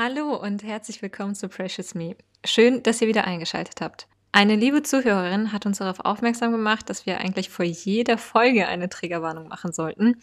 Hallo 0.00 0.36
und 0.36 0.62
herzlich 0.62 1.02
willkommen 1.02 1.34
zu 1.34 1.48
Precious 1.48 1.96
Me. 1.96 2.14
Schön, 2.44 2.84
dass 2.84 3.02
ihr 3.02 3.08
wieder 3.08 3.24
eingeschaltet 3.24 3.80
habt. 3.80 4.06
Eine 4.30 4.54
liebe 4.54 4.84
Zuhörerin 4.84 5.50
hat 5.50 5.66
uns 5.66 5.78
darauf 5.78 5.98
aufmerksam 5.98 6.52
gemacht, 6.52 6.88
dass 6.88 7.04
wir 7.04 7.18
eigentlich 7.18 7.50
vor 7.50 7.64
jeder 7.64 8.16
Folge 8.16 8.68
eine 8.68 8.88
Triggerwarnung 8.88 9.48
machen 9.48 9.72
sollten, 9.72 10.18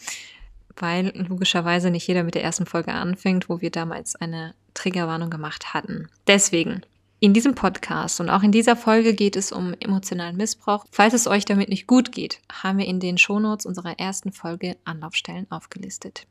weil 0.78 1.12
logischerweise 1.28 1.92
nicht 1.92 2.08
jeder 2.08 2.24
mit 2.24 2.36
der 2.36 2.44
ersten 2.44 2.66
Folge 2.66 2.94
anfängt, 2.94 3.50
wo 3.50 3.60
wir 3.60 3.70
damals 3.70 4.16
eine 4.16 4.56
Triggerwarnung 4.76 5.30
gemacht 5.30 5.74
hatten. 5.74 6.08
Deswegen, 6.26 6.80
in 7.20 7.34
diesem 7.34 7.54
Podcast 7.54 8.22
und 8.22 8.30
auch 8.30 8.44
in 8.44 8.54
dieser 8.54 8.78
Folge 8.78 9.14
geht 9.14 9.36
es 9.36 9.52
um 9.52 9.74
emotionalen 9.82 10.38
Missbrauch. 10.38 10.86
Falls 10.90 11.14
es 11.14 11.28
euch 11.28 11.44
damit 11.44 11.68
nicht 11.68 11.86
gut 11.86 12.14
geht, 12.14 12.40
haben 12.50 12.78
wir 12.78 12.86
in 12.86 13.02
den 13.02 13.18
Shownotes 13.18 13.66
unserer 13.66 14.00
ersten 14.00 14.32
Folge 14.32 14.78
Anlaufstellen 14.86 15.52
aufgelistet. 15.52 16.28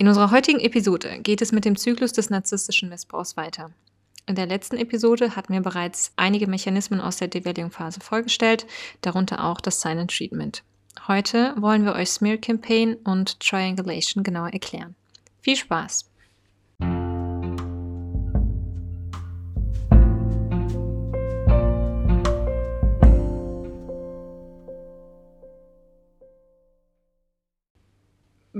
In 0.00 0.06
unserer 0.06 0.30
heutigen 0.30 0.60
Episode 0.60 1.18
geht 1.22 1.42
es 1.42 1.50
mit 1.50 1.64
dem 1.64 1.76
Zyklus 1.76 2.12
des 2.12 2.30
narzisstischen 2.30 2.88
Missbrauchs 2.88 3.36
weiter. 3.36 3.72
In 4.26 4.36
der 4.36 4.46
letzten 4.46 4.76
Episode 4.76 5.34
hatten 5.34 5.52
wir 5.52 5.60
bereits 5.60 6.12
einige 6.14 6.46
Mechanismen 6.46 7.00
aus 7.00 7.16
der 7.16 7.26
Devaluing-Phase 7.26 7.98
vorgestellt, 7.98 8.64
darunter 9.00 9.42
auch 9.44 9.60
das 9.60 9.80
Silent 9.80 10.16
Treatment. 10.16 10.62
Heute 11.08 11.52
wollen 11.58 11.84
wir 11.84 11.94
euch 11.94 12.10
Smear 12.10 12.36
Campaign 12.36 12.94
und 12.94 13.40
Triangulation 13.40 14.22
genauer 14.22 14.52
erklären. 14.52 14.94
Viel 15.40 15.56
Spaß! 15.56 16.07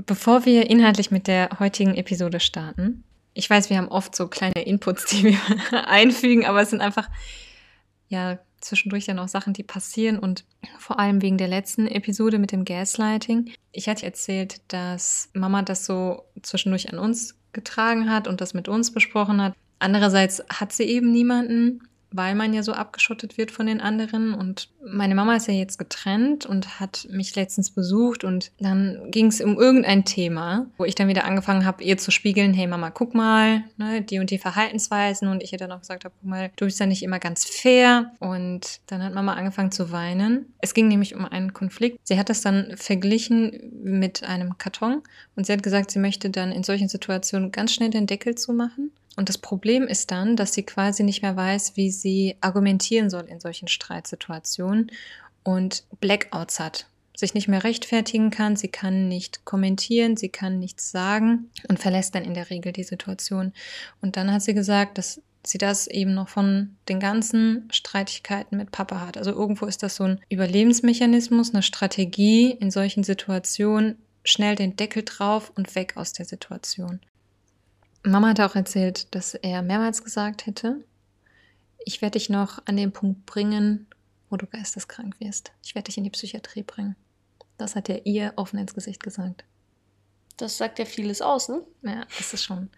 Bevor 0.06 0.44
wir 0.44 0.70
inhaltlich 0.70 1.10
mit 1.10 1.26
der 1.26 1.50
heutigen 1.58 1.94
Episode 1.94 2.40
starten, 2.40 3.04
ich 3.34 3.48
weiß, 3.48 3.70
wir 3.70 3.78
haben 3.78 3.88
oft 3.88 4.14
so 4.14 4.28
kleine 4.28 4.62
Inputs, 4.64 5.06
die 5.06 5.24
wir 5.24 5.38
einfügen, 5.86 6.44
aber 6.44 6.60
es 6.60 6.70
sind 6.70 6.80
einfach 6.80 7.08
ja 8.08 8.38
zwischendurch 8.60 9.06
dann 9.06 9.18
auch 9.18 9.28
Sachen, 9.28 9.52
die 9.52 9.62
passieren 9.62 10.18
und 10.18 10.44
vor 10.78 10.98
allem 10.98 11.22
wegen 11.22 11.38
der 11.38 11.48
letzten 11.48 11.86
Episode 11.86 12.38
mit 12.38 12.52
dem 12.52 12.64
Gaslighting. 12.64 13.52
Ich 13.72 13.88
hatte 13.88 14.06
erzählt, 14.06 14.60
dass 14.68 15.30
Mama 15.32 15.62
das 15.62 15.84
so 15.86 16.24
zwischendurch 16.42 16.92
an 16.92 16.98
uns 16.98 17.36
getragen 17.52 18.10
hat 18.10 18.26
und 18.26 18.40
das 18.40 18.54
mit 18.54 18.68
uns 18.68 18.92
besprochen 18.92 19.40
hat. 19.40 19.54
Andererseits 19.78 20.42
hat 20.48 20.72
sie 20.72 20.84
eben 20.84 21.12
niemanden, 21.12 21.87
weil 22.10 22.34
man 22.34 22.54
ja 22.54 22.62
so 22.62 22.72
abgeschottet 22.72 23.38
wird 23.38 23.50
von 23.50 23.66
den 23.66 23.80
anderen. 23.80 24.34
Und 24.34 24.68
meine 24.84 25.14
Mama 25.14 25.36
ist 25.36 25.48
ja 25.48 25.54
jetzt 25.54 25.78
getrennt 25.78 26.46
und 26.46 26.80
hat 26.80 27.06
mich 27.10 27.34
letztens 27.36 27.70
besucht 27.70 28.24
und 28.24 28.50
dann 28.60 29.10
ging 29.10 29.26
es 29.26 29.40
um 29.40 29.58
irgendein 29.58 30.04
Thema, 30.04 30.66
wo 30.78 30.84
ich 30.84 30.94
dann 30.94 31.08
wieder 31.08 31.24
angefangen 31.24 31.64
habe, 31.64 31.84
ihr 31.84 31.98
zu 31.98 32.10
spiegeln, 32.10 32.54
hey 32.54 32.66
Mama, 32.66 32.90
guck 32.90 33.14
mal, 33.14 33.64
ne, 33.76 34.02
die 34.02 34.18
und 34.18 34.30
die 34.30 34.38
Verhaltensweisen 34.38 35.28
und 35.28 35.42
ich 35.42 35.52
ihr 35.52 35.58
dann 35.58 35.72
auch 35.72 35.80
gesagt 35.80 36.04
habe, 36.04 36.14
guck 36.20 36.28
mal, 36.28 36.50
du 36.56 36.64
bist 36.64 36.80
ja 36.80 36.86
nicht 36.86 37.02
immer 37.02 37.18
ganz 37.18 37.44
fair. 37.44 38.12
Und 38.20 38.80
dann 38.86 39.02
hat 39.02 39.14
Mama 39.14 39.34
angefangen 39.34 39.72
zu 39.72 39.92
weinen. 39.92 40.52
Es 40.60 40.74
ging 40.74 40.88
nämlich 40.88 41.14
um 41.14 41.24
einen 41.24 41.52
Konflikt. 41.52 41.98
Sie 42.04 42.18
hat 42.18 42.28
das 42.30 42.40
dann 42.40 42.74
verglichen 42.76 43.72
mit 43.82 44.22
einem 44.22 44.58
Karton 44.58 45.02
und 45.36 45.46
sie 45.46 45.52
hat 45.52 45.62
gesagt, 45.62 45.90
sie 45.90 45.98
möchte 45.98 46.30
dann 46.30 46.52
in 46.52 46.62
solchen 46.62 46.88
Situationen 46.88 47.52
ganz 47.52 47.72
schnell 47.72 47.90
den 47.90 48.06
Deckel 48.06 48.34
zumachen 48.34 48.92
und 49.18 49.28
das 49.28 49.38
Problem 49.38 49.88
ist 49.88 50.12
dann, 50.12 50.36
dass 50.36 50.54
sie 50.54 50.62
quasi 50.62 51.02
nicht 51.02 51.22
mehr 51.22 51.34
weiß, 51.34 51.76
wie 51.76 51.90
sie 51.90 52.36
argumentieren 52.40 53.10
soll 53.10 53.24
in 53.24 53.40
solchen 53.40 53.66
Streitsituationen 53.66 54.92
und 55.42 55.82
Blackouts 55.98 56.60
hat, 56.60 56.86
sich 57.16 57.34
nicht 57.34 57.48
mehr 57.48 57.64
rechtfertigen 57.64 58.30
kann, 58.30 58.54
sie 58.54 58.68
kann 58.68 59.08
nicht 59.08 59.44
kommentieren, 59.44 60.16
sie 60.16 60.28
kann 60.28 60.60
nichts 60.60 60.92
sagen 60.92 61.50
und 61.68 61.80
verlässt 61.80 62.14
dann 62.14 62.22
in 62.22 62.32
der 62.32 62.48
Regel 62.48 62.70
die 62.70 62.84
Situation. 62.84 63.52
Und 64.00 64.16
dann 64.16 64.32
hat 64.32 64.42
sie 64.42 64.54
gesagt, 64.54 64.98
dass 64.98 65.20
sie 65.44 65.58
das 65.58 65.88
eben 65.88 66.14
noch 66.14 66.28
von 66.28 66.76
den 66.88 67.00
ganzen 67.00 67.68
Streitigkeiten 67.72 68.56
mit 68.56 68.70
Papa 68.70 69.00
hat. 69.00 69.18
Also 69.18 69.32
irgendwo 69.32 69.66
ist 69.66 69.82
das 69.82 69.96
so 69.96 70.04
ein 70.04 70.20
Überlebensmechanismus, 70.28 71.52
eine 71.52 71.64
Strategie 71.64 72.52
in 72.52 72.70
solchen 72.70 73.02
Situationen, 73.02 73.96
schnell 74.22 74.54
den 74.54 74.76
Deckel 74.76 75.02
drauf 75.04 75.50
und 75.56 75.74
weg 75.74 75.96
aus 75.96 76.12
der 76.12 76.24
Situation. 76.24 77.00
Mama 78.04 78.28
hat 78.28 78.40
auch 78.40 78.54
erzählt, 78.54 79.14
dass 79.14 79.34
er 79.34 79.62
mehrmals 79.62 80.04
gesagt 80.04 80.46
hätte, 80.46 80.84
ich 81.84 82.02
werde 82.02 82.18
dich 82.18 82.28
noch 82.28 82.60
an 82.66 82.76
den 82.76 82.92
Punkt 82.92 83.26
bringen, 83.26 83.86
wo 84.30 84.36
du 84.36 84.46
geisteskrank 84.46 85.18
wirst. 85.20 85.52
Ich 85.64 85.74
werde 85.74 85.86
dich 85.86 85.98
in 85.98 86.04
die 86.04 86.10
Psychiatrie 86.10 86.62
bringen. 86.62 86.96
Das 87.56 87.74
hat 87.74 87.88
er 87.88 88.06
ihr 88.06 88.34
offen 88.36 88.58
ins 88.58 88.74
Gesicht 88.74 89.02
gesagt. 89.02 89.44
Das 90.36 90.58
sagt 90.58 90.78
ja 90.78 90.84
vieles 90.84 91.20
aus, 91.22 91.48
ne? 91.48 91.62
Ja, 91.82 92.06
das 92.16 92.32
ist 92.32 92.44
schon 92.44 92.70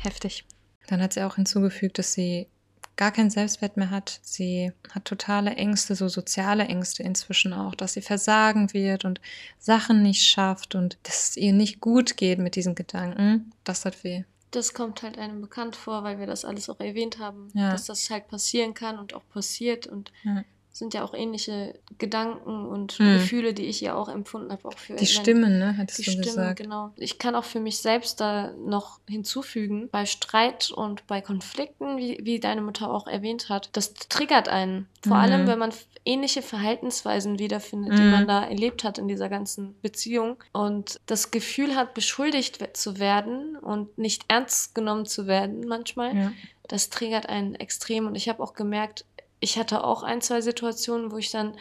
heftig. 0.00 0.44
Dann 0.88 1.00
hat 1.00 1.14
sie 1.14 1.22
auch 1.22 1.36
hinzugefügt, 1.36 1.98
dass 1.98 2.12
sie 2.12 2.48
gar 2.96 3.12
keinen 3.12 3.30
Selbstwert 3.30 3.78
mehr 3.78 3.90
hat. 3.90 4.20
Sie 4.22 4.72
hat 4.90 5.06
totale 5.06 5.54
Ängste, 5.54 5.94
so 5.94 6.08
soziale 6.08 6.64
Ängste 6.64 7.02
inzwischen 7.02 7.54
auch, 7.54 7.74
dass 7.74 7.94
sie 7.94 8.02
versagen 8.02 8.74
wird 8.74 9.06
und 9.06 9.20
Sachen 9.58 10.02
nicht 10.02 10.26
schafft 10.26 10.74
und 10.74 10.98
dass 11.04 11.30
es 11.30 11.36
ihr 11.38 11.54
nicht 11.54 11.80
gut 11.80 12.18
geht 12.18 12.38
mit 12.38 12.56
diesen 12.56 12.74
Gedanken. 12.74 13.52
Das 13.64 13.86
hat 13.86 14.04
weh 14.04 14.24
das 14.50 14.74
kommt 14.74 15.02
halt 15.02 15.18
einem 15.18 15.40
bekannt 15.40 15.76
vor, 15.76 16.04
weil 16.04 16.18
wir 16.18 16.26
das 16.26 16.44
alles 16.44 16.68
auch 16.68 16.80
erwähnt 16.80 17.18
haben, 17.18 17.48
ja. 17.54 17.70
dass 17.70 17.86
das 17.86 18.10
halt 18.10 18.28
passieren 18.28 18.74
kann 18.74 18.98
und 18.98 19.14
auch 19.14 19.26
passiert 19.28 19.86
und 19.86 20.12
ja 20.24 20.44
sind 20.72 20.94
ja 20.94 21.04
auch 21.04 21.14
ähnliche 21.14 21.74
Gedanken 21.98 22.66
und 22.66 22.92
hm. 22.92 23.14
Gefühle, 23.14 23.54
die 23.54 23.66
ich 23.66 23.80
ja 23.80 23.94
auch 23.94 24.08
empfunden 24.08 24.52
habe, 24.52 24.68
auch 24.68 24.78
für 24.78 24.94
die 24.94 25.06
Stimmen, 25.06 25.58
ne, 25.58 25.76
hattest 25.76 25.98
die 25.98 26.04
du 26.04 26.10
Stimmen, 26.12 26.26
gesagt. 26.26 26.60
genau. 26.60 26.90
Ich 26.96 27.18
kann 27.18 27.34
auch 27.34 27.44
für 27.44 27.60
mich 27.60 27.78
selbst 27.78 28.20
da 28.20 28.52
noch 28.52 29.00
hinzufügen, 29.08 29.88
bei 29.90 30.06
Streit 30.06 30.70
und 30.70 31.06
bei 31.06 31.20
Konflikten, 31.20 31.96
wie, 31.96 32.18
wie 32.22 32.38
deine 32.38 32.62
Mutter 32.62 32.90
auch 32.90 33.06
erwähnt 33.06 33.48
hat, 33.48 33.70
das 33.72 33.94
triggert 33.94 34.48
einen. 34.48 34.86
Vor 35.02 35.16
mhm. 35.16 35.22
allem, 35.22 35.46
wenn 35.46 35.58
man 35.58 35.72
ähnliche 36.04 36.42
Verhaltensweisen 36.42 37.38
wiederfindet, 37.38 37.92
mhm. 37.92 37.96
die 37.96 38.02
man 38.02 38.26
da 38.26 38.44
erlebt 38.44 38.84
hat 38.84 38.98
in 38.98 39.08
dieser 39.08 39.28
ganzen 39.28 39.74
Beziehung 39.82 40.36
und 40.52 41.00
das 41.06 41.30
Gefühl 41.30 41.74
hat, 41.74 41.94
beschuldigt 41.94 42.58
zu 42.76 42.98
werden 42.98 43.56
und 43.56 43.98
nicht 43.98 44.24
ernst 44.28 44.74
genommen 44.74 45.06
zu 45.06 45.26
werden 45.26 45.66
manchmal. 45.66 46.16
Ja. 46.16 46.32
Das 46.68 46.88
triggert 46.88 47.28
einen 47.28 47.56
extrem 47.56 48.06
und 48.06 48.14
ich 48.14 48.28
habe 48.28 48.42
auch 48.42 48.54
gemerkt, 48.54 49.04
ich 49.40 49.58
hatte 49.58 49.84
auch 49.84 50.02
ein, 50.02 50.20
zwei 50.20 50.40
Situationen, 50.40 51.10
wo 51.10 51.16
ich 51.16 51.30
dann 51.30 51.54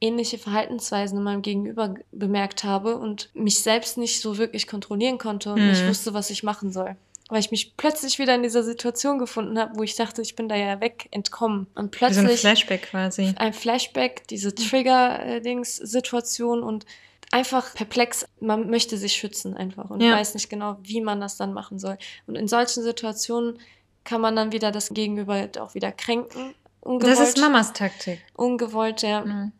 ähnliche 0.00 0.38
Verhaltensweisen 0.38 1.18
in 1.18 1.24
meinem 1.24 1.42
Gegenüber 1.42 1.94
bemerkt 2.12 2.64
habe 2.64 2.96
und 2.96 3.30
mich 3.34 3.62
selbst 3.62 3.98
nicht 3.98 4.20
so 4.20 4.38
wirklich 4.38 4.66
kontrollieren 4.66 5.18
konnte 5.18 5.52
und 5.52 5.60
mhm. 5.60 5.68
nicht 5.68 5.86
wusste, 5.86 6.14
was 6.14 6.30
ich 6.30 6.42
machen 6.42 6.72
soll. 6.72 6.96
Weil 7.28 7.40
ich 7.40 7.50
mich 7.50 7.76
plötzlich 7.76 8.20
wieder 8.20 8.34
in 8.34 8.42
dieser 8.42 8.62
Situation 8.62 9.18
gefunden 9.18 9.58
habe, 9.58 9.76
wo 9.76 9.82
ich 9.82 9.96
dachte, 9.96 10.22
ich 10.22 10.36
bin 10.36 10.48
da 10.48 10.54
ja 10.54 10.80
weg, 10.80 11.08
entkommen. 11.10 11.66
Und 11.74 11.90
plötzlich. 11.90 12.24
So 12.24 12.30
ein 12.30 12.36
Flashback 12.36 12.90
quasi. 12.90 13.34
Ein 13.36 13.52
Flashback, 13.52 14.28
diese 14.28 14.54
Trigger-Dings-Situation 14.54 16.62
und 16.62 16.86
einfach 17.32 17.74
perplex. 17.74 18.28
Man 18.38 18.70
möchte 18.70 18.96
sich 18.96 19.14
schützen 19.14 19.56
einfach 19.56 19.90
und 19.90 20.02
ja. 20.02 20.12
weiß 20.12 20.34
nicht 20.34 20.48
genau, 20.48 20.76
wie 20.82 21.00
man 21.00 21.20
das 21.20 21.36
dann 21.36 21.52
machen 21.52 21.80
soll. 21.80 21.98
Und 22.28 22.36
in 22.36 22.46
solchen 22.46 22.84
Situationen 22.84 23.58
kann 24.04 24.20
man 24.20 24.36
dann 24.36 24.52
wieder 24.52 24.70
das 24.70 24.90
Gegenüber 24.90 25.48
auch 25.58 25.74
wieder 25.74 25.90
kränken 25.90 26.54
Ungewollt. 26.86 27.18
Das 27.18 27.28
ist 27.28 27.38
Mamas 27.38 27.72
Taktik. 27.72 28.22
Ungewollt, 28.34 29.02
ja. 29.02 29.24
Mhm. 29.24 29.52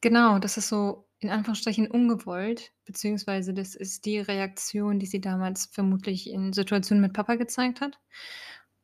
Genau, 0.00 0.38
das 0.38 0.56
ist 0.56 0.68
so 0.68 1.06
in 1.20 1.30
Anführungsstrichen 1.30 1.90
ungewollt, 1.90 2.72
beziehungsweise 2.84 3.54
das 3.54 3.74
ist 3.74 4.04
die 4.04 4.18
Reaktion, 4.18 4.98
die 4.98 5.06
sie 5.06 5.20
damals 5.20 5.66
vermutlich 5.66 6.28
in 6.28 6.52
Situationen 6.52 7.00
mit 7.00 7.14
Papa 7.14 7.36
gezeigt 7.36 7.80
hat, 7.80 7.98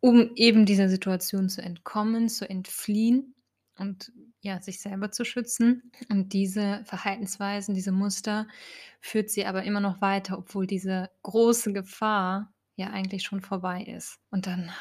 um 0.00 0.30
eben 0.34 0.64
dieser 0.64 0.88
Situation 0.88 1.48
zu 1.48 1.62
entkommen, 1.62 2.28
zu 2.28 2.48
entfliehen 2.48 3.34
und 3.76 4.12
ja, 4.40 4.60
sich 4.60 4.80
selber 4.80 5.10
zu 5.10 5.24
schützen. 5.24 5.92
Und 6.08 6.32
diese 6.32 6.82
Verhaltensweisen, 6.84 7.74
diese 7.74 7.92
Muster 7.92 8.48
führt 9.00 9.30
sie 9.30 9.44
aber 9.44 9.64
immer 9.64 9.80
noch 9.80 10.00
weiter, 10.00 10.38
obwohl 10.38 10.66
diese 10.66 11.10
große 11.22 11.72
Gefahr 11.72 12.52
ja 12.76 12.88
eigentlich 12.90 13.24
schon 13.24 13.40
vorbei 13.42 13.82
ist. 13.82 14.18
Und 14.30 14.46
dann 14.46 14.72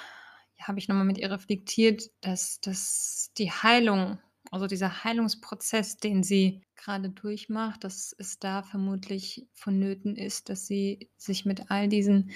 habe 0.62 0.80
ich 0.80 0.88
nochmal 0.88 1.06
mit 1.06 1.18
ihr 1.18 1.32
reflektiert, 1.32 2.10
dass, 2.22 2.60
dass 2.62 3.32
die 3.38 3.52
Heilung, 3.52 4.20
also 4.52 4.68
dieser 4.68 5.04
Heilungsprozess, 5.04 5.98
den 5.98 6.24
sie 6.24 6.62
gerade 6.76 7.10
durchmacht, 7.10 7.84
dass 7.84 8.16
es 8.18 8.40
da 8.40 8.64
vermutlich 8.64 9.48
vonnöten 9.54 10.16
ist, 10.16 10.50
dass 10.50 10.68
sie 10.68 11.10
sich 11.18 11.46
mit 11.46 11.70
all 11.72 11.88
diesen 11.88 12.32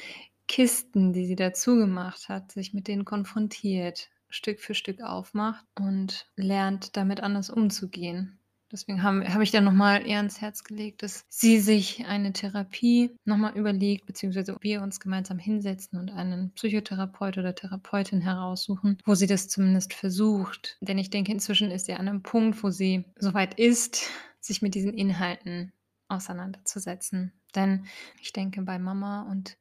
Kisten, 0.47 1.13
die 1.13 1.25
sie 1.25 1.35
dazu 1.35 1.75
gemacht 1.75 2.29
hat, 2.29 2.51
sich 2.51 2.73
mit 2.73 2.87
denen 2.87 3.05
konfrontiert, 3.05 4.09
Stück 4.29 4.59
für 4.59 4.75
Stück 4.75 5.01
aufmacht 5.01 5.65
und 5.79 6.27
lernt, 6.35 6.95
damit 6.97 7.21
anders 7.21 7.49
umzugehen. 7.49 8.39
Deswegen 8.75 9.03
habe 9.03 9.33
hab 9.33 9.41
ich 9.41 9.51
dann 9.51 9.63
nochmal 9.63 10.05
ihr 10.05 10.17
ans 10.17 10.41
Herz 10.41 10.65
gelegt, 10.65 11.01
dass 11.01 11.23
sie 11.29 11.61
sich 11.61 12.07
eine 12.07 12.33
Therapie 12.33 13.15
nochmal 13.23 13.55
überlegt, 13.55 14.05
beziehungsweise 14.05 14.57
wir 14.59 14.81
uns 14.81 14.99
gemeinsam 14.99 15.39
hinsetzen 15.39 15.97
und 15.97 16.11
einen 16.11 16.51
Psychotherapeut 16.55 17.37
oder 17.37 17.55
Therapeutin 17.55 18.19
heraussuchen, 18.19 18.97
wo 19.05 19.15
sie 19.15 19.27
das 19.27 19.47
zumindest 19.47 19.93
versucht. 19.93 20.77
Denn 20.81 20.97
ich 20.97 21.09
denke, 21.09 21.31
inzwischen 21.31 21.71
ist 21.71 21.85
sie 21.85 21.93
an 21.93 22.09
einem 22.09 22.21
Punkt, 22.21 22.61
wo 22.63 22.69
sie 22.69 23.05
soweit 23.17 23.57
ist, 23.57 24.09
sich 24.41 24.61
mit 24.61 24.75
diesen 24.75 24.93
Inhalten 24.93 25.71
auseinanderzusetzen. 26.09 27.31
Denn 27.55 27.85
ich 28.19 28.33
denke, 28.33 28.61
bei 28.63 28.77
Mama 28.77 29.21
und 29.31 29.57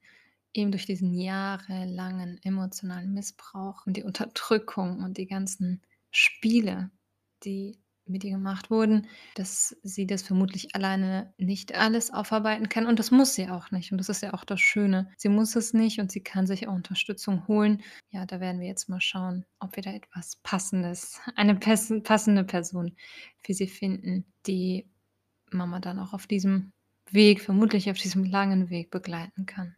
eben 0.52 0.72
durch 0.72 0.86
diesen 0.86 1.14
jahrelangen 1.14 2.40
emotionalen 2.42 3.14
Missbrauch 3.14 3.86
und 3.86 3.96
die 3.96 4.02
Unterdrückung 4.02 5.04
und 5.04 5.18
die 5.18 5.28
ganzen 5.28 5.82
Spiele, 6.10 6.90
die 7.44 7.78
mit 8.06 8.24
ihr 8.24 8.32
gemacht 8.32 8.70
wurden, 8.70 9.06
dass 9.34 9.76
sie 9.82 10.06
das 10.06 10.22
vermutlich 10.22 10.74
alleine 10.74 11.32
nicht 11.38 11.74
alles 11.74 12.12
aufarbeiten 12.12 12.68
kann. 12.68 12.86
Und 12.86 12.98
das 12.98 13.10
muss 13.10 13.34
sie 13.34 13.48
auch 13.48 13.70
nicht. 13.70 13.92
Und 13.92 13.98
das 13.98 14.08
ist 14.08 14.22
ja 14.22 14.34
auch 14.34 14.44
das 14.44 14.60
Schöne. 14.60 15.10
Sie 15.16 15.28
muss 15.28 15.56
es 15.56 15.72
nicht 15.72 16.00
und 16.00 16.12
sie 16.12 16.22
kann 16.22 16.46
sich 16.46 16.68
auch 16.68 16.74
Unterstützung 16.74 17.46
holen. 17.48 17.82
Ja, 18.10 18.26
da 18.26 18.40
werden 18.40 18.60
wir 18.60 18.68
jetzt 18.68 18.88
mal 18.88 19.00
schauen, 19.00 19.44
ob 19.58 19.76
wir 19.76 19.82
da 19.82 19.92
etwas 19.92 20.36
Passendes, 20.42 21.20
eine 21.36 21.54
passende 21.56 22.44
Person 22.44 22.96
für 23.42 23.54
sie 23.54 23.68
finden, 23.68 24.24
die 24.46 24.86
Mama 25.50 25.80
dann 25.80 25.98
auch 25.98 26.12
auf 26.12 26.26
diesem 26.26 26.72
Weg, 27.10 27.40
vermutlich 27.40 27.90
auf 27.90 27.98
diesem 27.98 28.24
langen 28.24 28.70
Weg 28.70 28.90
begleiten 28.90 29.46
kann. 29.46 29.76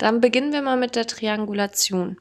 Dann 0.00 0.22
beginnen 0.22 0.50
wir 0.54 0.62
mal 0.62 0.78
mit 0.78 0.96
der 0.96 1.06
Triangulation. 1.06 2.16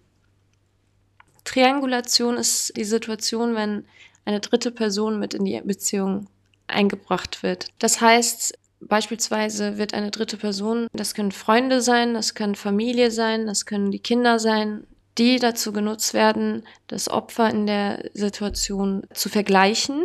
Triangulation 1.45 2.35
ist 2.35 2.75
die 2.75 2.83
Situation, 2.83 3.55
wenn 3.55 3.85
eine 4.25 4.41
dritte 4.41 4.69
Person 4.69 5.17
mit 5.17 5.33
in 5.33 5.45
die 5.45 5.61
Beziehung 5.61 6.27
eingebracht 6.67 7.41
wird. 7.41 7.67
Das 7.79 8.01
heißt, 8.01 8.53
beispielsweise 8.81 9.77
wird 9.77 9.93
eine 9.93 10.11
dritte 10.11 10.35
Person, 10.35 10.87
das 10.91 11.13
können 11.13 11.31
Freunde 11.31 11.81
sein, 11.81 12.13
das 12.13 12.35
können 12.35 12.55
Familie 12.55 13.11
sein, 13.11 13.47
das 13.47 13.65
können 13.65 13.91
die 13.91 13.99
Kinder 13.99 14.39
sein, 14.39 14.85
die 15.17 15.39
dazu 15.39 15.71
genutzt 15.71 16.13
werden, 16.13 16.63
das 16.87 17.07
Opfer 17.07 17.49
in 17.49 17.65
der 17.65 18.11
Situation 18.13 19.03
zu 19.13 19.29
vergleichen, 19.29 20.03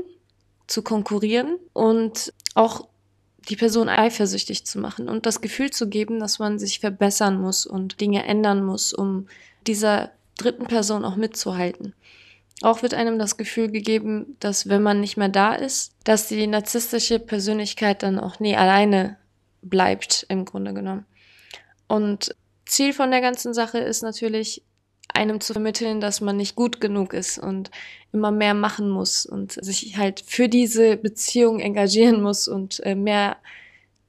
zu 0.69 0.83
konkurrieren 0.83 1.59
und 1.73 2.33
auch 2.55 2.87
die 3.45 3.57
Person 3.57 3.89
eifersüchtig 3.89 4.65
zu 4.65 4.79
machen 4.79 5.09
und 5.09 5.27
das 5.27 5.41
Gefühl 5.41 5.71
zu 5.71 5.89
geben, 5.89 6.21
dass 6.21 6.39
man 6.39 6.59
sich 6.59 6.81
verbessern 6.81 7.41
muss 7.41 7.67
und 7.67 8.01
Dinge 8.01 8.25
ändern 8.25 8.65
muss, 8.65 8.93
um 8.93 9.29
dieser 9.67 10.11
dritten 10.37 10.67
Person 10.67 11.05
auch 11.05 11.17
mitzuhalten. 11.17 11.95
Auch 12.63 12.83
wird 12.83 12.95
einem 12.95 13.19
das 13.19 13.37
Gefühl 13.37 13.71
gegeben, 13.71 14.37
dass 14.41 14.69
wenn 14.69 14.83
man 14.83 15.01
nicht 15.01 15.17
mehr 15.17 15.29
da 15.29 15.55
ist, 15.55 15.93
dass 16.05 16.29
die 16.29 16.47
narzisstische 16.47 17.19
Persönlichkeit 17.19 18.03
dann 18.03 18.19
auch 18.19 18.41
nie 18.41 18.57
alleine 18.57 19.17
bleibt, 19.63 20.25
im 20.29 20.45
Grunde 20.45 20.73
genommen. 20.73 21.05
Und 21.89 22.35
Ziel 22.67 22.93
von 22.93 23.11
der 23.11 23.21
ganzen 23.21 23.55
Sache 23.55 23.79
ist 23.79 24.03
natürlich, 24.03 24.63
einem 25.15 25.41
zu 25.41 25.53
vermitteln, 25.53 26.01
dass 26.01 26.21
man 26.21 26.37
nicht 26.37 26.57
gut 26.57 26.81
genug 26.81 27.13
ist 27.15 27.39
und 27.39 27.71
immer 28.13 28.31
mehr 28.31 28.55
machen 28.55 28.89
muss 28.89 29.27
und 29.27 29.53
sich 29.53 29.97
halt 29.97 30.23
für 30.27 30.49
diese 30.49 30.97
Beziehung 30.97 31.61
engagieren 31.61 32.23
muss 32.23 32.49
und 32.49 32.81
äh, 32.85 32.95
mehr 32.95 33.37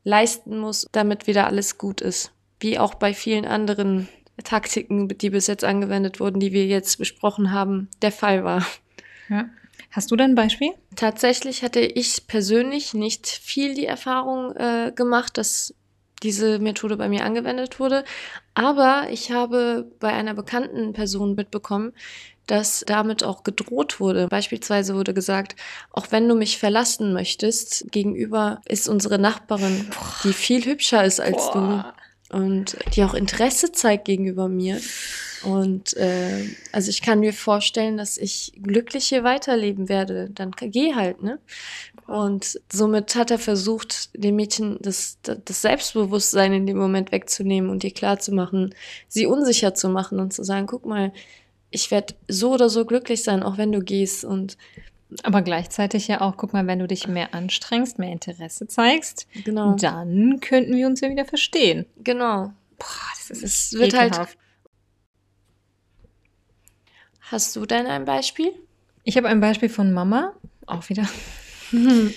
leisten 0.04 0.58
muss, 0.60 0.88
damit 0.92 1.28
wieder 1.28 1.48
alles 1.48 1.78
gut 1.78 2.02
ist. 2.02 2.32
Wie 2.60 2.80
auch 2.80 2.96
bei 2.96 3.14
vielen 3.14 3.46
anderen 3.46 4.08
Taktiken, 4.44 5.08
die 5.08 5.30
bis 5.30 5.48
jetzt 5.48 5.64
angewendet 5.64 6.20
wurden, 6.20 6.40
die 6.40 6.52
wir 6.52 6.66
jetzt 6.66 6.98
besprochen 6.98 7.52
haben, 7.52 7.90
der 8.02 8.12
Fall 8.12 8.44
war. 8.44 8.66
Ja. 9.30 9.50
Hast 9.92 10.12
du 10.12 10.16
da 10.16 10.26
ein 10.26 10.36
Beispiel? 10.36 10.72
Tatsächlich 10.96 11.64
hatte 11.64 11.80
ich 11.80 12.28
persönlich 12.28 12.94
nicht 12.94 13.28
viel 13.28 13.76
die 13.76 13.86
Erfahrung 13.86 14.56
äh, 14.56 14.92
gemacht, 14.94 15.38
dass 15.38 15.74
diese 16.26 16.60
Methode 16.60 16.98
bei 16.98 17.08
mir 17.08 17.24
angewendet 17.24 17.80
wurde. 17.80 18.04
Aber 18.56 19.08
ich 19.12 19.32
habe 19.32 19.88
bei 20.00 20.12
einer 20.12 20.34
bekannten 20.34 20.94
Person 20.94 21.36
mitbekommen, 21.36 21.94
dass 22.48 22.84
damit 22.86 23.24
auch 23.24 23.44
gedroht 23.44 24.00
wurde. 24.00 24.28
Beispielsweise 24.28 24.96
wurde 24.96 25.14
gesagt, 25.14 25.56
auch 25.92 26.08
wenn 26.12 26.28
du 26.28 26.36
mich 26.36 26.58
verlassen 26.58 27.14
möchtest, 27.14 27.92
gegenüber 27.92 28.62
ist 28.66 28.88
unsere 28.88 29.20
Nachbarin, 29.20 29.88
Boah. 29.90 30.16
die 30.24 30.34
viel 30.34 30.66
hübscher 30.66 31.04
ist 31.04 31.20
als 31.20 31.52
Boah. 31.52 31.94
du 32.32 32.38
und 32.38 32.78
die 32.96 33.04
auch 33.04 33.14
Interesse 33.14 33.72
zeigt 33.72 34.06
gegenüber 34.06 34.48
mir. 34.48 34.82
Und 35.44 35.96
äh, 35.96 36.50
also 36.72 36.90
ich 36.90 37.02
kann 37.02 37.20
mir 37.20 37.34
vorstellen, 37.34 37.98
dass 37.98 38.18
ich 38.18 38.54
glücklich 38.62 39.06
hier 39.08 39.24
weiterleben 39.24 39.90
werde. 39.90 40.30
Dann 40.32 40.52
geh 40.52 40.96
halt, 40.96 41.22
ne? 41.22 41.40
Und 42.08 42.60
somit 42.72 43.16
hat 43.16 43.32
er 43.32 43.40
versucht, 43.40 44.10
dem 44.14 44.36
Mädchen 44.36 44.78
das, 44.80 45.18
das 45.24 45.62
Selbstbewusstsein 45.62 46.54
in 46.54 46.68
dem 46.68 46.78
Moment 46.78 47.12
wegzunehmen 47.12 47.72
und 47.72 47.84
ihr 47.84 47.94
klarzumachen, 47.94 48.76
sie 49.08 49.26
unsicher 49.26 49.74
zu 49.74 49.90
machen 49.90 50.20
und 50.20 50.32
zu 50.32 50.44
sagen, 50.44 50.68
guck 50.68 50.86
mal, 50.86 51.12
ich 51.72 51.90
werde 51.90 52.14
so 52.28 52.54
oder 52.54 52.70
so 52.70 52.86
glücklich 52.86 53.24
sein, 53.24 53.42
auch 53.42 53.58
wenn 53.58 53.72
du 53.72 53.82
gehst. 53.82 54.24
Und 54.24 54.56
aber 55.24 55.42
gleichzeitig 55.42 56.08
ja 56.08 56.22
auch, 56.22 56.38
guck 56.38 56.54
mal, 56.54 56.68
wenn 56.68 56.80
du 56.80 56.88
dich 56.88 57.08
mehr 57.08 57.34
anstrengst, 57.34 57.98
mehr 57.98 58.12
Interesse 58.12 58.68
zeigst, 58.68 59.28
genau. 59.44 59.76
dann 59.76 60.40
könnten 60.42 60.76
wir 60.76 60.86
uns 60.86 61.02
ja 61.02 61.10
wieder 61.10 61.26
verstehen. 61.26 61.86
Genau. 62.04 62.54
Boah, 62.78 63.12
das 63.18 63.30
ist 63.32 63.44
es 63.44 63.74
wird 63.74 63.94
ekelhaft. 63.94 64.18
halt. 64.18 64.38
Hast 67.22 67.56
du 67.56 67.66
denn 67.66 67.88
ein 67.88 68.06
Beispiel? 68.06 68.52
Ich 69.04 69.18
habe 69.18 69.28
ein 69.28 69.40
Beispiel 69.40 69.70
von 69.70 69.92
Mama, 69.92 70.34
auch 70.68 70.88
wieder. 70.90 71.08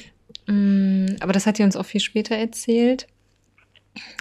Mhm. 0.49 1.17
Aber 1.21 1.33
das 1.33 1.47
hat 1.47 1.59
sie 1.59 1.62
uns 1.62 1.77
auch 1.77 1.85
viel 1.85 2.00
später 2.00 2.35
erzählt. 2.35 3.06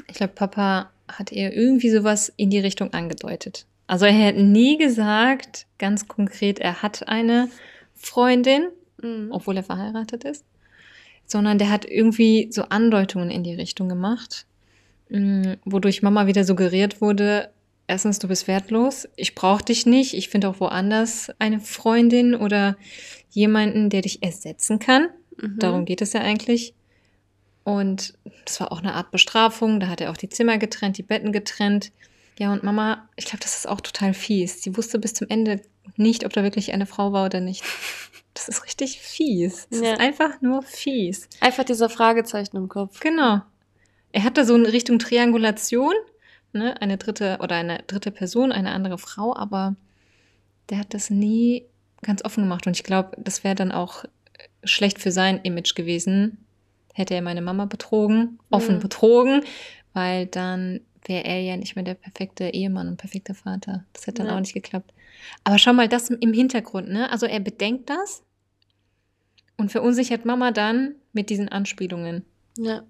Ich 0.08 0.16
glaube, 0.16 0.34
Papa 0.34 0.92
hat 1.08 1.32
ihr 1.32 1.54
irgendwie 1.54 1.90
sowas 1.90 2.32
in 2.36 2.50
die 2.50 2.60
Richtung 2.60 2.94
angedeutet. 2.94 3.66
Also 3.88 4.06
er 4.06 4.12
hätte 4.12 4.44
nie 4.44 4.78
gesagt, 4.78 5.66
ganz 5.78 6.08
konkret, 6.08 6.60
er 6.60 6.82
hat 6.82 7.08
eine 7.08 7.50
Freundin, 7.96 8.68
mhm. 9.02 9.30
obwohl 9.32 9.56
er 9.56 9.64
verheiratet 9.64 10.26
ist, 10.26 10.44
sondern 11.26 11.58
der 11.58 11.70
hat 11.70 11.86
irgendwie 11.86 12.50
so 12.52 12.64
Andeutungen 12.64 13.32
in 13.32 13.44
die 13.44 13.56
Richtung 13.56 13.88
gemacht, 13.88 14.46
mm, 15.10 15.54
wodurch 15.64 16.02
Mama 16.02 16.28
wieder 16.28 16.44
suggeriert 16.44 17.00
wurde, 17.00 17.50
erstens, 17.88 18.20
du 18.20 18.28
bist 18.28 18.50
wertlos, 18.50 19.08
ich 19.16 19.34
brauche 19.34 19.64
dich 19.64 19.86
nicht, 19.86 20.14
ich 20.14 20.28
finde 20.28 20.50
auch 20.50 20.60
woanders 20.60 21.32
eine 21.40 21.62
Freundin 21.62 22.36
oder 22.36 22.76
jemanden, 23.30 23.90
der 23.90 24.02
dich 24.02 24.24
ersetzen 24.24 24.80
kann. 24.80 25.10
Mhm. 25.38 25.60
Darum 25.60 25.86
geht 25.86 26.02
es 26.02 26.14
ja 26.14 26.22
eigentlich. 26.22 26.74
Und 27.64 28.14
das 28.46 28.60
war 28.62 28.72
auch 28.72 28.80
eine 28.80 28.94
Art 28.94 29.12
Bestrafung. 29.12 29.80
Da 29.80 29.88
hat 29.88 30.02
er 30.02 30.12
auch 30.12 30.18
die 30.18 30.30
Zimmer 30.30 30.58
getrennt, 30.58 30.98
die 30.98 31.04
Betten 31.04 31.32
getrennt. 31.32 31.92
Ja, 32.40 32.54
und 32.54 32.64
Mama, 32.64 33.10
ich 33.16 33.26
glaube, 33.26 33.40
das 33.42 33.58
ist 33.58 33.68
auch 33.68 33.82
total 33.82 34.14
fies. 34.14 34.62
Sie 34.62 34.78
wusste 34.78 35.00
bis 35.00 35.14
zum 35.14 35.28
Ende 35.30 35.62
nicht, 35.96 36.26
ob 36.26 36.34
da 36.34 36.44
wirklich 36.44 36.72
eine 36.72 36.86
Frau 36.86 37.12
war 37.12 37.26
oder 37.26 37.40
nicht. 37.40 37.64
Das 38.34 38.50
ist 38.50 38.66
richtig 38.66 39.00
fies. 39.00 39.68
Das 39.72 39.82
ja. 39.82 39.94
ist 39.94 40.00
einfach 40.00 40.42
nur 40.42 40.62
fies. 40.62 41.28
Einfach 41.40 41.64
dieser 41.64 41.90
Fragezeichen 41.90 42.56
im 42.56 42.68
Kopf. 42.70 43.00
Genau. 43.00 43.42
Er 44.12 44.24
hatte 44.24 44.46
so 44.46 44.54
eine 44.54 44.72
Richtung 44.72 45.00
Triangulation, 45.00 45.96
ne? 46.54 46.80
eine 46.80 46.98
dritte 46.98 47.40
oder 47.42 47.56
eine 47.56 47.84
dritte 47.88 48.12
Person, 48.12 48.52
eine 48.52 48.74
andere 48.74 49.00
Frau, 49.00 49.36
aber 49.36 49.76
der 50.70 50.78
hat 50.78 50.94
das 50.94 51.10
nie 51.10 51.66
ganz 52.02 52.24
offen 52.24 52.44
gemacht. 52.44 52.68
Und 52.68 52.76
ich 52.76 52.84
glaube, 52.84 53.12
das 53.18 53.44
wäre 53.44 53.56
dann 53.56 53.72
auch 53.72 54.06
schlecht 54.64 55.00
für 55.00 55.12
sein 55.12 55.40
Image 55.44 55.76
gewesen, 55.76 56.46
hätte 56.94 57.14
er 57.14 57.22
meine 57.22 57.42
Mama 57.42 57.66
betrogen, 57.66 58.40
offen 58.50 58.76
mhm. 58.76 58.80
betrogen, 58.80 59.44
weil 59.94 60.26
dann 60.26 60.82
wäre 61.06 61.26
er 61.26 61.42
ja 61.42 61.58
nicht 61.58 61.76
mehr 61.76 61.86
der 61.86 61.94
perfekte 61.94 62.50
Ehemann 62.50 62.88
und 62.88 62.98
perfekte 62.98 63.34
Vater. 63.34 63.86
Das 63.94 64.08
hätte 64.08 64.24
dann 64.24 64.28
ja. 64.28 64.36
auch 64.36 64.40
nicht 64.40 64.54
geklappt. 64.54 64.94
Aber 65.44 65.58
schau 65.58 65.74
mal, 65.74 65.88
das 65.88 66.10
im 66.10 66.34
Hintergrund, 66.34 66.90
ne? 66.90 67.10
Also 67.12 67.26
er 67.26 67.40
bedenkt 67.40 67.90
das 67.90 68.24
und 69.58 69.72
verunsichert 69.72 70.26
Mama 70.26 70.52
dann 70.52 70.96
mit 71.14 71.30
diesen 71.30 71.50
Anspielungen. 71.50 72.26
Ja. 72.58 72.84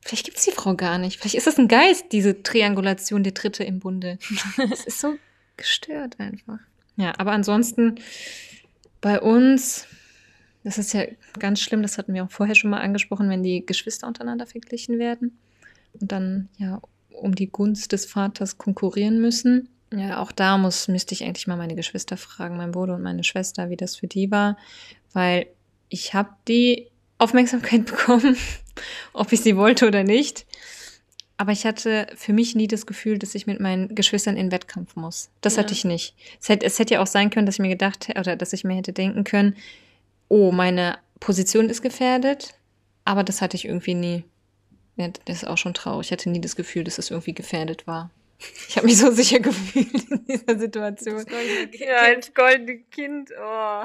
Vielleicht 0.00 0.26
gibt 0.26 0.36
es 0.36 0.44
die 0.44 0.52
Frau 0.52 0.74
gar 0.74 0.98
nicht. 0.98 1.18
Vielleicht 1.18 1.34
ist 1.34 1.46
das 1.46 1.58
ein 1.58 1.68
Geist, 1.68 2.12
diese 2.12 2.42
Triangulation, 2.42 3.22
der 3.22 3.32
Dritte 3.32 3.64
im 3.64 3.80
Bunde. 3.80 4.18
Es 4.70 4.84
ist 4.84 5.00
so 5.00 5.14
gestört 5.56 6.20
einfach. 6.20 6.58
Ja, 6.96 7.12
aber 7.18 7.32
ansonsten 7.32 7.96
bei 9.00 9.20
uns, 9.20 9.86
das 10.62 10.78
ist 10.78 10.92
ja 10.94 11.04
ganz 11.38 11.60
schlimm, 11.60 11.82
das 11.82 11.98
hatten 11.98 12.14
wir 12.14 12.24
auch 12.24 12.30
vorher 12.30 12.54
schon 12.54 12.70
mal 12.70 12.80
angesprochen, 12.80 13.28
wenn 13.28 13.42
die 13.42 13.66
Geschwister 13.66 14.06
untereinander 14.06 14.46
verglichen 14.46 14.98
werden 14.98 15.38
und 16.00 16.12
dann 16.12 16.48
ja 16.58 16.80
um 17.10 17.34
die 17.34 17.48
Gunst 17.48 17.92
des 17.92 18.06
Vaters 18.06 18.58
konkurrieren 18.58 19.20
müssen. 19.20 19.68
Ja, 19.92 20.20
auch 20.20 20.32
da 20.32 20.58
muss, 20.58 20.88
müsste 20.88 21.14
ich 21.14 21.22
eigentlich 21.24 21.46
mal 21.46 21.56
meine 21.56 21.76
Geschwister 21.76 22.16
fragen, 22.16 22.56
mein 22.56 22.72
Bruder 22.72 22.96
und 22.96 23.02
meine 23.02 23.24
Schwester, 23.24 23.70
wie 23.70 23.76
das 23.76 23.96
für 23.96 24.08
die 24.08 24.30
war, 24.30 24.56
weil 25.12 25.46
ich 25.88 26.14
habe 26.14 26.30
die 26.48 26.88
Aufmerksamkeit 27.18 27.86
bekommen, 27.86 28.36
ob 29.12 29.32
ich 29.32 29.40
sie 29.40 29.56
wollte 29.56 29.86
oder 29.86 30.02
nicht. 30.02 30.46
Aber 31.36 31.52
ich 31.52 31.66
hatte 31.66 32.06
für 32.14 32.32
mich 32.32 32.54
nie 32.54 32.68
das 32.68 32.86
Gefühl, 32.86 33.18
dass 33.18 33.34
ich 33.34 33.46
mit 33.46 33.58
meinen 33.58 33.94
Geschwistern 33.94 34.36
in 34.36 34.52
Wettkampf 34.52 34.94
muss. 34.94 35.30
Das 35.40 35.56
ja. 35.56 35.62
hatte 35.62 35.72
ich 35.72 35.84
nicht. 35.84 36.14
Es 36.40 36.48
hätte, 36.48 36.64
es 36.64 36.78
hätte 36.78 36.94
ja 36.94 37.02
auch 37.02 37.08
sein 37.08 37.30
können, 37.30 37.46
dass 37.46 37.56
ich 37.56 37.60
mir 37.60 37.68
gedacht 37.68 38.08
hätte, 38.08 38.20
oder 38.20 38.36
dass 38.36 38.52
ich 38.52 38.62
mir 38.62 38.74
hätte 38.74 38.92
denken 38.92 39.24
können, 39.24 39.56
oh, 40.28 40.52
meine 40.52 40.98
Position 41.18 41.68
ist 41.68 41.82
gefährdet. 41.82 42.54
Aber 43.04 43.24
das 43.24 43.42
hatte 43.42 43.56
ich 43.56 43.64
irgendwie 43.64 43.94
nie. 43.94 44.24
Ja, 44.96 45.08
das 45.24 45.38
ist 45.38 45.48
auch 45.48 45.58
schon 45.58 45.74
traurig. 45.74 46.06
Ich 46.06 46.12
hatte 46.12 46.30
nie 46.30 46.40
das 46.40 46.54
Gefühl, 46.54 46.84
dass 46.84 46.98
es 46.98 47.10
irgendwie 47.10 47.34
gefährdet 47.34 47.86
war. 47.86 48.10
Ich 48.68 48.76
habe 48.76 48.86
mich 48.86 48.98
so 48.98 49.10
sicher 49.10 49.40
gefühlt 49.40 50.10
in 50.10 50.26
dieser 50.26 50.58
Situation. 50.58 51.16
Das 51.16 51.26
goldene 51.26 51.68
kind. 51.68 51.80
Ja, 51.80 51.96
als 51.96 52.34
goldene 52.34 52.78
Kind. 52.90 53.30
Oh. 53.40 53.84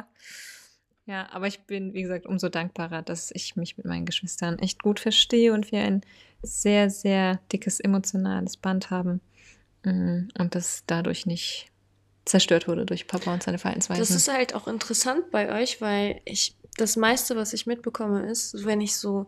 Ja, 1.09 1.27
aber 1.31 1.47
ich 1.47 1.61
bin, 1.61 1.95
wie 1.95 2.03
gesagt, 2.03 2.27
umso 2.27 2.49
dankbarer, 2.49 3.01
dass 3.01 3.31
ich 3.33 3.55
mich 3.55 3.77
mit 3.77 3.87
meinen 3.87 4.05
Geschwistern 4.05 4.59
echt 4.59 4.83
gut 4.83 4.99
verstehe 4.99 5.53
und 5.53 5.71
wir 5.71 5.81
ein 5.81 6.01
sehr, 6.43 6.91
sehr 6.91 7.39
dickes 7.51 7.79
emotionales 7.79 8.57
Band 8.57 8.91
haben. 8.91 9.19
Mm, 9.83 10.27
und 10.37 10.53
das 10.53 10.83
dadurch 10.85 11.25
nicht 11.25 11.71
zerstört 12.25 12.67
wurde 12.67 12.85
durch 12.85 13.07
Papa 13.07 13.33
und 13.33 13.41
seine 13.41 13.57
Verhaltensweisen. 13.57 14.03
Das 14.03 14.11
ist 14.11 14.31
halt 14.31 14.53
auch 14.53 14.67
interessant 14.67 15.31
bei 15.31 15.59
euch, 15.59 15.81
weil 15.81 16.21
ich 16.25 16.55
das 16.77 16.95
meiste, 16.95 17.35
was 17.35 17.53
ich 17.53 17.65
mitbekomme, 17.65 18.29
ist, 18.29 18.63
wenn 18.63 18.79
ich 18.79 18.95
so 18.95 19.25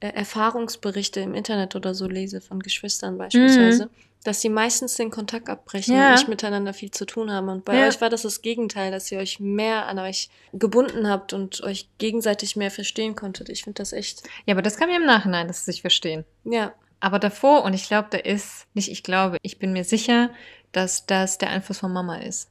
äh, 0.00 0.08
Erfahrungsberichte 0.08 1.20
im 1.20 1.34
Internet 1.34 1.76
oder 1.76 1.94
so 1.94 2.08
lese 2.08 2.40
von 2.40 2.58
Geschwistern 2.58 3.18
beispielsweise, 3.18 3.84
mhm. 3.84 3.90
Dass 4.24 4.40
sie 4.40 4.50
meistens 4.50 4.96
den 4.96 5.10
Kontakt 5.10 5.48
abbrechen 5.48 5.96
ja. 5.96 6.08
und 6.08 6.12
nicht 6.12 6.28
miteinander 6.28 6.74
viel 6.74 6.90
zu 6.90 7.06
tun 7.06 7.30
haben. 7.32 7.48
Und 7.48 7.64
bei 7.64 7.78
ja. 7.78 7.88
euch 7.88 8.00
war 8.00 8.10
das 8.10 8.22
das 8.22 8.42
Gegenteil, 8.42 8.90
dass 8.90 9.10
ihr 9.10 9.18
euch 9.18 9.40
mehr 9.40 9.86
an 9.86 9.98
euch 9.98 10.28
gebunden 10.52 11.08
habt 11.08 11.32
und 11.32 11.62
euch 11.62 11.88
gegenseitig 11.98 12.56
mehr 12.56 12.70
verstehen 12.70 13.16
konntet. 13.16 13.48
Ich 13.48 13.64
finde 13.64 13.78
das 13.78 13.92
echt. 13.92 14.22
Ja, 14.44 14.54
aber 14.54 14.62
das 14.62 14.76
kam 14.76 14.90
ja 14.90 14.96
im 14.96 15.06
Nachhinein, 15.06 15.48
dass 15.48 15.64
sie 15.64 15.72
sich 15.72 15.80
verstehen. 15.80 16.24
Ja. 16.44 16.74
Aber 17.00 17.18
davor, 17.18 17.64
und 17.64 17.72
ich 17.72 17.86
glaube, 17.86 18.08
da 18.10 18.18
ist, 18.18 18.66
nicht 18.74 18.90
ich 18.90 19.02
glaube, 19.02 19.38
ich 19.40 19.58
bin 19.58 19.72
mir 19.72 19.84
sicher, 19.84 20.30
dass 20.72 21.06
das 21.06 21.38
der 21.38 21.48
Einfluss 21.48 21.78
von 21.78 21.92
Mama 21.92 22.18
ist. 22.18 22.50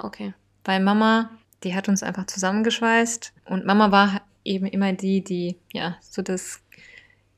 Okay. 0.00 0.34
Weil 0.64 0.80
Mama, 0.80 1.30
die 1.64 1.74
hat 1.74 1.88
uns 1.88 2.04
einfach 2.04 2.26
zusammengeschweißt 2.26 3.32
und 3.46 3.66
Mama 3.66 3.90
war 3.90 4.22
eben 4.44 4.66
immer 4.66 4.92
die, 4.92 5.22
die, 5.22 5.56
ja, 5.72 5.96
so 6.00 6.22
das 6.22 6.60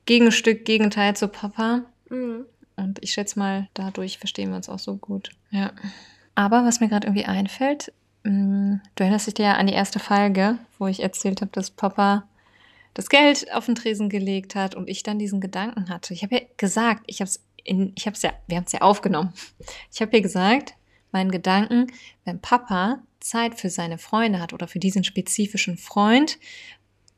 Gegenstück, 0.05 0.65
Gegenteil 0.65 1.15
zu 1.15 1.27
Papa. 1.27 1.83
Mhm. 2.09 2.45
Und 2.81 2.99
ich 3.03 3.13
schätze 3.13 3.39
mal, 3.39 3.67
dadurch 3.73 4.17
verstehen 4.17 4.49
wir 4.49 4.57
uns 4.57 4.69
auch 4.69 4.79
so 4.79 4.95
gut. 4.95 5.31
Ja. 5.49 5.71
Aber 6.35 6.65
was 6.65 6.79
mir 6.79 6.89
gerade 6.89 7.07
irgendwie 7.07 7.25
einfällt, 7.25 7.93
mm, 8.23 8.75
du 8.95 9.03
erinnerst 9.03 9.27
dich 9.27 9.37
ja 9.37 9.53
an 9.53 9.67
die 9.67 9.73
erste 9.73 9.99
Folge, 9.99 10.57
wo 10.79 10.87
ich 10.87 11.01
erzählt 11.01 11.41
habe, 11.41 11.51
dass 11.51 11.71
Papa 11.71 12.27
das 12.93 13.09
Geld 13.09 13.53
auf 13.53 13.65
den 13.65 13.75
Tresen 13.75 14.09
gelegt 14.09 14.55
hat 14.55 14.75
und 14.75 14.89
ich 14.89 15.03
dann 15.03 15.19
diesen 15.19 15.39
Gedanken 15.39 15.89
hatte. 15.89 16.13
Ich 16.13 16.23
habe 16.23 16.35
ja 16.35 16.41
gesagt, 16.57 17.03
ich 17.07 17.21
habe 17.21 17.29
es 17.29 17.41
ich 17.63 18.05
habe 18.05 18.15
es 18.15 18.21
ja, 18.23 18.33
wir 18.47 18.57
haben 18.57 18.65
es 18.65 18.71
ja 18.71 18.81
aufgenommen. 18.81 19.33
Ich 19.93 20.01
habe 20.01 20.15
ihr 20.15 20.21
gesagt, 20.21 20.73
meinen 21.11 21.31
Gedanken, 21.31 21.87
wenn 22.25 22.39
Papa 22.39 23.03
Zeit 23.19 23.59
für 23.59 23.69
seine 23.69 23.97
Freunde 23.97 24.39
hat 24.39 24.53
oder 24.53 24.67
für 24.67 24.79
diesen 24.79 25.03
spezifischen 25.03 25.77
Freund, 25.77 26.39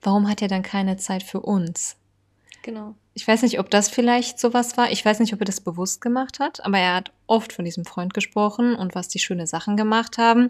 warum 0.01 0.27
hat 0.27 0.41
er 0.41 0.50
dann 0.50 0.63
keine 0.63 0.98
Zeit 0.98 1.24
für 1.24 1.39
uns? 1.39 1.96
Genau. 2.62 2.96
Ich 3.15 3.27
weiß 3.27 3.43
nicht, 3.43 3.60
ob 3.60 3.70
das 3.70 3.89
vielleicht 3.89 4.39
sowas 4.39 4.75
war. 4.75 4.91
Ich 4.91 5.05
weiß 5.05 5.20
nicht, 5.20 5.34
ob 5.34 5.41
er 5.41 5.46
das 5.46 5.62
bewusst 5.62 6.01
gemacht 6.01 6.39
hat, 6.39 6.65
aber 6.65 6.79
er 6.79 6.96
hat 6.96 7.12
oft 7.27 7.53
von 7.53 7.63
diesem 7.63 7.86
Freund 7.86 8.13
gesprochen 8.13 8.75
und 8.75 8.96
was 8.96 9.08
die 9.08 9.20
schöne 9.20 9.46
Sachen 9.46 9.77
gemacht 9.77 10.17
haben. 10.17 10.50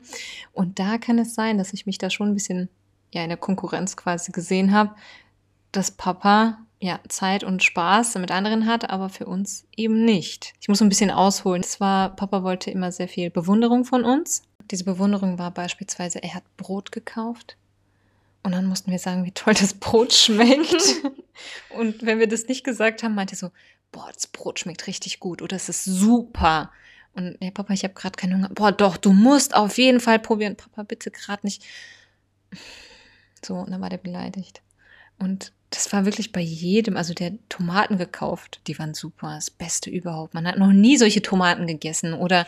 Und 0.53 0.79
da 0.79 0.97
kann 0.97 1.19
es 1.19 1.35
sein, 1.35 1.57
dass 1.57 1.73
ich 1.73 1.85
mich 1.85 1.97
da 1.97 2.09
schon 2.09 2.29
ein 2.29 2.33
bisschen 2.33 2.69
ja 3.13 3.21
in 3.21 3.29
der 3.29 3.37
Konkurrenz 3.37 3.97
quasi 3.97 4.31
gesehen 4.31 4.71
habe, 4.71 4.95
dass 5.71 5.91
Papa 5.91 6.59
ja, 6.79 6.99
Zeit 7.07 7.45
und 7.45 7.63
Spaß 7.63 8.15
mit 8.15 8.29
anderen 8.31 8.65
hat, 8.65 8.89
aber 8.89 9.07
für 9.09 9.25
uns 9.25 9.65
eben 9.75 10.03
nicht. 10.03 10.53
Ich 10.59 10.67
muss 10.67 10.81
ein 10.81 10.89
bisschen 10.89 11.11
ausholen. 11.11 11.63
Zwar, 11.63 12.15
Papa 12.15 12.43
wollte 12.43 12.71
immer 12.71 12.91
sehr 12.91 13.07
viel 13.07 13.29
Bewunderung 13.29 13.85
von 13.85 14.03
uns. 14.03 14.43
Diese 14.69 14.83
Bewunderung 14.83 15.39
war 15.39 15.51
beispielsweise, 15.51 16.21
er 16.21 16.35
hat 16.35 16.43
Brot 16.57 16.91
gekauft. 16.91 17.57
Und 18.43 18.51
dann 18.51 18.65
mussten 18.65 18.91
wir 18.91 18.99
sagen, 18.99 19.23
wie 19.25 19.31
toll 19.31 19.53
das 19.53 19.73
Brot 19.73 20.13
schmeckt. 20.13 20.75
und 21.69 22.05
wenn 22.05 22.19
wir 22.19 22.27
das 22.27 22.47
nicht 22.47 22.63
gesagt 22.63 23.01
haben, 23.01 23.15
meinte 23.15 23.35
er 23.35 23.37
so, 23.37 23.51
boah, 23.91 24.09
das 24.13 24.27
Brot 24.27 24.59
schmeckt 24.59 24.85
richtig 24.87 25.19
gut 25.19 25.41
oder 25.41 25.55
es 25.55 25.69
ist 25.69 25.85
super. 25.85 26.71
Und 27.13 27.37
ja, 27.39 27.51
Papa, 27.51 27.73
ich 27.73 27.83
habe 27.83 27.93
gerade 27.93 28.17
keinen 28.17 28.35
Hunger. 28.35 28.49
Boah, 28.49 28.71
doch, 28.71 28.97
du 28.97 29.13
musst 29.13 29.55
auf 29.55 29.77
jeden 29.77 29.99
Fall 29.99 30.19
probieren. 30.19 30.57
Papa, 30.57 30.83
bitte 30.83 31.09
gerade 31.11 31.45
nicht. 31.45 31.63
So, 33.45 33.55
und 33.55 33.71
dann 33.71 33.81
war 33.81 33.89
der 33.89 33.97
beleidigt. 33.97 34.61
Und 35.19 35.53
das 35.69 35.91
war 35.91 36.05
wirklich 36.05 36.31
bei 36.31 36.41
jedem, 36.41 36.97
also 36.97 37.13
der 37.13 37.33
Tomaten 37.49 37.97
gekauft, 37.97 38.61
die 38.67 38.77
waren 38.77 38.93
super, 38.93 39.35
das 39.35 39.49
Beste 39.49 39.89
überhaupt. 39.89 40.33
Man 40.33 40.47
hat 40.47 40.57
noch 40.57 40.71
nie 40.71 40.97
solche 40.97 41.21
Tomaten 41.21 41.65
gegessen 41.65 42.13
oder 42.13 42.45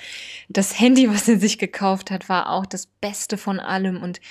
das 0.47 0.79
Handy, 0.79 1.09
was 1.09 1.27
er 1.27 1.39
sich 1.39 1.57
gekauft 1.57 2.11
hat, 2.11 2.29
war 2.29 2.49
auch 2.51 2.65
das 2.65 2.85
Beste 2.85 3.37
von 3.37 3.59
allem 3.59 4.03
und 4.03 4.21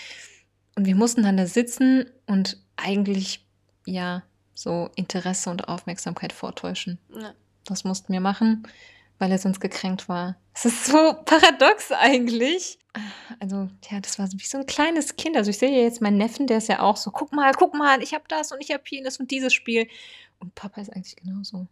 und 0.76 0.86
wir 0.86 0.96
mussten 0.96 1.22
dann 1.22 1.36
da 1.36 1.46
sitzen 1.46 2.06
und 2.26 2.58
eigentlich 2.76 3.46
ja 3.86 4.22
so 4.54 4.90
Interesse 4.96 5.50
und 5.50 5.68
Aufmerksamkeit 5.68 6.32
vortäuschen. 6.32 6.98
Ja. 7.14 7.32
Das 7.64 7.84
mussten 7.84 8.12
wir 8.12 8.20
machen 8.20 8.66
weil 9.18 9.30
er 9.30 9.38
sonst 9.38 9.60
gekränkt 9.60 10.08
war. 10.08 10.36
Es 10.54 10.64
ist 10.64 10.86
so 10.86 11.14
paradox 11.24 11.92
eigentlich. 11.92 12.78
Also, 13.40 13.68
ja, 13.90 14.00
das 14.00 14.18
war 14.18 14.30
wie 14.30 14.46
so 14.46 14.58
ein 14.58 14.66
kleines 14.66 15.16
Kind. 15.16 15.36
Also, 15.36 15.50
ich 15.50 15.58
sehe 15.58 15.70
ja 15.70 15.82
jetzt 15.82 16.00
meinen 16.00 16.18
Neffen, 16.18 16.46
der 16.46 16.58
ist 16.58 16.68
ja 16.68 16.80
auch 16.80 16.96
so: 16.96 17.10
guck 17.10 17.32
mal, 17.32 17.52
guck 17.52 17.74
mal, 17.74 18.02
ich 18.02 18.14
habe 18.14 18.24
das 18.28 18.52
und 18.52 18.60
ich 18.60 18.70
habe 18.70 18.82
jenes 18.86 19.18
und 19.18 19.30
dieses 19.30 19.52
Spiel. 19.52 19.88
Und 20.38 20.54
Papa 20.54 20.80
ist 20.80 20.92
eigentlich 20.94 21.16
genauso. 21.16 21.66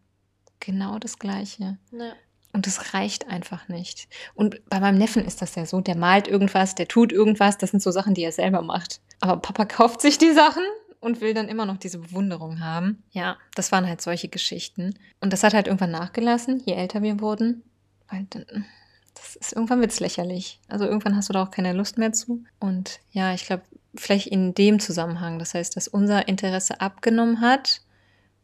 Genau 0.61 0.99
das 0.99 1.19
Gleiche. 1.19 1.79
Ja. 1.91 2.13
Und 2.53 2.67
das 2.67 2.93
reicht 2.93 3.29
einfach 3.29 3.69
nicht. 3.69 4.09
Und 4.35 4.69
bei 4.69 4.79
meinem 4.79 4.99
Neffen 4.99 5.25
ist 5.25 5.41
das 5.41 5.55
ja 5.55 5.65
so: 5.65 5.81
der 5.81 5.97
malt 5.97 6.29
irgendwas, 6.29 6.75
der 6.75 6.89
tut 6.89 7.13
irgendwas. 7.13 7.59
Das 7.59 7.71
sind 7.71 7.83
so 7.83 7.91
Sachen, 7.91 8.15
die 8.15 8.23
er 8.23 8.33
selber 8.33 8.63
macht. 8.63 9.01
Aber 9.21 9.39
Papa 9.39 9.65
kauft 9.67 10.01
sich 10.01 10.19
die 10.19 10.33
Sachen 10.33 10.65
und 11.01 11.21
will 11.21 11.35
dann 11.35 11.49
immer 11.49 11.67
noch 11.67 11.79
diese 11.79 11.99
Bewunderung 11.99 12.61
haben. 12.61 13.03
Ja, 13.11 13.37
das 13.55 13.73
waren 13.73 13.87
halt 13.87 14.01
solche 14.01 14.29
Geschichten. 14.29 14.95
Und 15.21 15.33
das 15.33 15.43
hat 15.43 15.55
halt 15.55 15.67
irgendwann 15.67 15.91
nachgelassen, 15.91 16.63
je 16.65 16.75
älter 16.75 17.03
wir 17.03 17.21
wurden. 17.21 17.65
Weil 18.09 18.27
dann, 18.31 18.67
das 19.15 19.37
ist 19.37 19.53
irgendwann 19.53 19.81
wird's 19.81 20.01
lächerlich. 20.01 20.61
Also 20.69 20.85
irgendwann 20.85 21.17
hast 21.17 21.29
du 21.29 21.33
da 21.33 21.43
auch 21.43 21.51
keine 21.51 21.73
Lust 21.73 21.99
mehr 21.99 22.13
zu. 22.13 22.45
Und 22.61 23.01
ja, 23.11 23.35
ich 23.35 23.47
glaube, 23.47 23.63
vielleicht 23.95 24.29
in 24.29 24.55
dem 24.55 24.79
Zusammenhang, 24.79 25.39
das 25.39 25.55
heißt, 25.55 25.77
dass 25.77 25.89
unser 25.89 26.29
Interesse 26.29 26.81
abgenommen 26.81 27.41
hat, 27.41 27.81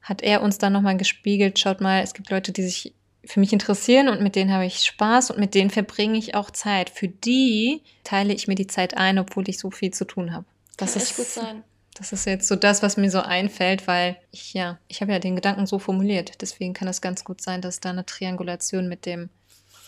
hat 0.00 0.22
er 0.22 0.42
uns 0.42 0.58
dann 0.58 0.72
nochmal 0.72 0.96
gespiegelt, 0.96 1.58
schaut 1.58 1.80
mal, 1.80 2.02
es 2.02 2.14
gibt 2.14 2.30
Leute, 2.30 2.52
die 2.52 2.62
sich 2.62 2.94
für 3.28 3.40
mich 3.40 3.52
interessieren 3.52 4.08
und 4.08 4.22
mit 4.22 4.36
denen 4.36 4.52
habe 4.52 4.64
ich 4.64 4.84
Spaß 4.84 5.30
und 5.30 5.38
mit 5.38 5.54
denen 5.54 5.68
verbringe 5.68 6.16
ich 6.16 6.34
auch 6.34 6.50
Zeit. 6.50 6.88
Für 6.88 7.08
die 7.08 7.82
teile 8.02 8.32
ich 8.32 8.48
mir 8.48 8.54
die 8.54 8.66
Zeit 8.66 8.96
ein, 8.96 9.18
obwohl 9.18 9.48
ich 9.48 9.58
so 9.58 9.70
viel 9.70 9.92
zu 9.92 10.06
tun 10.06 10.32
habe. 10.32 10.46
Das 10.78 10.94
Kann 10.94 11.02
ist 11.02 11.16
gut 11.16 11.26
sein. 11.26 11.64
Das 11.94 12.12
ist 12.12 12.24
jetzt 12.24 12.48
so 12.48 12.56
das, 12.56 12.82
was 12.82 12.96
mir 12.96 13.10
so 13.10 13.20
einfällt, 13.20 13.86
weil 13.86 14.16
ich 14.30 14.54
ja, 14.54 14.78
ich 14.88 15.02
habe 15.02 15.12
ja 15.12 15.18
den 15.18 15.34
Gedanken 15.34 15.66
so 15.66 15.78
formuliert. 15.78 16.40
Deswegen 16.40 16.72
kann 16.72 16.88
es 16.88 17.02
ganz 17.02 17.24
gut 17.24 17.42
sein, 17.42 17.60
dass 17.60 17.80
da 17.80 17.90
eine 17.90 18.06
Triangulation 18.06 18.88
mit 18.88 19.04
dem. 19.04 19.28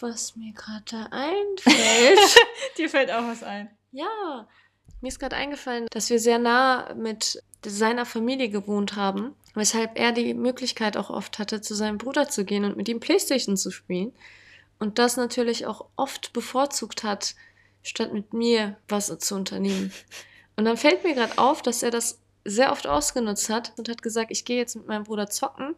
Was 0.00 0.36
mir 0.36 0.52
gerade 0.52 0.84
da 0.90 1.08
einfällt. 1.10 2.36
Dir 2.78 2.90
fällt 2.90 3.10
auch 3.10 3.26
was 3.26 3.42
ein. 3.42 3.70
Ja, 3.92 4.48
mir 5.00 5.08
ist 5.08 5.18
gerade 5.18 5.36
eingefallen, 5.36 5.86
dass 5.90 6.10
wir 6.10 6.18
sehr 6.18 6.38
nah 6.38 6.92
mit 6.94 7.42
seiner 7.64 8.04
Familie 8.04 8.50
gewohnt 8.50 8.96
haben, 8.96 9.34
weshalb 9.54 9.98
er 9.98 10.12
die 10.12 10.34
Möglichkeit 10.34 10.96
auch 10.96 11.10
oft 11.10 11.38
hatte, 11.38 11.60
zu 11.60 11.74
seinem 11.74 11.98
Bruder 11.98 12.28
zu 12.28 12.44
gehen 12.44 12.64
und 12.64 12.76
mit 12.76 12.88
ihm 12.88 13.00
Playstation 13.00 13.56
zu 13.56 13.70
spielen. 13.70 14.12
Und 14.78 14.98
das 14.98 15.16
natürlich 15.16 15.66
auch 15.66 15.86
oft 15.96 16.32
bevorzugt 16.32 17.02
hat, 17.02 17.34
statt 17.82 18.12
mit 18.12 18.32
mir 18.32 18.76
was 18.88 19.16
zu 19.18 19.34
unternehmen. 19.34 19.92
Und 20.56 20.64
dann 20.64 20.76
fällt 20.76 21.04
mir 21.04 21.14
gerade 21.14 21.38
auf, 21.38 21.62
dass 21.62 21.82
er 21.82 21.90
das 21.90 22.20
sehr 22.44 22.72
oft 22.72 22.86
ausgenutzt 22.86 23.50
hat 23.50 23.72
und 23.76 23.88
hat 23.88 24.02
gesagt, 24.02 24.30
ich 24.30 24.44
gehe 24.44 24.56
jetzt 24.56 24.76
mit 24.76 24.86
meinem 24.86 25.04
Bruder 25.04 25.28
zocken, 25.28 25.74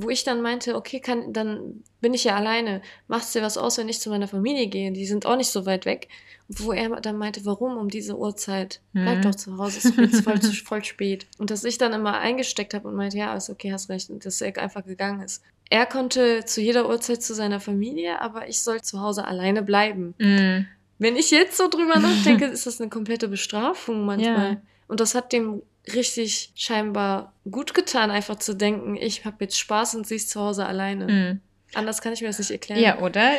wo 0.00 0.10
ich 0.10 0.22
dann 0.22 0.42
meinte, 0.42 0.76
okay, 0.76 1.00
kann, 1.00 1.32
dann 1.32 1.82
bin 2.00 2.14
ich 2.14 2.22
ja 2.22 2.36
alleine. 2.36 2.82
Machst 3.08 3.34
dir 3.34 3.42
was 3.42 3.58
aus, 3.58 3.78
wenn 3.78 3.88
ich 3.88 3.98
zu 3.98 4.10
meiner 4.10 4.28
Familie 4.28 4.68
gehe? 4.68 4.92
Die 4.92 5.06
sind 5.06 5.26
auch 5.26 5.34
nicht 5.34 5.50
so 5.50 5.66
weit 5.66 5.86
weg. 5.86 6.06
Wo 6.46 6.70
er 6.70 7.00
dann 7.00 7.18
meinte, 7.18 7.44
warum 7.44 7.76
um 7.76 7.88
diese 7.88 8.16
Uhrzeit? 8.16 8.80
Bleib 8.92 9.18
mhm. 9.18 9.22
doch 9.22 9.34
zu 9.34 9.58
Hause, 9.58 9.78
es 9.78 9.84
ist 9.86 9.98
jetzt 9.98 10.22
voll, 10.22 10.40
voll 10.64 10.84
spät. 10.84 11.26
Und 11.38 11.50
dass 11.50 11.64
ich 11.64 11.78
dann 11.78 11.92
immer 11.92 12.16
eingesteckt 12.16 12.74
habe 12.74 12.86
und 12.86 12.94
meinte, 12.94 13.18
ja, 13.18 13.34
ist 13.34 13.50
okay, 13.50 13.72
hast 13.72 13.88
recht. 13.88 14.08
Und 14.08 14.24
dass 14.24 14.40
er 14.40 14.56
einfach 14.58 14.84
gegangen 14.84 15.20
ist. 15.20 15.42
Er 15.68 15.84
konnte 15.84 16.44
zu 16.44 16.60
jeder 16.60 16.88
Uhrzeit 16.88 17.20
zu 17.20 17.34
seiner 17.34 17.58
Familie, 17.58 18.20
aber 18.20 18.48
ich 18.48 18.62
soll 18.62 18.80
zu 18.80 19.00
Hause 19.00 19.26
alleine 19.26 19.62
bleiben. 19.62 20.14
Mhm. 20.18 20.66
Wenn 21.00 21.16
ich 21.16 21.32
jetzt 21.32 21.56
so 21.56 21.68
drüber 21.68 21.98
nachdenke, 21.98 22.44
ist 22.46 22.68
das 22.68 22.80
eine 22.80 22.88
komplette 22.88 23.26
Bestrafung 23.26 24.06
manchmal. 24.06 24.52
Ja. 24.52 24.62
Und 24.86 25.00
das 25.00 25.16
hat 25.16 25.32
dem 25.32 25.60
richtig 25.94 26.52
scheinbar 26.54 27.32
gut 27.50 27.74
getan, 27.74 28.10
einfach 28.10 28.36
zu 28.36 28.54
denken, 28.54 28.96
ich 28.96 29.24
habe 29.24 29.36
jetzt 29.40 29.58
Spaß 29.58 29.94
und 29.94 30.06
sie 30.06 30.16
ist 30.16 30.30
zu 30.30 30.40
Hause 30.40 30.66
alleine. 30.66 31.06
Mhm. 31.06 31.40
Anders 31.74 32.00
kann 32.00 32.12
ich 32.12 32.20
mir 32.20 32.28
das 32.28 32.38
nicht 32.38 32.50
erklären. 32.50 32.80
Ja, 32.80 33.00
oder? 33.00 33.32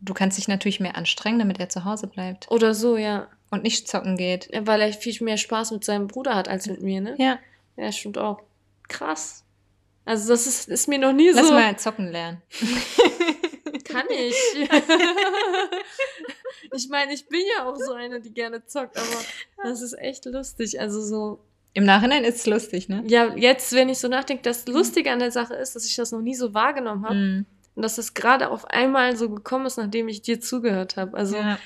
Du 0.00 0.14
kannst 0.14 0.38
dich 0.38 0.48
natürlich 0.48 0.80
mehr 0.80 0.96
anstrengen, 0.96 1.38
damit 1.38 1.58
er 1.60 1.68
zu 1.68 1.84
Hause 1.84 2.06
bleibt. 2.06 2.50
Oder 2.50 2.74
so, 2.74 2.96
ja. 2.96 3.28
Und 3.50 3.62
nicht 3.62 3.88
zocken 3.88 4.16
geht. 4.16 4.48
Ja, 4.52 4.66
weil 4.66 4.80
er 4.80 4.92
viel 4.92 5.16
mehr 5.24 5.36
Spaß 5.36 5.70
mit 5.72 5.84
seinem 5.84 6.08
Bruder 6.08 6.34
hat 6.34 6.48
als 6.48 6.66
mit 6.66 6.82
mir, 6.82 7.00
ne? 7.00 7.14
Ja. 7.18 7.38
Ja, 7.76 7.92
stimmt 7.92 8.18
auch. 8.18 8.42
Krass. 8.88 9.44
Also 10.04 10.28
das 10.28 10.46
ist, 10.46 10.68
ist 10.68 10.88
mir 10.88 10.98
noch 10.98 11.12
nie 11.12 11.30
Lass 11.30 11.48
so. 11.48 11.52
Lass 11.52 11.62
mal 11.62 11.78
zocken 11.78 12.10
lernen. 12.10 12.42
kann 13.84 14.06
ich. 14.10 14.34
ich 16.72 16.88
meine, 16.88 17.12
ich 17.14 17.28
bin 17.28 17.42
ja 17.56 17.68
auch 17.68 17.76
so 17.76 17.92
eine, 17.92 18.20
die 18.20 18.32
gerne 18.32 18.64
zockt, 18.66 18.96
aber 18.96 19.24
das 19.62 19.82
ist 19.82 19.98
echt 19.98 20.24
lustig. 20.26 20.80
Also 20.80 21.00
so. 21.02 21.40
Im 21.76 21.84
Nachhinein 21.84 22.24
ist 22.24 22.36
es 22.36 22.46
lustig, 22.46 22.88
ne? 22.88 23.04
Ja, 23.06 23.36
jetzt, 23.36 23.74
wenn 23.74 23.90
ich 23.90 23.98
so 23.98 24.08
nachdenke, 24.08 24.42
das 24.42 24.66
Lustige 24.66 25.12
an 25.12 25.18
der 25.18 25.30
Sache 25.30 25.52
ist, 25.52 25.76
dass 25.76 25.84
ich 25.84 25.94
das 25.94 26.10
noch 26.10 26.22
nie 26.22 26.34
so 26.34 26.54
wahrgenommen 26.54 27.04
habe. 27.04 27.14
Mhm. 27.14 27.46
und 27.74 27.82
dass 27.82 27.98
es 27.98 28.14
gerade 28.14 28.48
auf 28.48 28.64
einmal 28.70 29.14
so 29.14 29.28
gekommen 29.28 29.66
ist, 29.66 29.76
nachdem 29.76 30.08
ich 30.08 30.22
dir 30.22 30.40
zugehört 30.40 30.96
habe. 30.96 31.14
Also 31.14 31.36
ja. 31.36 31.58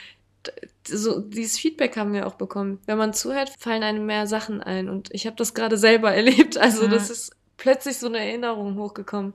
so 0.84 1.20
dieses 1.20 1.60
Feedback 1.60 1.96
haben 1.96 2.12
wir 2.12 2.26
auch 2.26 2.34
bekommen. 2.34 2.80
Wenn 2.86 2.98
man 2.98 3.14
zuhört, 3.14 3.50
fallen 3.56 3.84
einem 3.84 4.04
mehr 4.04 4.26
Sachen 4.26 4.60
ein 4.60 4.88
und 4.88 5.14
ich 5.14 5.26
habe 5.28 5.36
das 5.36 5.54
gerade 5.54 5.76
selber 5.76 6.12
erlebt. 6.12 6.58
Also 6.58 6.86
ja. 6.86 6.88
das 6.88 7.08
ist 7.08 7.36
plötzlich 7.56 7.98
so 7.98 8.08
eine 8.08 8.18
Erinnerung 8.18 8.76
hochgekommen, 8.78 9.32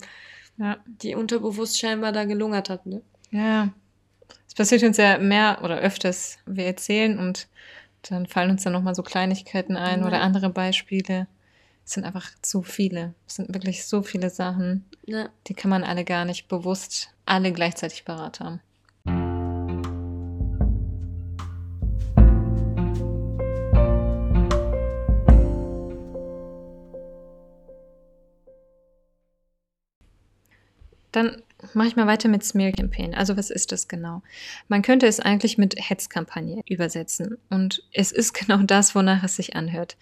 ja. 0.57 0.75
die 0.85 1.15
unterbewusst 1.15 1.79
scheinbar 1.79 2.11
da 2.11 2.25
gelungert 2.25 2.69
hat. 2.69 2.85
Ne? 2.85 3.01
Ja, 3.31 3.69
es 4.45 4.53
passiert 4.53 4.83
uns 4.83 4.97
ja 4.97 5.19
mehr 5.19 5.59
oder 5.63 5.77
öfters. 5.77 6.37
Wir 6.45 6.65
erzählen 6.65 7.17
und 7.17 7.47
dann 8.11 8.27
fallen 8.27 8.51
uns 8.51 8.63
dann 8.63 8.73
nochmal 8.73 8.95
so 8.95 9.03
Kleinigkeiten 9.03 9.77
ein 9.77 10.01
ja. 10.01 10.07
oder 10.07 10.21
andere 10.21 10.49
Beispiele. 10.49 11.27
Es 11.85 11.93
sind 11.93 12.03
einfach 12.03 12.29
zu 12.41 12.63
viele. 12.63 13.13
Es 13.27 13.35
sind 13.35 13.53
wirklich 13.53 13.85
so 13.85 14.01
viele 14.01 14.29
Sachen. 14.29 14.85
Ja. 15.05 15.29
Die 15.47 15.53
kann 15.53 15.69
man 15.69 15.83
alle 15.83 16.03
gar 16.03 16.25
nicht 16.25 16.47
bewusst 16.47 17.09
alle 17.25 17.51
gleichzeitig 17.51 18.05
parat 18.05 18.39
haben. 18.39 18.61
Dann 31.11 31.41
mache 31.75 31.87
ich 31.87 31.95
mal 31.95 32.07
weiter 32.07 32.27
mit 32.29 32.43
Smear 32.43 32.71
Campaign. 32.71 33.13
Also 33.13 33.37
was 33.37 33.49
ist 33.49 33.71
das 33.71 33.87
genau? 33.87 34.21
Man 34.67 34.81
könnte 34.81 35.07
es 35.07 35.19
eigentlich 35.19 35.57
mit 35.57 35.75
Hetzkampagne 35.77 36.61
übersetzen. 36.67 37.37
Und 37.49 37.83
es 37.91 38.11
ist 38.11 38.33
genau 38.39 38.57
das, 38.63 38.95
wonach 38.95 39.23
es 39.23 39.35
sich 39.35 39.55
anhört. 39.55 39.97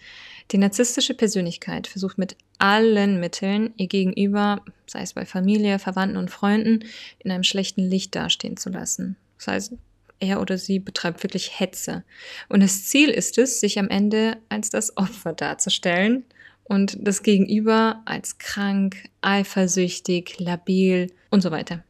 Die 0.50 0.58
narzisstische 0.58 1.14
Persönlichkeit 1.14 1.86
versucht 1.86 2.18
mit 2.18 2.36
allen 2.58 3.18
Mitteln, 3.20 3.72
ihr 3.76 3.88
Gegenüber, 3.88 4.62
sei 4.86 5.02
es 5.02 5.14
bei 5.14 5.26
Familie, 5.26 5.78
Verwandten 5.78 6.16
und 6.18 6.30
Freunden, 6.30 6.84
in 7.18 7.30
einem 7.30 7.44
schlechten 7.44 7.82
Licht 7.82 8.14
dastehen 8.14 8.56
zu 8.56 8.70
lassen. 8.70 9.16
Das 9.38 9.48
heißt, 9.48 9.72
er 10.20 10.40
oder 10.40 10.58
sie 10.58 10.78
betreibt 10.78 11.22
wirklich 11.22 11.58
Hetze. 11.58 12.04
Und 12.48 12.62
das 12.62 12.84
Ziel 12.84 13.10
ist 13.10 13.38
es, 13.38 13.60
sich 13.60 13.78
am 13.78 13.88
Ende 13.88 14.36
als 14.48 14.70
das 14.70 14.96
Opfer 14.96 15.32
darzustellen 15.32 16.24
und 16.64 16.96
das 17.00 17.22
Gegenüber 17.22 18.02
als 18.04 18.38
krank, 18.38 19.08
eifersüchtig, 19.20 20.40
labil 20.40 21.12
und 21.34 21.42
so 21.42 21.50
weiter. 21.50 21.82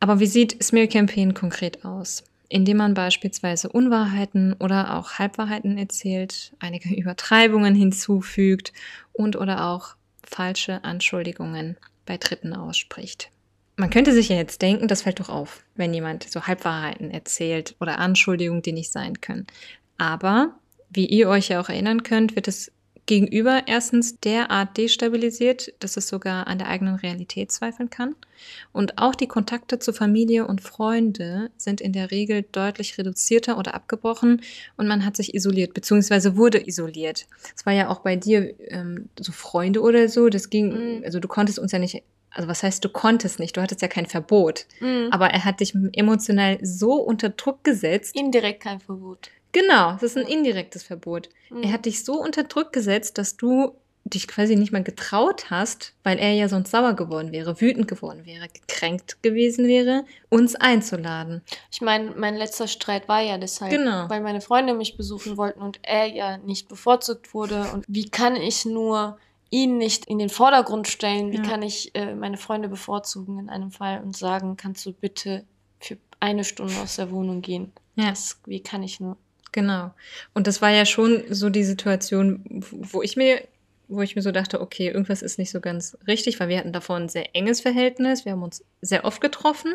Aber 0.00 0.20
wie 0.20 0.26
sieht 0.26 0.62
Smear 0.62 0.86
Campaign 0.86 1.32
konkret 1.32 1.84
aus? 1.84 2.24
Indem 2.48 2.78
man 2.78 2.94
beispielsweise 2.94 3.68
Unwahrheiten 3.68 4.54
oder 4.54 4.96
auch 4.96 5.12
Halbwahrheiten 5.12 5.78
erzählt, 5.78 6.52
einige 6.58 6.94
Übertreibungen 6.94 7.74
hinzufügt 7.74 8.72
und 9.12 9.36
oder 9.36 9.68
auch 9.68 9.94
falsche 10.22 10.84
Anschuldigungen 10.84 11.76
bei 12.06 12.16
Dritten 12.16 12.52
ausspricht. 12.52 13.30
Man 13.76 13.90
könnte 13.90 14.12
sich 14.12 14.28
ja 14.28 14.36
jetzt 14.36 14.60
denken, 14.60 14.88
das 14.88 15.02
fällt 15.02 15.20
doch 15.20 15.30
auf, 15.30 15.64
wenn 15.74 15.94
jemand 15.94 16.28
so 16.28 16.46
Halbwahrheiten 16.46 17.10
erzählt 17.10 17.76
oder 17.80 17.98
Anschuldigungen, 17.98 18.62
die 18.62 18.72
nicht 18.72 18.92
sein 18.92 19.20
können. 19.20 19.46
Aber 19.96 20.54
wie 20.90 21.06
ihr 21.06 21.28
euch 21.28 21.48
ja 21.48 21.60
auch 21.60 21.68
erinnern 21.68 22.02
könnt, 22.02 22.36
wird 22.36 22.48
es 22.48 22.72
Gegenüber 23.06 23.62
erstens 23.66 24.20
derart 24.20 24.76
destabilisiert, 24.76 25.72
dass 25.80 25.96
es 25.96 26.08
sogar 26.08 26.46
an 26.46 26.58
der 26.58 26.68
eigenen 26.68 26.96
Realität 26.96 27.50
zweifeln 27.52 27.90
kann. 27.90 28.14
Und 28.72 28.98
auch 28.98 29.14
die 29.14 29.26
Kontakte 29.26 29.78
zu 29.78 29.92
Familie 29.92 30.46
und 30.46 30.60
Freunde 30.60 31.50
sind 31.56 31.80
in 31.80 31.92
der 31.92 32.10
Regel 32.10 32.44
deutlich 32.52 32.96
reduzierter 32.96 33.58
oder 33.58 33.74
abgebrochen 33.74 34.42
und 34.76 34.86
man 34.88 35.04
hat 35.04 35.16
sich 35.16 35.34
isoliert, 35.34 35.74
beziehungsweise 35.74 36.36
wurde 36.36 36.66
isoliert. 36.66 37.26
Es 37.54 37.66
war 37.66 37.72
ja 37.72 37.88
auch 37.88 38.00
bei 38.00 38.16
dir 38.16 38.54
ähm, 38.70 39.08
so 39.18 39.32
Freunde 39.32 39.82
oder 39.82 40.08
so, 40.08 40.28
das 40.28 40.48
ging, 40.48 40.98
mhm. 40.98 41.04
also 41.04 41.20
du 41.20 41.28
konntest 41.28 41.58
uns 41.58 41.72
ja 41.72 41.78
nicht 41.78 42.02
also 42.32 42.48
was 42.48 42.62
heißt, 42.62 42.84
du 42.84 42.88
konntest 42.88 43.40
nicht, 43.40 43.56
du 43.56 43.60
hattest 43.60 43.82
ja 43.82 43.88
kein 43.88 44.06
Verbot, 44.06 44.66
mhm. 44.78 45.08
aber 45.10 45.30
er 45.30 45.44
hat 45.44 45.58
dich 45.58 45.74
emotional 45.92 46.58
so 46.62 46.94
unter 46.94 47.30
Druck 47.30 47.64
gesetzt. 47.64 48.14
Indirekt 48.14 48.62
kein 48.62 48.78
Verbot. 48.78 49.30
Genau, 49.52 49.92
das 49.92 50.02
ist 50.02 50.18
ein 50.18 50.26
indirektes 50.26 50.82
Verbot. 50.82 51.28
Mhm. 51.50 51.62
Er 51.62 51.72
hat 51.72 51.86
dich 51.86 52.04
so 52.04 52.20
unter 52.20 52.44
Druck 52.44 52.72
gesetzt, 52.72 53.18
dass 53.18 53.36
du 53.36 53.74
dich 54.04 54.28
quasi 54.28 54.56
nicht 54.56 54.72
mal 54.72 54.82
getraut 54.82 55.50
hast, 55.50 55.94
weil 56.02 56.18
er 56.18 56.32
ja 56.32 56.48
sonst 56.48 56.70
sauer 56.70 56.94
geworden 56.94 57.32
wäre, 57.32 57.60
wütend 57.60 57.86
geworden 57.86 58.24
wäre, 58.24 58.48
gekränkt 58.48 59.22
gewesen 59.22 59.68
wäre, 59.68 60.04
uns 60.28 60.54
einzuladen. 60.54 61.42
Ich 61.70 61.80
meine, 61.80 62.12
mein 62.12 62.36
letzter 62.36 62.66
Streit 62.66 63.08
war 63.08 63.20
ja 63.20 63.38
deshalb, 63.38 63.70
genau. 63.70 64.08
weil 64.08 64.20
meine 64.20 64.40
Freunde 64.40 64.74
mich 64.74 64.96
besuchen 64.96 65.36
wollten 65.36 65.60
und 65.60 65.80
er 65.82 66.06
ja 66.06 66.38
nicht 66.38 66.68
bevorzugt 66.68 67.34
wurde. 67.34 67.70
Und 67.72 67.84
wie 67.88 68.08
kann 68.08 68.36
ich 68.36 68.64
nur 68.64 69.18
ihn 69.50 69.78
nicht 69.78 70.06
in 70.06 70.18
den 70.18 70.30
Vordergrund 70.30 70.88
stellen? 70.88 71.32
Wie 71.32 71.36
ja. 71.36 71.42
kann 71.42 71.62
ich 71.62 71.94
äh, 71.94 72.14
meine 72.14 72.36
Freunde 72.36 72.68
bevorzugen 72.68 73.38
in 73.38 73.48
einem 73.50 73.70
Fall 73.70 74.00
und 74.02 74.16
sagen, 74.16 74.56
kannst 74.56 74.86
du 74.86 74.92
bitte 74.92 75.44
für 75.78 75.98
eine 76.20 76.44
Stunde 76.44 76.74
aus 76.82 76.96
der 76.96 77.10
Wohnung 77.10 77.42
gehen? 77.42 77.72
Ja. 77.96 78.10
Das, 78.10 78.40
wie 78.46 78.62
kann 78.62 78.82
ich 78.82 78.98
nur? 78.98 79.16
Genau. 79.52 79.92
Und 80.34 80.46
das 80.46 80.62
war 80.62 80.70
ja 80.70 80.86
schon 80.86 81.22
so 81.30 81.50
die 81.50 81.64
Situation, 81.64 82.42
wo 82.70 83.02
ich 83.02 83.16
mir, 83.16 83.42
wo 83.88 84.02
ich 84.02 84.16
mir 84.16 84.22
so 84.22 84.32
dachte, 84.32 84.60
okay, 84.60 84.88
irgendwas 84.88 85.22
ist 85.22 85.38
nicht 85.38 85.50
so 85.50 85.60
ganz 85.60 85.96
richtig, 86.06 86.38
weil 86.40 86.48
wir 86.48 86.58
hatten 86.58 86.72
davor 86.72 86.96
ein 86.96 87.08
sehr 87.08 87.34
enges 87.34 87.60
Verhältnis, 87.60 88.24
wir 88.24 88.32
haben 88.32 88.42
uns 88.42 88.64
sehr 88.80 89.04
oft 89.04 89.20
getroffen. 89.20 89.74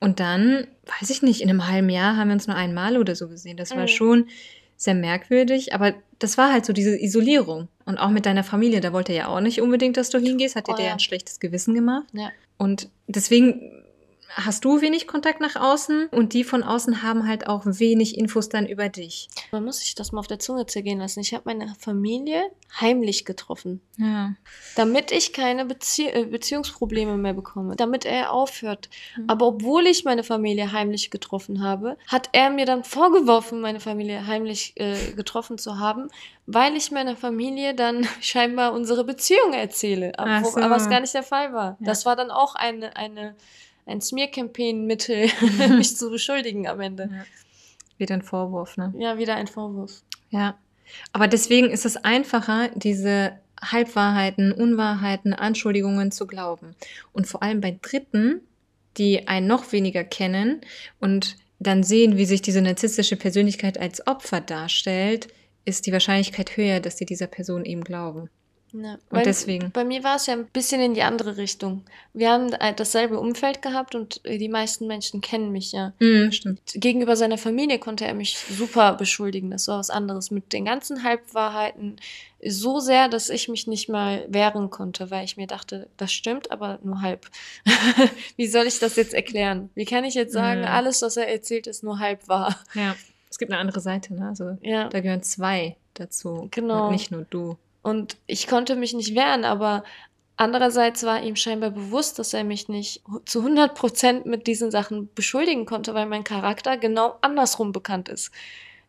Und 0.00 0.18
dann, 0.18 0.66
weiß 1.00 1.10
ich 1.10 1.22
nicht, 1.22 1.40
in 1.40 1.48
einem 1.48 1.68
halben 1.68 1.88
Jahr 1.88 2.16
haben 2.16 2.28
wir 2.28 2.34
uns 2.34 2.48
nur 2.48 2.56
einmal 2.56 2.96
oder 2.98 3.14
so 3.14 3.28
gesehen. 3.28 3.56
Das 3.56 3.70
war 3.70 3.82
mhm. 3.82 3.88
schon 3.88 4.28
sehr 4.76 4.94
merkwürdig, 4.94 5.74
aber 5.74 5.94
das 6.18 6.38
war 6.38 6.52
halt 6.52 6.66
so 6.66 6.72
diese 6.72 7.00
Isolierung. 7.00 7.68
Und 7.84 7.98
auch 7.98 8.10
mit 8.10 8.26
deiner 8.26 8.42
Familie, 8.42 8.80
da 8.80 8.92
wollte 8.92 9.12
er 9.12 9.18
ja 9.18 9.26
auch 9.28 9.40
nicht 9.40 9.60
unbedingt, 9.60 9.96
dass 9.96 10.10
du 10.10 10.18
hingehst, 10.18 10.56
hat 10.56 10.66
dir 10.66 10.74
oh, 10.76 10.82
ja. 10.82 10.92
ein 10.92 10.98
schlechtes 10.98 11.38
Gewissen 11.38 11.74
gemacht. 11.74 12.06
Ja. 12.12 12.30
Und 12.58 12.88
deswegen 13.06 13.84
hast 14.34 14.64
du 14.64 14.80
wenig 14.80 15.06
Kontakt 15.06 15.40
nach 15.40 15.56
außen 15.56 16.08
und 16.08 16.32
die 16.32 16.44
von 16.44 16.62
außen 16.62 17.02
haben 17.02 17.26
halt 17.26 17.46
auch 17.46 17.62
wenig 17.64 18.16
Infos 18.16 18.48
dann 18.48 18.66
über 18.66 18.88
dich. 18.88 19.28
Man 19.50 19.64
muss 19.64 19.80
sich 19.80 19.94
das 19.94 20.12
mal 20.12 20.20
auf 20.20 20.26
der 20.26 20.38
Zunge 20.38 20.66
zergehen 20.66 20.98
lassen. 20.98 21.20
Ich 21.20 21.34
habe 21.34 21.44
meine 21.46 21.74
Familie 21.78 22.42
heimlich 22.80 23.24
getroffen. 23.24 23.80
Ja. 23.96 24.34
Damit 24.76 25.12
ich 25.12 25.32
keine 25.32 25.64
Bezie 25.64 26.08
äh, 26.08 26.24
Beziehungsprobleme 26.24 27.16
mehr 27.16 27.34
bekomme, 27.34 27.76
damit 27.76 28.04
er 28.04 28.32
aufhört. 28.32 28.88
Mhm. 29.16 29.24
Aber 29.28 29.46
obwohl 29.46 29.86
ich 29.86 30.04
meine 30.04 30.24
Familie 30.24 30.72
heimlich 30.72 31.10
getroffen 31.10 31.62
habe, 31.62 31.96
hat 32.06 32.30
er 32.32 32.50
mir 32.50 32.64
dann 32.64 32.84
vorgeworfen, 32.84 33.60
meine 33.60 33.80
Familie 33.80 34.26
heimlich 34.26 34.72
äh, 34.76 35.12
getroffen 35.12 35.58
zu 35.58 35.78
haben, 35.78 36.08
weil 36.46 36.76
ich 36.76 36.90
meiner 36.90 37.16
Familie 37.16 37.74
dann 37.74 38.06
scheinbar 38.20 38.72
unsere 38.72 39.04
Beziehung 39.04 39.52
erzähle. 39.52 40.18
Aber, 40.18 40.44
so. 40.44 40.58
aber 40.58 40.76
es 40.76 40.88
gar 40.88 41.00
nicht 41.00 41.14
der 41.14 41.22
Fall 41.22 41.52
war. 41.52 41.76
Ja. 41.80 41.86
Das 41.86 42.06
war 42.06 42.16
dann 42.16 42.30
auch 42.30 42.54
eine, 42.54 42.96
eine 42.96 43.36
ein 43.86 44.00
Smear-Campaign-Mittel, 44.00 45.28
mich 45.76 45.96
zu 45.96 46.10
beschuldigen 46.10 46.68
am 46.68 46.80
Ende. 46.80 47.08
Ja. 47.10 47.24
Wieder 47.98 48.14
ein 48.14 48.22
Vorwurf, 48.22 48.76
ne? 48.76 48.92
Ja, 48.98 49.18
wieder 49.18 49.36
ein 49.36 49.46
Vorwurf. 49.46 50.02
Ja. 50.30 50.58
Aber 51.12 51.28
deswegen 51.28 51.70
ist 51.70 51.86
es 51.86 51.96
einfacher, 51.96 52.70
diese 52.74 53.38
Halbwahrheiten, 53.62 54.52
Unwahrheiten, 54.52 55.32
Anschuldigungen 55.32 56.10
zu 56.10 56.26
glauben. 56.26 56.74
Und 57.12 57.26
vor 57.26 57.42
allem 57.42 57.60
bei 57.60 57.78
Dritten, 57.80 58.40
die 58.98 59.28
einen 59.28 59.46
noch 59.46 59.72
weniger 59.72 60.04
kennen 60.04 60.60
und 61.00 61.36
dann 61.60 61.84
sehen, 61.84 62.16
wie 62.16 62.24
sich 62.24 62.42
diese 62.42 62.60
narzisstische 62.60 63.16
Persönlichkeit 63.16 63.78
als 63.78 64.06
Opfer 64.06 64.40
darstellt, 64.40 65.28
ist 65.64 65.86
die 65.86 65.92
Wahrscheinlichkeit 65.92 66.56
höher, 66.56 66.80
dass 66.80 66.98
sie 66.98 67.06
dieser 67.06 67.28
Person 67.28 67.64
eben 67.64 67.84
glauben. 67.84 68.30
Ja, 68.72 68.96
und 69.10 69.26
deswegen. 69.26 69.70
Bei 69.70 69.84
mir 69.84 70.02
war 70.02 70.16
es 70.16 70.26
ja 70.26 70.32
ein 70.32 70.46
bisschen 70.46 70.80
in 70.80 70.94
die 70.94 71.02
andere 71.02 71.36
Richtung. 71.36 71.84
Wir 72.14 72.30
haben 72.30 72.50
dasselbe 72.76 73.18
Umfeld 73.18 73.60
gehabt 73.60 73.94
und 73.94 74.22
die 74.24 74.48
meisten 74.48 74.86
Menschen 74.86 75.20
kennen 75.20 75.52
mich 75.52 75.72
ja. 75.72 75.92
Mhm, 75.98 76.32
stimmt. 76.32 76.60
Gegenüber 76.74 77.16
seiner 77.16 77.36
Familie 77.36 77.78
konnte 77.78 78.06
er 78.06 78.14
mich 78.14 78.38
super 78.38 78.94
beschuldigen. 78.94 79.50
Das 79.50 79.68
war 79.68 79.78
was 79.78 79.90
anderes. 79.90 80.30
Mit 80.30 80.52
den 80.52 80.64
ganzen 80.64 81.02
Halbwahrheiten 81.02 81.96
so 82.44 82.80
sehr, 82.80 83.08
dass 83.08 83.28
ich 83.28 83.48
mich 83.48 83.66
nicht 83.66 83.88
mal 83.88 84.26
wehren 84.28 84.70
konnte, 84.70 85.10
weil 85.10 85.24
ich 85.24 85.36
mir 85.36 85.46
dachte, 85.46 85.88
das 85.96 86.12
stimmt, 86.12 86.50
aber 86.50 86.78
nur 86.82 87.00
halb. 87.00 87.28
Wie 88.36 88.46
soll 88.46 88.66
ich 88.66 88.78
das 88.78 88.96
jetzt 88.96 89.14
erklären? 89.14 89.70
Wie 89.74 89.84
kann 89.84 90.04
ich 90.04 90.14
jetzt 90.14 90.32
sagen, 90.32 90.62
mhm. 90.62 90.66
alles, 90.66 91.02
was 91.02 91.16
er 91.16 91.28
erzählt, 91.28 91.66
ist 91.66 91.84
nur 91.84 91.98
halb 91.98 92.26
wahr? 92.26 92.58
Ja, 92.74 92.96
es 93.30 93.38
gibt 93.38 93.52
eine 93.52 93.60
andere 93.60 93.80
Seite, 93.80 94.14
ne? 94.14 94.28
Also 94.28 94.56
ja. 94.62 94.88
da 94.88 95.00
gehören 95.00 95.22
zwei 95.22 95.76
dazu. 95.94 96.48
Genau. 96.50 96.86
Und 96.86 96.92
nicht 96.92 97.10
nur 97.10 97.26
du. 97.30 97.56
Und 97.82 98.16
ich 98.26 98.46
konnte 98.46 98.76
mich 98.76 98.94
nicht 98.94 99.14
wehren, 99.14 99.44
aber 99.44 99.84
andererseits 100.36 101.02
war 101.04 101.22
ihm 101.22 101.36
scheinbar 101.36 101.70
bewusst, 101.70 102.18
dass 102.18 102.32
er 102.32 102.44
mich 102.44 102.68
nicht 102.68 103.02
zu 103.26 103.40
100 103.40 103.74
Prozent 103.74 104.26
mit 104.26 104.46
diesen 104.46 104.70
Sachen 104.70 105.08
beschuldigen 105.14 105.66
konnte, 105.66 105.94
weil 105.94 106.06
mein 106.06 106.24
Charakter 106.24 106.76
genau 106.76 107.16
andersrum 107.20 107.72
bekannt 107.72 108.08
ist. 108.08 108.30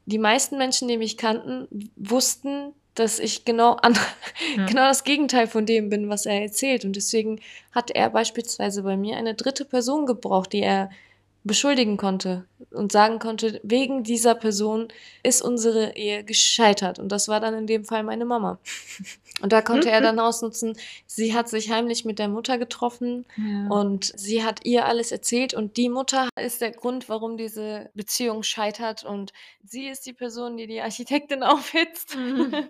Die 0.06 0.20
meisten 0.20 0.58
Menschen, 0.58 0.88
die 0.88 0.98
mich 0.98 1.18
kannten, 1.18 1.68
wussten, 1.96 2.74
dass 2.96 3.20
ich 3.20 3.46
genau, 3.46 3.74
an, 3.74 3.98
ja. 4.58 4.66
genau 4.68 4.88
das 4.88 5.04
Gegenteil 5.04 5.48
von 5.48 5.66
dem 5.66 5.90
bin, 5.90 6.10
was 6.10 6.26
er 6.26 6.42
erzählt. 6.42 6.86
Und 6.86 6.96
deswegen 6.96 7.40
hat 7.72 7.92
er 7.92 8.10
beispielsweise 8.10 8.84
bei 8.84 8.98
mir 8.98 9.18
eine 9.18 9.34
dritte 9.34 9.66
Person 9.66 10.06
gebraucht, 10.06 10.54
die 10.54 10.62
er 10.62 10.90
beschuldigen 11.44 11.98
konnte 11.98 12.46
und 12.72 12.92
sagen 12.92 13.20
konnte, 13.20 13.60
wegen 13.64 14.04
dieser 14.04 14.36
Person 14.36 14.88
ist 15.24 15.42
unsere 15.42 15.96
Ehe 15.96 16.24
gescheitert. 16.24 17.00
Und 17.00 17.12
das 17.12 17.28
war 17.28 17.40
dann 17.40 17.54
in 17.54 17.68
dem 17.68 17.86
Fall 17.86 18.04
meine 18.04 18.26
Mama. 18.26 18.60
Und 19.42 19.52
da 19.52 19.62
konnte 19.62 19.90
er 19.90 20.00
dann 20.00 20.20
ausnutzen, 20.20 20.78
sie 21.06 21.34
hat 21.34 21.50
sich 21.50 21.70
heimlich 21.70 22.06
mit 22.06 22.20
der 22.20 22.30
Mutter 22.30 22.58
getroffen 22.58 23.26
ja. 23.36 23.68
und 23.68 24.14
sie 24.16 24.44
hat 24.44 24.64
ihr 24.64 24.86
alles 24.86 25.12
erzählt 25.12 25.54
und 25.54 25.76
die 25.76 25.90
Mutter 25.90 26.30
ist 26.40 26.62
der 26.62 26.72
Grund, 26.72 27.10
warum 27.10 27.36
diese 27.36 27.90
Beziehung 27.94 28.44
scheitert 28.44 29.04
und 29.04 29.34
sie 29.64 29.88
ist 29.88 30.06
die 30.06 30.14
Person, 30.14 30.56
die 30.56 30.68
die 30.68 30.82
Architektin 30.82 31.44
aufhitzt. 31.44 32.16
Mhm. 32.16 32.70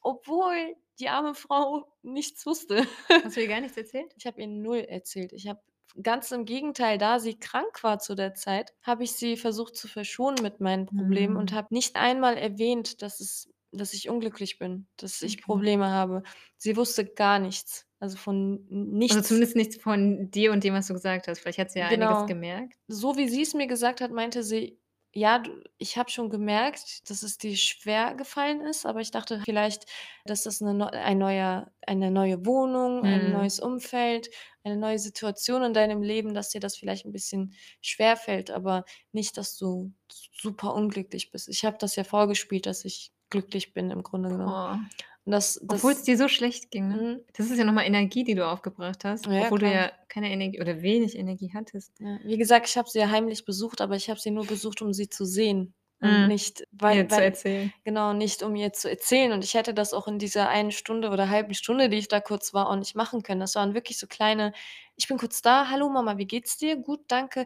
Obwohl 0.00 0.74
die 0.98 1.08
arme 1.08 1.34
Frau 1.34 1.86
nichts 2.02 2.46
wusste. 2.46 2.86
Hast 3.24 3.36
du 3.36 3.40
ihr 3.40 3.48
gar 3.48 3.60
nichts 3.60 3.76
erzählt? 3.76 4.12
Ich 4.16 4.26
habe 4.26 4.40
ihr 4.40 4.48
null 4.48 4.78
erzählt. 4.78 5.32
Ich 5.32 5.48
habe 5.48 5.60
ganz 6.02 6.30
im 6.32 6.44
Gegenteil, 6.44 6.98
da 6.98 7.18
sie 7.18 7.38
krank 7.38 7.82
war 7.82 7.98
zu 7.98 8.14
der 8.14 8.34
Zeit, 8.34 8.72
habe 8.82 9.04
ich 9.04 9.12
sie 9.12 9.36
versucht 9.36 9.76
zu 9.76 9.88
verschonen 9.88 10.42
mit 10.42 10.60
meinen 10.60 10.86
Problemen 10.86 11.34
mhm. 11.34 11.40
und 11.40 11.52
habe 11.52 11.68
nicht 11.70 11.96
einmal 11.96 12.36
erwähnt, 12.36 13.02
dass 13.02 13.20
es 13.20 13.50
dass 13.72 13.92
ich 13.92 14.08
unglücklich 14.08 14.58
bin, 14.58 14.86
dass 14.96 15.22
ich 15.22 15.34
okay. 15.34 15.42
Probleme 15.44 15.90
habe. 15.90 16.22
Sie 16.56 16.76
wusste 16.76 17.04
gar 17.04 17.38
nichts. 17.38 17.86
Also 18.00 18.16
von 18.16 18.64
nichts. 18.68 19.14
Also 19.14 19.28
zumindest 19.28 19.56
nichts 19.56 19.76
von 19.76 20.30
dir 20.30 20.52
und 20.52 20.64
dem, 20.64 20.74
was 20.74 20.86
du 20.86 20.94
gesagt 20.94 21.28
hast. 21.28 21.40
Vielleicht 21.40 21.58
hat 21.58 21.70
sie 21.70 21.80
ja 21.80 21.88
genau. 21.88 22.08
einiges 22.08 22.26
gemerkt. 22.26 22.74
So 22.88 23.16
wie 23.16 23.28
sie 23.28 23.42
es 23.42 23.54
mir 23.54 23.66
gesagt 23.66 24.00
hat, 24.00 24.10
meinte 24.10 24.42
sie, 24.42 24.79
ja, 25.12 25.42
ich 25.78 25.98
habe 25.98 26.08
schon 26.10 26.30
gemerkt, 26.30 27.10
dass 27.10 27.22
es 27.22 27.36
dir 27.36 27.56
schwer 27.56 28.14
gefallen 28.14 28.60
ist, 28.60 28.86
aber 28.86 29.00
ich 29.00 29.10
dachte 29.10 29.40
vielleicht, 29.44 29.86
dass 30.24 30.44
das 30.44 30.62
eine, 30.62 30.92
ein 30.92 31.18
neuer, 31.18 31.70
eine 31.84 32.10
neue 32.12 32.46
Wohnung, 32.46 33.04
ein 33.04 33.26
mhm. 33.26 33.32
neues 33.32 33.58
Umfeld, 33.58 34.30
eine 34.62 34.76
neue 34.76 35.00
Situation 35.00 35.64
in 35.64 35.74
deinem 35.74 36.02
Leben, 36.02 36.32
dass 36.32 36.50
dir 36.50 36.60
das 36.60 36.76
vielleicht 36.76 37.06
ein 37.06 37.12
bisschen 37.12 37.54
schwer 37.80 38.16
fällt, 38.16 38.52
aber 38.52 38.84
nicht, 39.10 39.36
dass 39.36 39.56
du 39.56 39.92
super 40.32 40.74
unglücklich 40.74 41.32
bist. 41.32 41.48
Ich 41.48 41.64
habe 41.64 41.78
das 41.78 41.96
ja 41.96 42.04
vorgespielt, 42.04 42.66
dass 42.66 42.84
ich 42.84 43.12
glücklich 43.30 43.72
bin 43.72 43.90
im 43.90 44.02
Grunde 44.04 44.28
genommen. 44.28 44.80
Oh. 44.80 45.00
Das, 45.30 45.60
das 45.62 45.78
Obwohl 45.78 45.92
es 45.92 46.02
dir 46.02 46.16
so 46.16 46.28
schlecht 46.28 46.70
ging. 46.70 46.88
Ne? 46.88 46.96
Mhm. 46.96 47.20
Das 47.34 47.50
ist 47.50 47.58
ja 47.58 47.64
nochmal 47.64 47.86
Energie, 47.86 48.24
die 48.24 48.34
du 48.34 48.46
aufgebracht 48.46 49.04
hast, 49.04 49.26
ja, 49.26 49.42
obwohl 49.42 49.58
klar. 49.58 49.70
du 49.70 49.76
ja 49.76 49.92
keine 50.08 50.30
Energie 50.30 50.60
oder 50.60 50.82
wenig 50.82 51.16
Energie 51.16 51.52
hattest. 51.54 51.92
Ja. 52.00 52.18
Wie 52.24 52.36
gesagt, 52.36 52.68
ich 52.68 52.76
habe 52.76 52.88
sie 52.88 52.98
ja 52.98 53.10
heimlich 53.10 53.44
besucht, 53.44 53.80
aber 53.80 53.96
ich 53.96 54.10
habe 54.10 54.20
sie 54.20 54.30
nur 54.30 54.46
besucht, 54.46 54.82
um 54.82 54.92
sie 54.92 55.08
zu 55.08 55.24
sehen. 55.24 55.74
Und 56.02 56.22
mhm. 56.22 56.28
nicht, 56.28 56.64
weil, 56.72 56.96
ihr 56.96 57.08
zu 57.08 57.22
erzählen. 57.22 57.72
Genau, 57.84 58.14
nicht 58.14 58.42
um 58.42 58.56
ihr 58.56 58.72
zu 58.72 58.88
erzählen. 58.88 59.32
Und 59.32 59.44
ich 59.44 59.52
hätte 59.52 59.74
das 59.74 59.92
auch 59.92 60.08
in 60.08 60.18
dieser 60.18 60.48
einen 60.48 60.70
Stunde 60.70 61.10
oder 61.10 61.28
halben 61.28 61.52
Stunde, 61.52 61.90
die 61.90 61.98
ich 61.98 62.08
da 62.08 62.20
kurz 62.20 62.54
war, 62.54 62.70
auch 62.70 62.76
nicht 62.76 62.96
machen 62.96 63.22
können. 63.22 63.40
Das 63.40 63.54
waren 63.54 63.74
wirklich 63.74 63.98
so 63.98 64.06
kleine, 64.06 64.54
ich 64.96 65.08
bin 65.08 65.18
kurz 65.18 65.42
da, 65.42 65.68
hallo 65.68 65.90
Mama, 65.90 66.16
wie 66.16 66.26
geht's 66.26 66.56
dir? 66.56 66.76
Gut, 66.76 67.00
danke. 67.08 67.44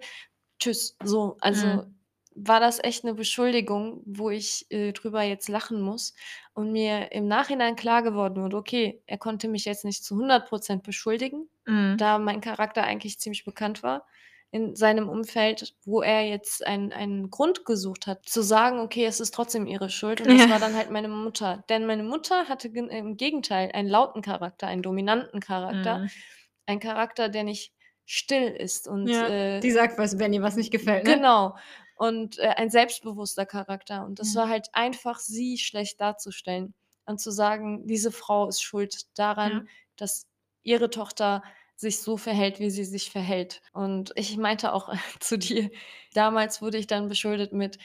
Tschüss. 0.61 0.97
So, 1.03 1.37
also 1.41 1.67
mhm 1.67 1.95
war 2.35 2.61
das 2.61 2.83
echt 2.83 3.05
eine 3.05 3.15
Beschuldigung, 3.15 4.03
wo 4.07 4.31
ich 4.31 4.67
äh, 4.71 4.93
drüber 4.93 5.23
jetzt 5.23 5.49
lachen 5.49 5.81
muss 5.81 6.15
und 6.55 6.73
mir 6.73 7.13
im 7.13 7.27
Nachhinein 7.29 7.77
klar 7.77 8.03
geworden 8.03 8.43
wurde, 8.43 8.57
okay, 8.57 9.03
er 9.07 9.19
konnte 9.19 9.49
mich 9.49 9.65
jetzt 9.65 9.85
nicht 9.85 10.05
zu 10.05 10.17
100% 10.17 10.83
beschuldigen, 10.85 11.49
Mhm. 11.67 11.99
da 11.99 12.19
mein 12.19 12.41
Charakter 12.41 12.83
eigentlich 12.85 13.19
ziemlich 13.21 13.45
bekannt 13.45 13.83
war 13.83 14.07
in 14.51 14.77
seinem 14.77 15.09
Umfeld, 15.09 15.75
wo 15.85 16.01
er 16.03 16.23
jetzt 16.29 16.65
einen 16.67 16.93
einen 16.93 17.31
Grund 17.31 17.65
gesucht 17.65 18.07
hat, 18.07 18.25
zu 18.29 18.41
sagen: 18.43 18.79
„Okay, 18.81 19.05
es 19.05 19.19
ist 19.21 19.35
trotzdem 19.35 19.67
ihre 19.67 19.91
Schuld.“ 19.91 20.21
Und 20.21 20.29
das 20.31 20.49
war 20.49 20.61
dann 20.61 20.77
halt 20.77 20.91
meine 20.91 21.09
Mutter. 21.09 21.65
Denn 21.69 21.87
meine 21.87 22.05
Mutter 22.05 22.49
hatte 22.49 22.69
im 22.69 23.17
Gegenteil 23.17 23.71
einen 23.73 23.89
lauten 23.89 24.23
Charakter, 24.23 24.67
einen 24.69 24.83
dominanten 24.83 25.41
Charakter, 25.41 26.01
Mhm. 26.01 26.25
ein 26.67 26.81
Charakter, 26.81 27.29
der 27.29 27.45
nicht 27.45 27.75
still 28.07 28.49
ist 28.51 28.87
und, 28.89 29.21
Ja, 29.21 29.23
äh 29.23 29.63
die 29.63 29.71
sagt 29.71 29.99
was, 29.99 30.19
wenn 30.19 30.33
ihr 30.33 30.43
was 30.43 30.57
nicht 30.57 30.71
gefällt, 30.73 31.05
ne? 31.05 31.23
Genau 31.23 31.57
und 31.97 32.39
äh, 32.39 32.49
ein 32.57 32.71
selbstbewusster 32.71 33.47
Charakter. 33.47 34.05
Und 34.05 34.19
das 34.19 34.35
war 34.35 34.49
halt 34.49 34.69
einfach, 34.73 35.19
sie 35.19 35.59
schlecht 35.59 36.01
darzustellen 36.01 36.75
und 37.07 37.21
zu 37.21 37.31
sagen, 37.31 37.87
diese 37.87 38.13
Frau 38.13 38.49
ist 38.49 38.63
schuld 38.63 39.07
daran, 39.17 39.53
ja. 39.53 39.65
dass 39.97 40.27
ihre 40.63 40.91
Tochter 40.91 41.43
sich 41.77 42.01
so 42.01 42.17
verhält, 42.17 42.61
wie 42.61 42.71
sie 42.71 42.85
sich 42.85 43.11
verhält. 43.11 43.61
Und 43.73 44.13
ich 44.17 44.37
meinte 44.37 44.73
auch 44.73 44.93
zu 45.21 45.39
dir, 45.39 45.71
damals 46.13 46.63
wurde 46.63 46.79
ich 46.79 46.87
dann 46.87 47.09
beschuldet 47.09 47.53
mit, 47.53 47.79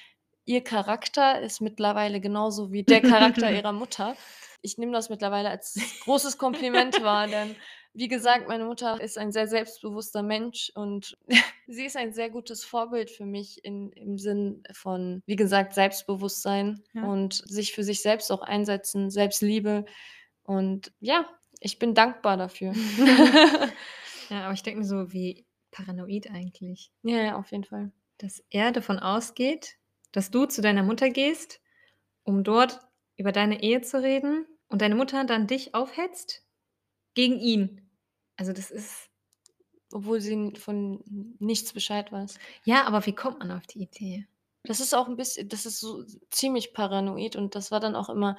ihr 0.45 0.63
Charakter 0.63 1.39
ist 1.41 1.62
mittlerweile 1.62 2.19
genauso 2.19 2.72
wie 2.72 2.84
der 2.84 3.02
Charakter 3.02 3.52
ihrer 3.56 3.74
Mutter. 3.74 4.15
Ich 4.62 4.78
nehme 4.78 4.91
das 4.91 5.10
mittlerweile 5.10 5.50
als 5.50 5.80
großes 6.04 6.38
Kompliment 6.38 7.02
wahr, 7.04 7.28
denn 7.28 7.56
wie 7.93 8.08
gesagt, 8.08 8.47
meine 8.47 8.65
Mutter 8.65 9.02
ist 9.02 9.17
ein 9.17 9.32
sehr 9.32 9.47
selbstbewusster 9.47 10.23
Mensch 10.23 10.71
und 10.75 11.17
sie 11.67 11.86
ist 11.86 11.97
ein 11.97 12.13
sehr 12.13 12.30
gutes 12.30 12.63
Vorbild 12.63 13.10
für 13.10 13.25
mich 13.25 13.63
in, 13.63 13.91
im 13.91 14.17
Sinn 14.17 14.63
von, 14.73 15.23
wie 15.25 15.36
gesagt, 15.36 15.73
Selbstbewusstsein 15.73 16.84
ja. 16.93 17.04
und 17.04 17.34
sich 17.34 17.73
für 17.73 17.84
sich 17.84 18.02
selbst 18.02 18.32
auch 18.32 18.41
einsetzen, 18.41 19.10
Selbstliebe. 19.10 19.86
Und 20.43 20.93
ja, 20.99 21.25
ich 21.60 21.80
bin 21.80 21.93
dankbar 21.93 22.38
dafür. 22.38 22.73
ja, 24.30 24.43
aber 24.43 24.54
ich 24.54 24.63
denke 24.63 24.80
mir 24.80 24.86
so, 24.86 25.12
wie 25.12 25.45
paranoid 25.71 26.30
eigentlich. 26.30 26.91
Ja, 27.04 27.17
ja, 27.17 27.38
auf 27.38 27.52
jeden 27.52 27.63
Fall. 27.63 27.91
Dass 28.17 28.43
er 28.49 28.71
davon 28.71 28.99
ausgeht, 28.99 29.78
dass 30.12 30.32
du 30.32 30.45
zu 30.45 30.62
deiner 30.62 30.84
Mutter 30.84 31.10
gehst, 31.10 31.62
um 32.23 32.43
dort 32.43 32.80
über 33.17 33.32
deine 33.32 33.62
Ehe 33.63 33.82
zu 33.82 34.02
reden 34.02 34.45
und 34.67 34.82
deine 34.82 34.95
Mutter 34.95 35.23
dann 35.25 35.47
dich 35.47 35.73
aufhetzt 35.73 36.43
gegen 37.20 37.40
ihn. 37.40 37.90
Also 38.38 38.54
das 38.54 38.72
ist 38.72 39.10
Obwohl 39.92 40.22
sie 40.22 40.54
von 40.56 41.04
nichts 41.40 41.74
Bescheid 41.74 42.12
weiß. 42.12 42.40
Ja, 42.64 42.86
aber 42.86 43.06
wie 43.06 43.16
kommt 43.16 43.40
man 43.40 43.52
auf 43.52 43.66
die 43.68 43.82
Idee? 43.84 44.28
Das 44.64 44.80
ist 44.80 44.94
auch 44.94 45.08
ein 45.08 45.16
bisschen 45.16 45.50
das 45.50 45.66
ist 45.66 45.80
so 45.80 46.04
ziemlich 46.32 46.74
paranoid 46.74 47.36
und 47.36 47.56
das 47.56 47.72
war 47.72 47.80
dann 47.80 47.96
auch 47.96 48.10
immer: 48.10 48.36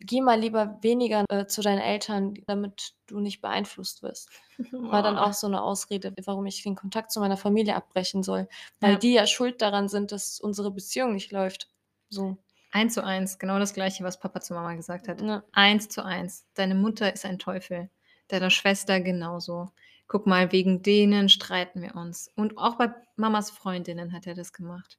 „Geh 0.00 0.20
mal 0.20 0.38
lieber 0.40 0.78
weniger, 0.82 1.24
äh, 1.30 1.46
zu 1.46 1.62
deinen 1.62 1.80
Eltern, 1.80 2.34
damit 2.46 2.94
du 3.06 3.20
nicht 3.20 3.40
beeinflusst 3.40 4.02
wirst.“ 4.02 4.30
War 4.90 5.02
dann 5.02 5.18
auch 5.18 5.32
so 5.34 5.46
eine 5.46 5.62
Ausrede, 5.62 6.14
warum 6.24 6.46
ich 6.46 6.62
den 6.62 6.76
Kontakt 6.76 7.10
zu 7.12 7.20
meiner 7.20 7.36
Familie 7.36 7.74
abbrechen 7.76 8.22
soll, 8.22 8.48
weil 8.80 8.92
Ja. 8.92 8.98
die 8.98 9.12
ja 9.14 9.26
schuld 9.26 9.60
daran 9.62 9.88
sind, 9.88 10.12
dass 10.12 10.40
unsere 10.40 10.70
Beziehung 10.70 11.12
nicht 11.14 11.32
läuft. 11.32 11.68
So. 12.10 12.38
Eins 12.70 12.94
zu 12.94 13.04
eins, 13.04 13.38
genau 13.38 13.58
das 13.58 13.74
Gleiche, 13.74 14.04
was 14.04 14.18
Papa 14.20 14.40
zu 14.40 14.54
Mama 14.54 14.74
gesagt 14.74 15.08
hat. 15.08 15.20
Ja. 15.20 15.42
Eins 15.52 15.88
zu 15.90 16.02
eins. 16.04 16.46
Deine 16.54 16.74
Mutter 16.74 17.12
ist 17.12 17.24
ein 17.26 17.38
Teufel. 17.38 17.90
Deiner 18.28 18.50
Schwester 18.50 19.00
genauso. 19.00 19.70
Guck 20.06 20.26
mal, 20.26 20.52
wegen 20.52 20.82
denen 20.82 21.28
streiten 21.28 21.82
wir 21.82 21.94
uns. 21.94 22.30
Und 22.34 22.56
auch 22.56 22.76
bei 22.76 22.90
Mamas 23.16 23.50
Freundinnen 23.50 24.12
hat 24.12 24.26
er 24.26 24.34
das 24.34 24.52
gemacht. 24.52 24.98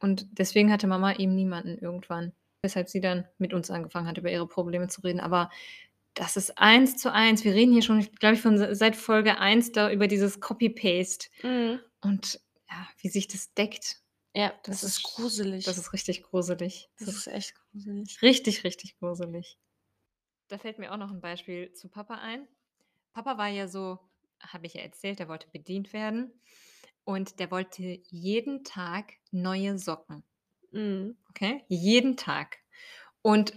Und 0.00 0.26
deswegen 0.38 0.72
hatte 0.72 0.86
Mama 0.86 1.14
eben 1.14 1.34
niemanden 1.34 1.78
irgendwann. 1.78 2.32
Weshalb 2.62 2.88
sie 2.88 3.00
dann 3.00 3.26
mit 3.38 3.54
uns 3.54 3.70
angefangen 3.70 4.06
hat, 4.06 4.18
über 4.18 4.30
ihre 4.30 4.46
Probleme 4.46 4.88
zu 4.88 5.00
reden. 5.02 5.20
Aber 5.20 5.50
das 6.14 6.36
ist 6.36 6.58
eins 6.58 6.96
zu 6.96 7.12
eins. 7.12 7.44
Wir 7.44 7.54
reden 7.54 7.72
hier 7.72 7.82
schon, 7.82 8.06
glaube 8.18 8.34
ich, 8.34 8.42
von 8.42 8.74
seit 8.74 8.96
Folge 8.96 9.38
1 9.38 9.72
da 9.72 9.90
über 9.90 10.08
dieses 10.08 10.40
Copy-Paste. 10.40 11.28
Mhm. 11.42 11.80
Und 12.00 12.40
ja, 12.68 12.88
wie 12.98 13.08
sich 13.08 13.28
das 13.28 13.54
deckt. 13.54 14.00
Ja, 14.34 14.52
das, 14.64 14.80
das 14.80 14.90
ist 14.90 15.02
gruselig. 15.02 15.64
Das 15.64 15.78
ist 15.78 15.92
richtig 15.92 16.22
gruselig. 16.22 16.88
Das, 16.98 17.06
das 17.06 17.16
ist 17.16 17.26
echt 17.28 17.54
gruselig. 17.54 18.22
Richtig, 18.22 18.64
richtig 18.64 18.98
gruselig. 18.98 19.58
Da 20.48 20.58
fällt 20.58 20.78
mir 20.78 20.92
auch 20.92 20.96
noch 20.96 21.10
ein 21.10 21.20
Beispiel 21.20 21.72
zu 21.72 21.88
Papa 21.88 22.14
ein. 22.14 22.46
Papa 23.12 23.38
war 23.38 23.48
ja 23.48 23.68
so, 23.68 23.98
habe 24.40 24.66
ich 24.66 24.74
ja 24.74 24.82
erzählt, 24.82 25.18
der 25.18 25.28
wollte 25.28 25.48
bedient 25.48 25.92
werden. 25.92 26.32
Und 27.04 27.40
der 27.40 27.50
wollte 27.50 28.00
jeden 28.08 28.62
Tag 28.64 29.14
neue 29.30 29.78
Socken. 29.78 30.22
Mhm. 30.70 31.16
Okay? 31.30 31.64
Jeden 31.68 32.16
Tag. 32.16 32.58
Und 33.22 33.54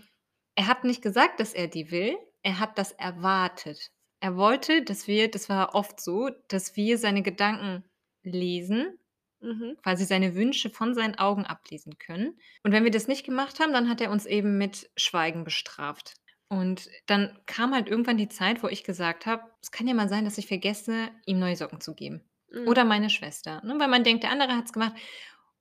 er 0.55 0.67
hat 0.67 0.83
nicht 0.83 1.01
gesagt, 1.01 1.39
dass 1.39 1.53
er 1.53 1.67
die 1.67 1.91
will, 1.91 2.17
er 2.41 2.59
hat 2.59 2.77
das 2.77 2.91
erwartet. 2.91 3.91
Er 4.19 4.37
wollte, 4.37 4.83
dass 4.83 5.07
wir, 5.07 5.29
das 5.29 5.49
war 5.49 5.75
oft 5.75 5.99
so, 5.99 6.29
dass 6.47 6.75
wir 6.75 6.97
seine 6.97 7.23
Gedanken 7.23 7.83
lesen, 8.23 8.97
mhm. 9.39 9.77
quasi 9.81 10.05
seine 10.05 10.35
Wünsche 10.35 10.69
von 10.69 10.93
seinen 10.93 11.15
Augen 11.15 11.45
ablesen 11.45 11.97
können. 11.97 12.39
Und 12.63 12.71
wenn 12.71 12.83
wir 12.83 12.91
das 12.91 13.07
nicht 13.07 13.25
gemacht 13.25 13.59
haben, 13.59 13.73
dann 13.73 13.89
hat 13.89 14.01
er 14.01 14.11
uns 14.11 14.25
eben 14.25 14.57
mit 14.57 14.89
Schweigen 14.95 15.43
bestraft. 15.43 16.15
Und 16.53 16.87
dann 17.07 17.39
kam 17.47 17.73
halt 17.73 17.87
irgendwann 17.89 18.17
die 18.17 18.29
Zeit, 18.29 18.61
wo 18.63 18.67
ich 18.67 18.83
gesagt 18.83 19.25
habe: 19.25 19.43
„Es 19.61 19.71
kann 19.71 19.87
ja 19.87 19.93
mal 19.93 20.09
sein, 20.09 20.23
dass 20.25 20.37
ich 20.37 20.47
vergesse, 20.47 21.09
ihm 21.25 21.39
neue 21.39 21.55
Socken 21.55 21.81
zu 21.81 21.95
geben.“ 21.95 22.21
Mhm. 22.51 22.67
Oder 22.67 22.85
meine 22.85 23.09
Schwester, 23.09 23.61
ne? 23.65 23.75
Weil 23.79 23.87
man 23.87 24.03
denkt, 24.03 24.23
der 24.23 24.31
andere 24.31 24.55
hat 24.55 24.65
es 24.65 24.73
gemacht. 24.73 24.93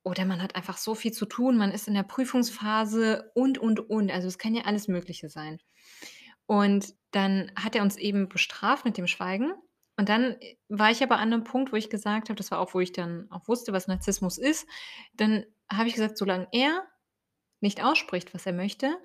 Oder 0.05 0.25
man 0.25 0.43
hat 0.43 0.57
einfach 0.57 0.77
so 0.79 0.95
viel 0.95 1.13
zu 1.13 1.27
tun, 1.27 1.57
man 1.57 1.71
ist 1.71 1.89
in 1.89 1.95
der 1.95 2.03
Prüfungsphase 2.03 3.31
und, 3.35 3.57
und, 3.59 3.81
und. 3.89 4.11
Also, 4.11 4.29
es 4.29 4.39
kann 4.39 4.55
ja 4.55 4.63
alles 4.65 4.89
Mögliche 4.89 5.29
sein. 5.31 5.61
Und 6.47 6.95
dann 7.13 7.53
hat 7.57 7.77
er 7.77 7.83
uns 7.83 7.97
eben 7.97 8.29
bestraft 8.29 8.85
mit 8.85 8.99
dem 8.99 9.07
Schweigen. 9.07 9.53
Und 9.97 10.09
dann, 10.09 10.37
äh, 10.41 10.57
war 10.69 10.91
ich 10.91 11.03
aber 11.03 11.17
an 11.19 11.33
einem 11.33 11.45
Punkt, 11.45 11.73
wo 11.73 11.77
ich 11.77 11.91
gesagt 11.91 12.29
habe 12.29 12.37
das 12.37 12.51
war 12.51 12.59
auch, 12.61 12.75
wo 12.75 12.81
ich 12.81 12.93
dann 12.93 13.31
auch 13.31 13.49
wusste, 13.49 13.73
was 13.73 13.89
Narzissmus 13.89 14.39
ist. 14.39 14.67
Dann 15.15 15.47
habe 15.73 15.89
ich 15.89 15.95
gesagt: 15.95 16.19
„Solange 16.19 16.49
er 16.53 16.87
nicht 17.61 17.83
ausspricht, 17.85 18.35
was 18.35 18.47
er 18.47 18.53
möchte, 18.53 18.97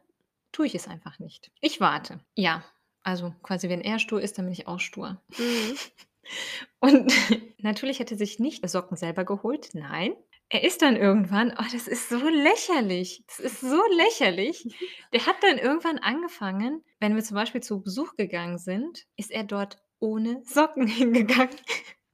tue 0.51 0.67
ich 0.67 0.75
es 0.75 0.87
einfach 0.87 1.19
nicht. 1.19 1.51
Ich 1.61 1.79
warte. 1.79 2.19
Ja, 2.35 2.63
also 3.03 3.33
quasi, 3.41 3.69
wenn 3.69 3.81
er 3.81 3.99
stur 3.99 4.21
ist, 4.21 4.37
dann 4.37 4.45
bin 4.45 4.53
ich 4.53 4.67
auch 4.67 4.79
stur. 4.79 5.21
Mhm. 5.37 5.77
Und 6.79 7.13
natürlich 7.59 7.99
hat 7.99 8.11
er 8.11 8.17
sich 8.17 8.39
nicht 8.39 8.67
Socken 8.69 8.97
selber 8.97 9.23
geholt, 9.23 9.69
nein. 9.73 10.15
Er 10.49 10.63
ist 10.63 10.81
dann 10.81 10.95
irgendwann 10.95 11.53
oh, 11.57 11.65
das 11.71 11.87
ist 11.87 12.09
so 12.09 12.27
lächerlich. 12.27 13.23
Das 13.27 13.39
ist 13.39 13.59
so 13.61 13.81
lächerlich. 13.95 14.65
Der 15.13 15.25
hat 15.25 15.37
dann 15.41 15.57
irgendwann 15.57 15.99
angefangen, 15.99 16.83
wenn 16.99 17.15
wir 17.15 17.23
zum 17.23 17.35
Beispiel 17.35 17.61
zu 17.61 17.81
Besuch 17.81 18.15
gegangen 18.15 18.57
sind, 18.57 19.05
ist 19.17 19.31
er 19.31 19.43
dort 19.43 19.77
ohne 19.99 20.41
Socken 20.45 20.87
hingegangen. 20.87 21.55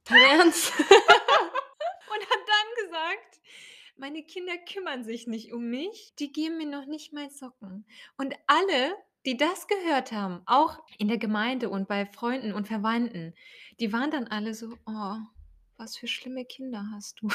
Dein 0.04 0.40
Ernst? 0.40 0.72
Und 0.78 2.30
hat 2.30 2.44
dann 2.46 2.84
gesagt: 2.84 3.40
„Meine 3.96 4.24
Kinder 4.24 4.58
kümmern 4.58 5.04
sich 5.04 5.28
nicht 5.28 5.52
um 5.52 5.70
mich, 5.70 6.14
die 6.18 6.32
geben 6.32 6.58
mir 6.58 6.66
noch 6.66 6.86
nicht 6.86 7.12
mal 7.12 7.30
Socken.“ 7.30 7.86
Und 8.16 8.34
alle, 8.48 8.96
die 9.24 9.36
das 9.36 9.68
gehört 9.68 10.10
haben, 10.10 10.42
auch 10.46 10.80
in 10.98 11.06
der 11.08 11.18
Gemeinde 11.18 11.70
und 11.70 11.86
bei 11.86 12.04
Freunden 12.06 12.52
und 12.52 12.66
Verwandten, 12.66 13.34
die 13.80 13.92
waren 13.92 14.10
dann 14.10 14.26
alle 14.26 14.54
so: 14.54 14.76
„Oh, 14.86 15.16
was 15.76 15.96
für 15.96 16.08
schlimme 16.08 16.44
Kinder 16.44 16.84
hast 16.92 17.20
du.“ 17.20 17.28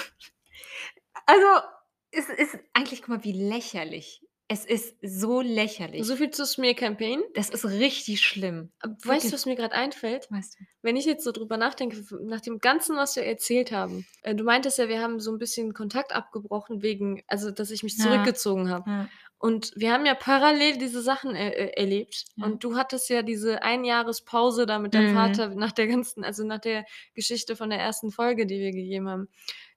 Also, 1.26 1.68
es 2.12 2.30
ist 2.30 2.60
eigentlich 2.74 3.02
guck 3.02 3.10
mal, 3.10 3.24
wie 3.24 3.34
lächerlich. 3.34 4.22
Es 4.52 4.66
ist 4.66 4.96
so 5.04 5.42
lächerlich. 5.42 6.04
So 6.08 6.16
viel 6.16 6.32
zu 6.32 6.44
Smear 6.44 6.74
Campaign. 6.74 7.22
Das 7.36 7.52
ist 7.52 7.66
richtig 7.66 8.22
schlimm. 8.22 8.72
Weißt 9.04 9.28
du, 9.28 9.34
was 9.34 9.46
mir 9.46 9.56
gerade 9.56 9.76
einfällt? 9.76 10.26
Weißt 10.32 10.60
du? 10.60 10.64
Wenn 10.82 10.96
ich 10.98 11.06
jetzt 11.06 11.24
so 11.24 11.32
drüber 11.32 11.56
nachdenke, 11.58 12.04
nach 12.24 12.42
dem 12.42 12.60
Ganzen, 12.60 12.98
was 12.98 13.16
wir 13.16 13.24
erzählt 13.24 13.72
haben. 13.72 14.08
Äh, 14.24 14.34
du 14.34 14.44
meintest 14.44 14.80
ja, 14.80 14.90
wir 14.90 15.02
haben 15.02 15.20
so 15.20 15.32
ein 15.32 15.38
bisschen 15.38 15.76
Kontakt 15.76 16.14
abgebrochen 16.16 16.82
wegen 16.82 17.22
also, 17.28 17.52
dass 17.52 17.70
ich 17.70 17.84
mich 17.84 17.96
Ja. 18.00 18.06
zurückgezogen 18.06 18.72
habe. 18.72 18.90
Ja. 18.90 19.10
Und 19.38 19.72
wir 19.76 19.94
haben 19.94 20.08
ja 20.08 20.16
parallel 20.16 20.80
diese 20.80 21.04
Sachen 21.04 21.36
er 21.36 21.56
äh, 21.56 21.80
erlebt. 21.80 22.26
Ja. 22.36 22.46
Und 22.48 22.64
du 22.64 22.76
hattest 22.76 23.08
ja 23.10 23.22
diese 23.22 23.62
Einjahrespause 23.62 24.66
da 24.66 24.80
mit 24.80 24.96
deinem 24.96 25.12
Mhm. 25.12 25.16
Vater 25.16 25.50
nach 25.50 25.74
der 25.74 25.86
ganzen 25.86 26.24
also, 26.24 26.44
nach 26.44 26.60
der 26.60 26.86
Geschichte 27.14 27.56
von 27.56 27.70
der 27.70 27.80
ersten 27.80 28.10
Folge, 28.12 28.48
die 28.48 28.60
wir 28.60 28.72
gegeben 28.72 29.08
haben. 29.10 29.30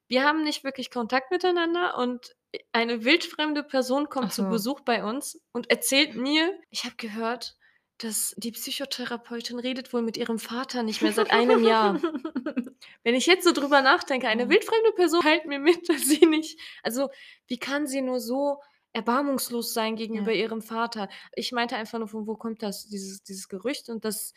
Wir 0.07 0.23
haben 0.23 0.43
nicht 0.43 0.63
wirklich 0.63 0.89
Kontakt 0.89 1.29
miteinander 1.29 1.95
und 1.99 2.35
eine 2.71 3.03
wildfremde 3.03 3.63
Person 3.63 4.09
kommt 4.09 4.31
Ach 4.31 4.31
zu 4.33 4.45
so. 4.45 4.45
Besuch 4.47 4.81
bei 4.81 5.03
uns 5.03 5.41
und 5.53 5.69
erzählt 5.69 6.15
mir: 6.15 6.59
„Ich 6.69 6.83
habe 6.85 6.95
gehört, 6.97 7.57
dass 7.99 8.33
die 8.37 8.51
Psychotherapeutin 8.51 9.59
redet 9.59 9.93
wohl 9.93 10.01
mit 10.01 10.17
ihrem 10.17 10.39
Vater 10.39 10.83
nicht 10.83 11.01
mehr 11.01 11.13
seit 11.13 11.31
einem 11.31 11.63
Jahr.“ 11.63 12.01
Wenn 13.03 13.15
ich 13.15 13.25
jetzt 13.27 13.45
so 13.45 13.53
drüber 13.53 13.81
nachdenke, 13.81 14.27
eine 14.27 14.49
Ja. 14.49 14.49
wildfremde 14.49 14.91
Person 14.93 15.21
teilt 15.21 15.45
mir 15.45 15.59
mit, 15.59 15.87
dass 15.89 16.03
sie 16.03 16.25
nicht 16.25 16.59
also, 16.83 17.09
wie 17.47 17.59
kann 17.59 17.87
sie 17.87 18.01
nur 18.01 18.19
so 18.19 18.61
erbarmungslos 18.93 19.73
sein 19.73 19.95
gegenüber 19.95 20.31
Ja. 20.31 20.33
ihrem 20.33 20.61
Vater? 20.61 21.09
Ich 21.35 21.51
meinte 21.51 21.75
einfach 21.77 21.99
nur, 21.99 22.07
von 22.07 22.27
wo 22.27 22.35
kommt 22.35 22.61
das, 22.63 22.87
dieses 22.87 23.23
dieses 23.23 23.47
Gerücht 23.49 23.89
und 23.89 24.05
dass 24.05 24.33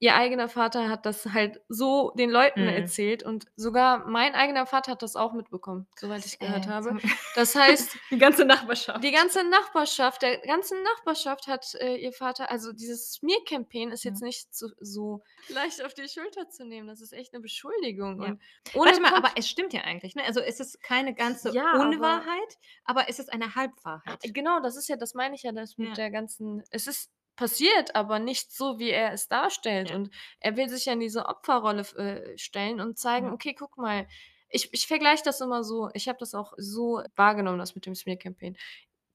ihr 0.00 0.14
eigener 0.16 0.48
Vater 0.48 0.88
hat 0.88 1.06
das 1.06 1.26
halt 1.26 1.62
so 1.68 2.10
den 2.18 2.30
Leuten 2.30 2.60
Mhm. 2.60 2.68
erzählt 2.68 3.22
und 3.22 3.46
sogar 3.56 4.06
mein 4.06 4.34
eigener 4.34 4.66
Vater 4.66 4.92
hat 4.92 5.02
das 5.02 5.16
auch 5.16 5.32
mitbekommen, 5.32 5.88
soweit 5.96 6.26
ich 6.26 6.38
gehört 6.38 6.66
Äh, 6.66 6.68
habe. 6.68 6.96
Das 7.34 7.54
heißt, 7.56 7.98
die 8.10 8.18
ganze 8.18 8.44
Nachbarschaft. 8.44 9.04
die 9.04 9.10
ganze 9.12 9.44
Nachbarschaft 9.44 10.22
der 10.22 10.38
ganzen 10.38 10.82
Nachbarschaft 10.84 11.48
hat, 11.48 11.74
äh, 11.76 11.96
ihr 11.96 12.12
Vater 12.12 12.50
also, 12.50 12.72
dieses 12.72 13.12
Smear 13.14 13.40
Campaign 13.48 13.90
ist 13.92 14.04
jetzt 14.04 14.20
Ja. 14.20 14.22
nicht 14.22 14.54
so 14.54 14.68
so 14.80 15.22
leicht 15.48 15.84
auf 15.84 15.94
die 15.94 16.08
Schulter 16.08 16.48
zu 16.50 16.64
nehmen. 16.64 16.88
Das 16.88 17.00
ist 17.00 17.12
echt 17.12 17.32
'ne 17.32 17.40
Beschuldigung 17.40 18.20
Ja. 18.20 18.36
Warte 18.82 19.00
mal, 19.00 19.12
aber 19.14 19.32
es 19.36 19.48
stimmt 19.48 19.72
ja 19.72 19.82
eigentlich, 19.82 20.14
ne? 20.14 20.24
Also, 20.24 20.40
es 20.40 20.60
ist 20.60 20.82
keine 20.82 21.14
ganze 21.14 21.52
Ja, 21.52 21.86
aber 21.88 22.24
Unwahrheit, 22.26 22.58
aber 22.84 23.08
es 23.08 23.18
ist 23.18 23.32
eine 23.32 23.54
Halbwahrheit. 23.56 24.20
Genau, 24.32 24.60
das 24.60 24.76
ist 24.76 24.88
ja 24.88 24.96
das 24.96 25.14
meine 25.14 25.34
ich 25.34 25.42
ja, 25.42 25.52
das 25.52 25.76
mit 25.78 25.96
der 25.96 26.10
ganzen 26.10 26.62
es 26.70 26.86
ist 26.86 27.10
passiert, 27.36 27.94
aber 27.96 28.18
nicht 28.18 28.52
so, 28.52 28.78
wie 28.78 28.90
er 28.90 29.12
es 29.12 29.28
darstellt. 29.28 29.90
Ja. 29.90 29.96
Und 29.96 30.10
er 30.40 30.56
will 30.56 30.68
sich 30.68 30.86
ja 30.86 30.92
in 30.94 31.00
diese 31.00 31.26
Opferrolle 31.26 31.82
äh, 31.96 32.38
stellen 32.38 32.80
und 32.80 32.98
zeigen: 32.98 33.28
Ja. 33.28 33.32
„Okay, 33.32 33.54
guck 33.58 33.76
mal“ 33.78 34.06
ich 34.48 34.68
ich 34.72 34.86
vergleiche 34.86 35.22
das 35.24 35.40
immer 35.40 35.64
so 35.64 35.90
ich 35.94 36.08
habe 36.08 36.18
das 36.20 36.34
auch 36.34 36.52
so 36.58 37.02
wahrgenommen, 37.16 37.58
das 37.58 37.74
mit 37.74 37.86
dem 37.86 37.94
Smear 37.94 38.16
Campaign. 38.16 38.56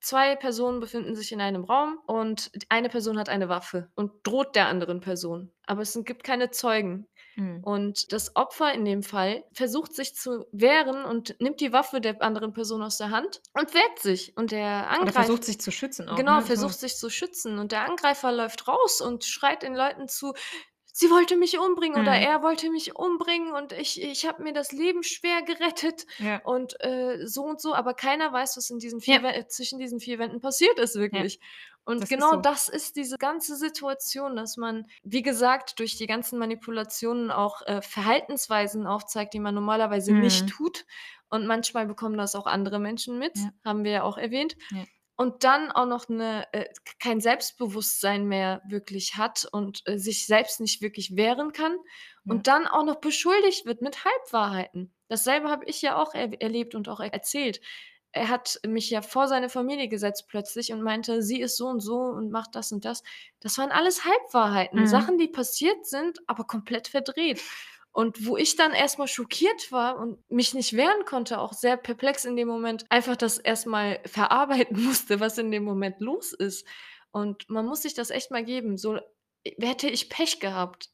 2 0.01 0.35
Personen 0.37 0.79
befinden 0.79 1.15
sich 1.15 1.31
in 1.33 1.41
einem 1.41 1.63
Raum 1.65 1.99
und 2.07 2.51
eine 2.69 2.89
Person 2.89 3.19
hat 3.19 3.29
eine 3.29 3.49
Waffe 3.49 3.91
und 3.95 4.11
droht 4.25 4.55
der 4.55 4.67
anderen 4.67 5.01
Person, 5.01 5.51
aber 5.65 5.81
es 5.81 5.97
gibt 6.05 6.23
keine 6.23 6.51
Zeugen. 6.51 7.07
Mhm. 7.39 7.65
Und 7.65 8.13
das 8.13 8.35
Opfer 8.35 8.73
in 8.73 8.85
dem 8.85 9.03
Fall 9.03 9.43
versucht 9.53 9.93
sich 9.93 10.15
zu 10.15 10.45
wehren 10.51 11.05
und 11.05 11.35
nimmt 11.41 11.59
die 11.61 11.73
Waffe 11.73 12.01
der 12.01 12.21
anderen 12.21 12.53
Person 12.53 12.81
aus 12.83 12.97
der 12.97 13.11
Hand 13.11 13.41
und 13.53 13.73
wehrt 13.73 13.99
sich. 13.99 14.33
Und 14.37 14.51
der 14.51 14.89
Oder 14.99 15.11
Angreifer 15.11 15.13
versucht 15.13 15.45
sich 15.45 15.59
zu 15.61 15.71
schützen 15.71 16.09
auch, 16.09 16.25
Genau, 16.25 16.41
ne? 16.53 16.53
Versucht 16.55 16.79
sich 16.79 16.97
zu 16.97 17.09
schützen 17.09 17.59
und 17.59 17.71
der 17.71 17.85
Angreifer 17.85 18.31
läuft 18.31 18.67
raus 18.67 19.01
und 19.01 19.25
schreit 19.25 19.63
den 19.63 19.75
Leuten 19.75 20.07
zu: 20.09 20.33
„Sie 20.85 21.09
wollte 21.11 21.37
mich 21.37 21.57
umbringen“ 21.59 21.97
oder 21.99 22.13
Mhm. 22.13 22.19
„Er 22.19 22.41
wollte 22.43 22.69
mich 22.71 22.95
umbringen 22.95 23.53
und 23.53 23.71
ich 23.73 24.01
ich 24.01 24.25
habe 24.27 24.43
mir 24.43 24.53
das 24.53 24.71
Leben 24.73 25.03
schwer 25.03 25.41
gerettet“ 25.43 26.05
Ja. 26.19 26.43
und, 26.43 26.75
äh, 26.83 27.25
so 27.27 27.43
und 27.43 27.61
so, 27.61 27.73
aber 27.75 27.93
keiner 27.93 28.33
weiß, 28.33 28.57
was 28.57 28.69
in 28.71 28.79
diesen 28.79 29.01
4 29.01 29.21
Ja. 29.21 29.29
Zwischen 29.49 29.79
diesen 29.79 29.99
4 30.01 30.19
Wänden 30.19 30.41
passiert 30.41 30.79
ist 30.79 30.95
Ja. 31.11 31.29
Und 31.85 32.01
Das 32.01 32.15
ist 32.15 32.17
genau 32.17 32.29
so. 32.29 32.41
das 32.41 32.69
ist 32.69 32.95
diese 32.95 33.17
ganze 33.17 33.55
Situation, 33.55 34.35
dass 34.35 34.57
man, 34.57 34.85
wie 35.03 35.21
gesagt, 35.23 35.79
durch 35.79 35.97
die 35.97 36.07
ganzen 36.07 36.37
Manipulationen 36.39 37.31
auch, 37.31 37.61
äh, 37.65 37.81
Verhaltensweisen 37.81 38.85
aufzeigt, 38.87 39.33
die 39.33 39.39
man 39.39 39.55
normalerweise 39.55 40.13
nicht 40.13 40.47
Mhm. 40.47 40.49
tut. 40.49 40.85
Und 41.29 41.47
manchmal 41.47 41.87
bekommen 41.87 42.17
das 42.17 42.35
auch 42.35 42.47
andere 42.47 42.79
Menschen 42.79 43.17
mit, 43.19 43.35
Ja. 43.35 43.51
haben 43.65 43.83
wir 43.83 43.91
ja 43.91 44.03
auch 44.03 44.17
erwähnt. 44.17 44.55
Ja. 44.71 44.89
Und 45.17 45.43
dann 45.43 45.71
auch 45.71 45.85
noch 45.85 46.07
'ne 46.09 46.45
äh, 46.53 46.65
kein 46.99 47.19
Selbstbewusstsein 47.21 48.25
mehr 48.27 48.61
wirklich 48.69 49.17
hat 49.17 49.47
und, 49.51 49.81
äh, 49.85 49.97
sich 49.99 50.25
selbst 50.27 50.61
nicht 50.61 50.81
wirklich 50.81 51.15
wehren 51.17 51.51
kann 51.53 51.77
Ja. 52.25 52.39
und 52.39 52.47
dann 52.47 52.67
auch 52.67 52.85
noch 52.85 52.97
beschuldigt 53.01 53.65
wird 53.65 53.81
mit 53.81 54.05
Halbwahrheiten. 54.05 54.93
Dasselbe 55.09 55.49
habe 55.49 55.65
ich 55.65 55.81
ja 55.81 55.97
auch 56.01 56.13
erw 56.15 56.35
erlebt 56.39 56.73
und 56.75 56.87
auch 56.89 57.01
erzählt. 57.01 57.59
Er 58.11 58.29
hat 58.29 58.59
mich 58.65 58.89
ja 58.89 59.01
vor 59.01 59.27
seine 59.27 59.49
Familie 59.49 59.87
gesetzt 59.87 60.27
plötzlich 60.27 60.71
und 60.73 60.81
meinte, 60.81 61.21
sie 61.21 61.41
ist 61.41 61.57
so 61.57 61.67
und 61.67 61.79
so 61.79 61.97
und 61.99 62.31
macht 62.31 62.55
das 62.55 62.71
und 62.71 62.83
das. 62.85 63.03
Das 63.39 63.57
waren 63.57 63.71
alles 63.71 64.03
Halbwahrheiten, 64.05 64.79
Mhm. 64.79 64.87
Sachen, 64.87 65.17
die 65.17 65.27
passiert 65.27 65.85
sind, 65.85 66.19
aber 66.27 66.43
komplett 66.45 66.87
verdreht. 66.87 67.41
Und 67.91 68.25
wo 68.25 68.37
ich 68.37 68.55
dann 68.55 68.71
erst 68.73 68.99
mal 68.99 69.07
schockiert 69.07 69.71
war 69.71 69.97
und 69.99 70.19
mich 70.29 70.53
nicht 70.53 70.73
wehren 70.73 71.05
konnte, 71.05 71.39
auch 71.39 71.53
sehr 71.53 71.75
perplex 71.77 72.23
in 72.25 72.35
dem 72.35 72.47
Moment, 72.47 72.85
einfach 72.89 73.15
das 73.15 73.37
erst 73.39 73.65
mal 73.67 73.99
verarbeiten 74.05 74.81
musste, 74.85 75.19
was 75.19 75.37
in 75.37 75.51
dem 75.51 75.63
Moment 75.63 75.99
los 75.99 76.33
ist. 76.33 76.65
Und 77.11 77.49
man 77.49 77.65
muss 77.65 77.81
sich 77.81 77.93
das 77.95 78.11
echt 78.11 78.31
mal 78.31 78.43
geben. 78.43 78.77
So, 78.77 78.99
hätte 79.59 79.89
ich 79.89 80.09
Pech 80.09 80.39
gehabt, 80.39 80.89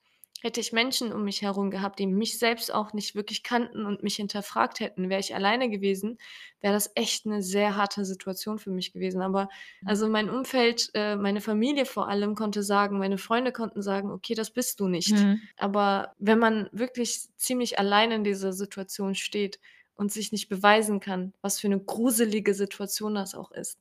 hätte 0.45 0.61
ich 0.61 0.73
Menschen 0.73 1.11
um 1.13 1.25
mich 1.25 1.41
herum 1.43 1.71
gehabt, 1.71 1.99
die 1.99 2.07
mich 2.07 2.39
selbst 2.39 2.73
auch 2.73 2.93
nicht 2.93 3.15
wirklich 3.15 3.43
kannten 3.43 3.85
und 3.85 4.03
mich 4.03 4.15
hinterfragt 4.17 4.79
hätten, 4.79 5.09
wäre 5.09 5.19
ich 5.21 5.35
alleine 5.35 5.69
gewesen, 5.69 6.19
wäre 6.61 6.73
das 6.73 6.91
echt 6.95 7.25
'ne 7.27 7.43
sehr 7.43 7.75
harte 7.77 8.05
Situation 8.05 8.59
für 8.59 8.71
mich 8.71 8.93
gewesen. 8.93 9.21
Aber 9.23 9.49
Mhm. 9.81 9.95
also, 9.95 10.09
mein 10.09 10.29
Umfeld, 10.29 10.91
äh, 10.95 11.17
meine 11.17 11.41
Familie 11.41 11.85
vor 11.85 12.09
allem 12.09 12.35
konnte 12.35 12.63
sagen 12.63 12.99
meine 12.99 13.17
Freunde 13.19 13.51
konnten 13.53 13.81
sagen: 13.83 14.11
„Okay, 14.11 14.35
das 14.35 14.51
bist 14.51 14.79
du 14.79 14.87
nicht.“ 14.87 15.27
Mhm. 15.27 15.47
Aber 15.57 16.13
wenn 16.19 16.39
man 16.39 16.69
wirklich 16.73 17.27
ziemlich 17.37 17.79
allein 17.79 18.11
in 18.11 18.23
dieser 18.23 18.53
Situation 18.53 19.15
steht 19.15 19.59
und 19.95 20.11
sich 20.13 20.31
nicht 20.31 20.49
beweisen 20.49 20.99
kann, 21.01 21.33
was 21.41 21.59
für 21.59 21.69
'ne 21.69 21.79
gruselige 21.81 22.53
Situation 22.53 23.15
das 23.15 23.35
auch 23.35 23.51
ist. 23.51 23.79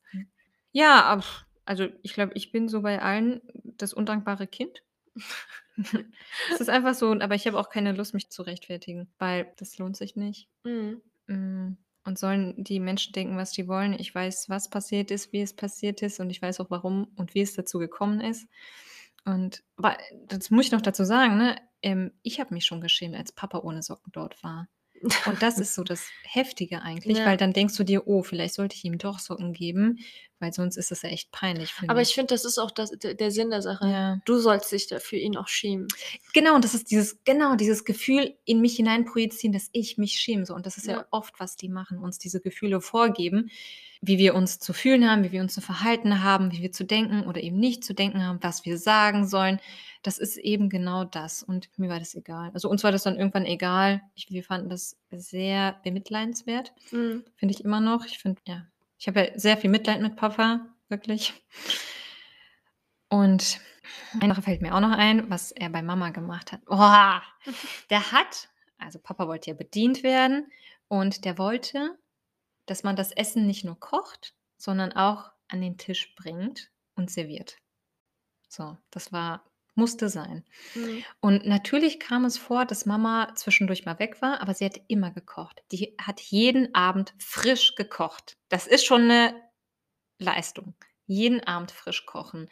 Ja, 0.77 1.14
a 1.18 1.22
also, 1.66 1.87
ich 2.03 2.14
glaube, 2.14 2.33
ich 2.35 2.50
bin 2.53 2.68
so 2.68 2.83
bei 2.83 3.00
allen 3.00 3.40
das 3.62 3.94
undankbare 3.94 4.46
Kind. 4.48 4.85
Es 6.53 6.61
ist 6.61 6.70
einfach 6.70 6.94
so, 6.94 7.12
aber 7.12 7.35
ich 7.35 7.46
habe 7.46 7.59
auch 7.59 7.68
keine 7.68 7.92
Lust, 7.92 8.14
mich 8.14 8.31
zu 8.31 8.42
rechtfertigen, 8.42 9.12
weil 9.18 9.53
das 9.57 9.79
lohnt 9.79 9.96
sich 9.96 10.14
nicht. 10.14 10.48
Mhm. 10.62 11.03
Hm, 11.27 11.77
und 12.05 12.18
sollen 12.18 12.55
die 12.62 12.81
Menschen 12.81 13.12
denken, 13.12 13.37
was 13.37 13.50
die 13.53 13.66
wollen. 13.66 13.94
Ich 13.94 14.14
weiß, 14.14 14.48
was 14.48 14.70
passiert 14.70 15.11
ist, 15.11 15.33
wie 15.33 15.40
es 15.40 15.55
passiert 15.55 16.03
ist 16.03 16.20
und 16.20 16.31
ich 16.31 16.40
weiß 16.40 16.61
auch, 16.61 16.70
warum 16.70 17.09
und 17.16 17.35
wie 17.35 17.40
es 17.40 17.55
dazu 17.55 17.79
gekommen 17.79 18.20
ist. 18.20 18.46
Und 19.24 19.64
aber 19.77 19.96
das 20.27 20.50
muss 20.50 20.66
ich 20.66 20.72
noch 20.72 20.83
dazu 20.83 21.05
sagen, 21.05 21.38
ne, 21.38 21.57
ähm, 21.83 22.12
ich 22.22 22.40
habe 22.40 22.55
mich 22.55 22.66
schon 22.66 22.81
geschämt, 22.81 23.16
als 23.16 23.33
Papa 23.33 23.59
ohne 23.59 23.83
Socken 23.83 24.12
dort 24.12 24.42
war. 24.44 24.68
Und 25.27 25.43
das 25.43 25.59
ist 25.59 25.75
so 25.75 25.85
das 25.85 26.07
Heftige 26.23 26.83
eigentlich, 26.83 27.19
Ja. 27.19 27.27
weil 27.27 27.37
dann 27.37 27.53
denkst 27.53 27.77
du 27.77 27.85
dir: 27.85 28.07
„Oh, 28.07 28.23
vielleicht 28.23 28.55
sollte 28.55 28.75
ich 28.77 28.85
ihm 28.85 28.99
doch 28.99 29.19
Socken 29.19 29.53
geben“, 29.53 29.99
weil 30.40 30.53
sonst 30.53 30.77
ist 30.77 30.90
das 30.90 31.03
ja 31.03 31.09
echt 31.11 31.31
peinlich 31.33 31.73
Aber 31.87 32.01
ich 32.03 32.09
mich. 32.09 32.14
finde, 32.14 32.35
das 32.35 32.45
ist 32.45 32.59
auch 32.59 32.71
das 32.71 32.90
der 32.99 33.31
Sinn 33.31 33.51
der 33.51 33.62
Sache. 33.62 33.87
Ja. 33.88 34.19
Du 34.25 34.38
sollst 34.38 34.71
dich 34.73 34.87
da 34.88 34.99
für 34.99 35.17
ihn 35.17 35.37
auch 35.37 35.49
schämen. 35.49 35.88
Genau, 36.33 36.55
und 36.55 36.64
das 36.64 36.75
ist 36.75 36.90
dieses 36.90 37.19
genau, 37.25 37.55
dieses 37.57 37.85
Gefühl 37.85 38.35
in 38.45 38.61
mich 38.61 38.77
hinein 38.77 39.05
projizieren, 39.05 39.53
dass 39.53 39.69
ich 39.73 39.99
mich 39.99 40.14
schäme 40.14 40.45
so. 40.47 40.55
Und 40.55 40.67
das 40.67 40.77
ist 40.77 40.87
ja 40.87 40.95
Ja. 40.95 41.07
oft, 41.11 41.38
was 41.40 41.57
die 41.57 41.69
machen, 41.69 41.99
uns 41.99 42.19
diese 42.19 42.40
Gefühle 42.40 42.81
vorgeben, 42.81 43.51
wie 44.07 44.19
wir 44.19 44.35
uns 44.35 44.59
zu 44.59 44.73
fühlen 44.73 45.09
haben, 45.09 45.25
wie 45.25 45.33
wir 45.33 45.40
uns 45.40 45.55
zu 45.55 45.61
verhalten 45.61 46.23
haben, 46.23 46.53
wie 46.53 46.62
wir 46.62 46.73
zu 46.73 46.85
denken 46.85 47.25
oder 47.27 47.43
eben 47.43 47.59
nicht 47.59 47.85
zu 47.85 47.95
denken 47.95 48.25
haben, 48.25 48.38
was 48.43 48.64
wir 48.64 48.79
sagen 48.79 49.27
sollen. 49.27 49.61
Das 50.03 50.19
ist 50.19 50.37
eben 50.37 50.69
genau 50.69 51.05
das. 51.05 51.43
Und 51.43 51.71
mir 51.79 51.88
war 51.88 51.99
das 51.99 52.14
egal. 52.14 52.51
Also, 52.53 52.69
uns 52.69 52.85
war 52.85 52.93
das 52.93 53.05
dann 53.05 53.17
irgendwann 53.17 53.47
egal. 53.47 54.03
Ich 54.14 54.31
wir 54.31 54.45
fanden 54.45 54.69
das 54.69 54.97
sehr 55.11 55.77
bemitleidenswert. 55.83 56.73
Mhm. 56.90 57.25
Finde 57.37 57.55
ich 57.55 57.64
immer 57.64 57.81
noch. 57.81 58.05
Ich 58.05 58.19
finde 58.19 58.40
ja, 58.47 58.67
ich 58.99 59.09
habe 59.09 59.21
ja 59.21 59.38
sehr 59.38 59.57
viel 59.57 59.71
Mitleid 59.71 60.01
mit 60.03 60.17
Papa, 60.17 60.67
wirklich. 60.88 61.33
Und 63.09 63.61
eine 64.21 64.35
Sache 64.35 64.43
fällt 64.43 64.62
mir 64.62 64.75
auch 64.75 64.81
noch 64.81 64.97
ein, 64.97 65.31
was 65.31 65.53
er 65.53 65.71
bei 65.71 65.83
Mama 65.83 66.11
gemacht 66.11 66.53
hat. 66.53 66.64
Boah, 66.64 67.23
der 67.90 68.12
hat, 68.12 68.49
also 68.79 68.99
Papa 68.99 69.27
wollte 69.27 69.51
ja 69.51 69.57
bedient 69.57 70.03
werden 70.03 70.51
und 70.88 71.25
der 71.25 71.38
wollte, 71.38 71.97
dass 72.66 72.83
man 72.83 72.96
das 72.96 73.12
Essen 73.12 73.46
nicht 73.46 73.64
nur 73.64 73.79
kocht, 73.79 74.35
sondern 74.57 74.92
auch 74.92 75.31
an 75.48 75.61
den 75.61 75.79
Tisch 75.79 76.14
bringt 76.16 76.70
und 76.94 77.11
serviert. 77.11 77.57
So, 78.48 78.77
das 78.90 79.12
war 79.12 79.44
musste 79.74 80.09
sein. 80.09 80.44
Mhm. 80.74 81.05
Und 81.20 81.46
natürlich 81.46 81.98
kam 82.00 82.24
es 82.24 82.38
vor, 82.38 82.64
dass 82.64 82.87
Mama 82.87 83.35
zwischendurch 83.35 83.85
mal 83.85 83.98
weg 83.98 84.22
war, 84.22 84.40
aber 84.40 84.55
sie 84.55 84.64
hat 84.64 84.81
immer 84.88 85.11
gekocht. 85.11 85.62
Die 85.72 85.94
hat 86.00 86.20
jeden 86.20 86.74
Abend 86.74 87.14
frisch 87.18 87.74
gekocht. 87.74 88.37
Das 88.48 88.66
ist 88.66 88.85
schon 88.85 89.03
eine 89.03 89.35
Leistung. 90.18 90.74
Jeden 91.07 91.40
Abend 91.40 91.70
frisch 91.70 92.07
kochen. 92.07 92.48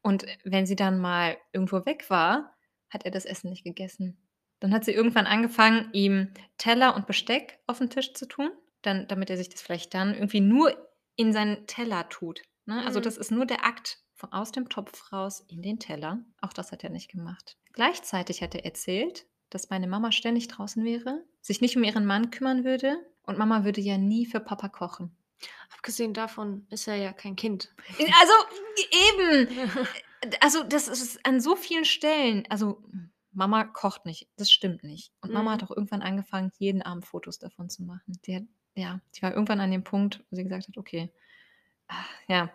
Und 0.00 0.26
wenn 0.44 0.66
sie 0.66 0.76
dann 0.76 0.98
mal 0.98 1.36
irgendwo 1.52 1.84
weg 1.86 2.10
war, 2.10 2.56
hat 2.88 3.04
er 3.04 3.10
das 3.10 3.24
Essen 3.24 3.50
nicht 3.50 3.64
gegessen. 3.64 4.18
Dann 4.60 4.72
hat 4.72 4.84
sie 4.84 4.92
irgendwann 4.92 5.26
angefangen, 5.26 5.90
ihm 5.92 6.32
Teller 6.56 6.96
und 6.96 7.06
Besteck 7.06 7.58
auf 7.66 7.78
den 7.78 7.90
Tisch 7.90 8.14
zu 8.14 8.26
tun, 8.26 8.50
dann, 8.82 9.06
damit 9.08 9.30
er 9.30 9.36
sich 9.36 9.48
das 9.48 9.62
vielleicht 9.62 9.94
dann 9.94 10.14
irgendwie 10.14 10.40
nur 10.40 10.76
in 11.16 11.32
seinen 11.32 11.66
Teller 11.66 12.08
tut. 12.08 12.42
Ne? 12.66 12.84
Also 12.84 12.98
Mhm. 13.00 13.04
das 13.04 13.16
ist 13.16 13.30
nur 13.30 13.46
der 13.46 13.64
Akt 13.64 13.98
von 14.14 14.32
aus 14.32 14.52
dem 14.52 14.68
Topf 14.68 15.12
raus 15.12 15.44
in 15.48 15.62
den 15.62 15.78
Teller. 15.78 16.24
Auch 16.40 16.52
das 16.52 16.72
hat 16.72 16.84
er 16.84 16.90
nicht 16.90 17.10
gemacht. 17.10 17.56
Gleichzeitig 17.72 18.42
hat 18.42 18.54
er 18.54 18.64
erzählt, 18.64 19.26
dass 19.50 19.70
meine 19.70 19.86
Mama 19.88 20.12
ständig 20.12 20.48
draußen 20.48 20.84
wäre, 20.84 21.24
sich 21.40 21.60
nicht 21.60 21.76
um 21.76 21.84
ihren 21.84 22.06
Mann 22.06 22.30
kümmern 22.30 22.64
würde 22.64 22.96
und 23.24 23.38
Mama 23.38 23.64
würde 23.64 23.80
ja 23.80 23.98
nie 23.98 24.26
für 24.26 24.40
Papa 24.40 24.68
kochen. 24.68 25.16
Abgesehen 25.74 26.14
davon 26.14 26.66
ist 26.70 26.86
er 26.86 26.96
ja 26.96 27.12
kein 27.12 27.34
Kind. 27.36 27.74
Also 27.98 28.32
eben, 28.92 29.48
also 30.40 30.62
das 30.62 30.88
ist 30.88 31.24
an 31.26 31.40
so 31.40 31.56
vielen 31.56 31.84
Stellen, 31.84 32.44
also 32.48 32.82
Mama 33.32 33.64
kocht 33.64 34.04
nicht, 34.06 34.28
das 34.36 34.50
stimmt 34.50 34.84
nicht. 34.84 35.10
Und 35.20 35.32
Mama 35.32 35.50
Mhm. 35.50 35.54
hat 35.54 35.64
auch 35.64 35.76
irgendwann 35.76 36.02
angefangen, 36.02 36.52
jeden 36.58 36.82
Abend 36.82 37.06
Fotos 37.06 37.38
davon 37.38 37.68
zu 37.70 37.82
machen. 37.82 38.18
Die 38.26 38.36
hat, 38.36 38.44
ja, 38.74 39.00
die 39.14 39.22
war 39.22 39.32
irgendwann 39.32 39.60
an 39.60 39.70
dem 39.70 39.84
Punkt, 39.84 40.24
wo 40.30 40.36
sie 40.36 40.44
gesagt 40.44 40.68
hat, 40.68 40.76
okay, 40.78 41.12
ah, 41.88 42.04
ja. 42.28 42.50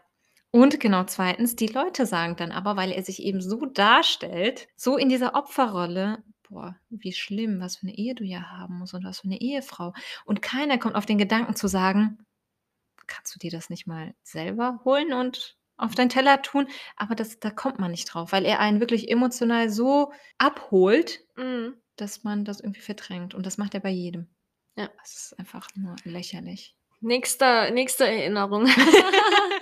Und 0.52 0.80
genau 0.80 1.04
zweitens, 1.04 1.56
die 1.56 1.68
Leute 1.68 2.06
sagen 2.06 2.36
dann 2.38 2.52
aber, 2.52 2.76
weil 2.78 2.92
er 2.92 3.04
sich 3.04 3.22
eben 3.22 3.42
so 3.42 3.66
darstellt, 3.66 4.68
so 4.76 4.98
in 4.98 5.10
dieser 5.10 5.36
Opferrolle, 5.36 6.24
boah, 6.50 6.76
wie 6.90 7.12
schlimm, 7.14 7.60
was 7.60 7.78
für 7.78 7.88
eine 7.88 7.98
Ehe 7.98 8.16
du 8.16 8.24
ja 8.24 8.42
haben 8.50 8.80
musst 8.80 8.94
und 8.94 9.04
was 9.04 9.20
für 9.20 9.26
eine 9.28 9.42
Ehefrau. 9.42 9.94
Und 10.26 10.42
keiner 10.42 10.78
kommt 10.78 10.96
auf 10.96 11.06
den 11.06 11.18
Gedanken 11.18 11.56
zu 11.56 11.68
sagen, 11.68 12.26
kannst 13.08 13.36
du 13.36 13.40
dir 13.40 13.52
das 13.52 13.70
nicht 13.70 13.88
mal 13.88 14.14
selber 14.24 14.80
holen 14.86 15.14
und 15.14 15.58
auf 15.78 15.96
deinen 15.96 16.10
Teller 16.10 16.42
tun? 16.42 16.68
Aber 16.96 17.14
das, 17.16 17.40
da 17.40 17.52
kommt 17.52 17.80
man 17.80 17.92
nicht 17.92 18.06
drauf, 18.06 18.32
weil 18.32 18.46
er 18.46 18.60
einen 18.60 18.80
wirklich 18.80 19.10
emotional 19.12 19.70
so 19.70 20.12
abholt, 20.38 21.20
Mhm. 21.36 21.76
dass 21.98 22.24
man 22.24 22.46
das 22.46 22.62
irgendwie 22.62 22.82
verdrängt. 22.82 23.36
Und 23.36 23.46
das 23.46 23.58
macht 23.58 23.74
er 23.76 23.80
bei 23.82 23.90
jedem. 23.92 24.28
Ja. 24.78 24.90
Das 25.00 25.16
ist 25.16 25.40
einfach 25.40 25.68
nur 25.76 25.96
lächerlich. 26.04 26.76
Nächster, 27.02 27.72
nächste 27.72 28.06
Erinnerung. 28.08 28.66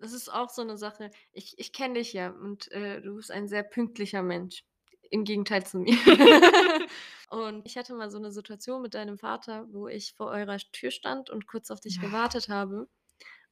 das 0.00 0.12
ist 0.12 0.28
auch 0.32 0.50
so 0.50 0.62
eine 0.62 0.76
Sache. 0.76 1.10
Ich, 1.32 1.58
ich 1.58 1.72
kenne 1.72 1.94
dich 1.94 2.12
ja 2.12 2.30
und 2.30 2.70
äh, 2.72 3.00
du 3.00 3.16
bist 3.16 3.30
ein 3.30 3.48
sehr 3.48 3.62
pünktlicher 3.62 4.22
Mensch. 4.22 4.64
Im 5.10 5.24
Gegenteil 5.24 5.64
zu 5.64 5.78
mir. 5.78 5.96
und 7.30 7.64
ich 7.64 7.76
hatte 7.76 7.94
mal 7.94 8.10
so 8.10 8.18
eine 8.18 8.32
Situation 8.32 8.82
mit 8.82 8.94
deinem 8.94 9.18
Vater, 9.18 9.66
wo 9.70 9.86
ich 9.86 10.14
vor 10.14 10.26
eurer 10.28 10.56
Tür 10.72 10.90
stand 10.90 11.30
und 11.30 11.46
kurz 11.46 11.70
auf 11.70 11.80
dich 11.80 11.96
Ja. 11.96 12.02
gewartet 12.02 12.48
habe. 12.48 12.88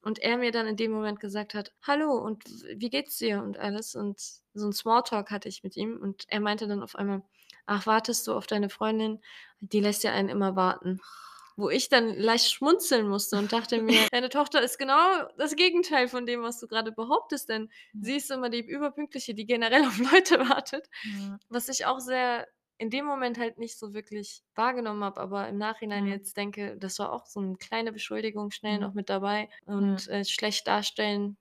Und 0.03 0.19
er 0.19 0.37
mir 0.37 0.51
dann 0.51 0.67
in 0.67 0.77
dem 0.77 0.91
Moment 0.93 1.21
gesagt 1.21 1.55
hat, 1.55 1.73
hallo 1.83 2.13
und 2.19 2.45
wie 2.77 2.91
geht's 2.91 3.19
dir 3.19 3.41
und 3.43 3.57
alles. 3.59 3.95
Und 3.95 4.21
so 4.53 4.67
ein 4.67 4.73
Smalltalk 4.73 5.31
hatte 5.31 5.49
ich 5.49 5.63
mit 5.63 5.77
ihm. 5.77 5.97
Und 5.97 6.25
er 6.29 6.41
meinte 6.41 6.67
dann 6.69 6.83
auf 6.83 6.97
einmal, 6.97 7.23
ach, 7.67 7.87
wartest 7.87 8.27
du 8.27 8.35
auf 8.35 8.47
deine 8.47 8.69
Freundin? 8.71 9.21
Die 9.61 9.81
lässt 9.81 10.05
ja 10.05 10.13
einen 10.13 10.29
immer 10.29 10.57
warten. 10.57 11.01
Wo 11.57 11.71
ich 11.71 11.89
dann 11.89 12.09
leicht 12.19 12.51
schmunzeln 12.51 13.09
musste 13.09 13.39
und 13.39 13.53
dachte 13.53 13.81
mir, 13.81 14.07
deine 14.13 14.29
Tochter 14.29 14.61
ist 14.61 14.77
genau 14.79 15.29
das 15.39 15.55
Gegenteil 15.55 16.09
von 16.09 16.27
dem, 16.27 16.43
was 16.43 16.59
du 16.59 16.67
gerade 16.67 16.91
behauptest, 16.93 17.49
denn 17.49 17.71
sie 18.01 18.17
ist 18.17 18.31
immer 18.31 18.51
die 18.51 18.61
Überpünktliche, 18.67 19.35
die 19.35 19.47
generell 19.47 19.85
auf 19.87 19.99
Leute 19.99 20.41
wartet. 20.49 20.89
Ja. 21.05 21.39
Was 21.49 21.69
ich 21.69 21.87
auch 21.87 22.01
sehr 22.01 22.49
in 22.77 22.91
dem 22.91 23.05
Moment 23.05 23.39
halt 23.39 23.57
nicht 23.59 23.79
so 23.79 23.95
wirklich 23.95 24.43
wahrgenommen 24.57 25.05
habe, 25.05 25.21
aber 25.21 25.49
im 25.49 25.57
Nachhinein 25.59 26.07
Ja. 26.09 26.15
jetzt 26.15 26.37
denke, 26.37 26.77
das 26.77 26.99
war 26.99 27.13
auch 27.13 27.27
so 27.27 27.39
eine 27.39 27.55
kleine 27.57 27.93
Beschuldigung 27.93 28.51
schnell 28.51 28.81
Ja. 28.81 28.89
noch 28.89 28.95
mit 28.95 29.09
dabei 29.09 29.49
und 29.65 30.09
äh, 30.09 30.25
schlecht 30.25 30.67
darstellen. 30.67 31.37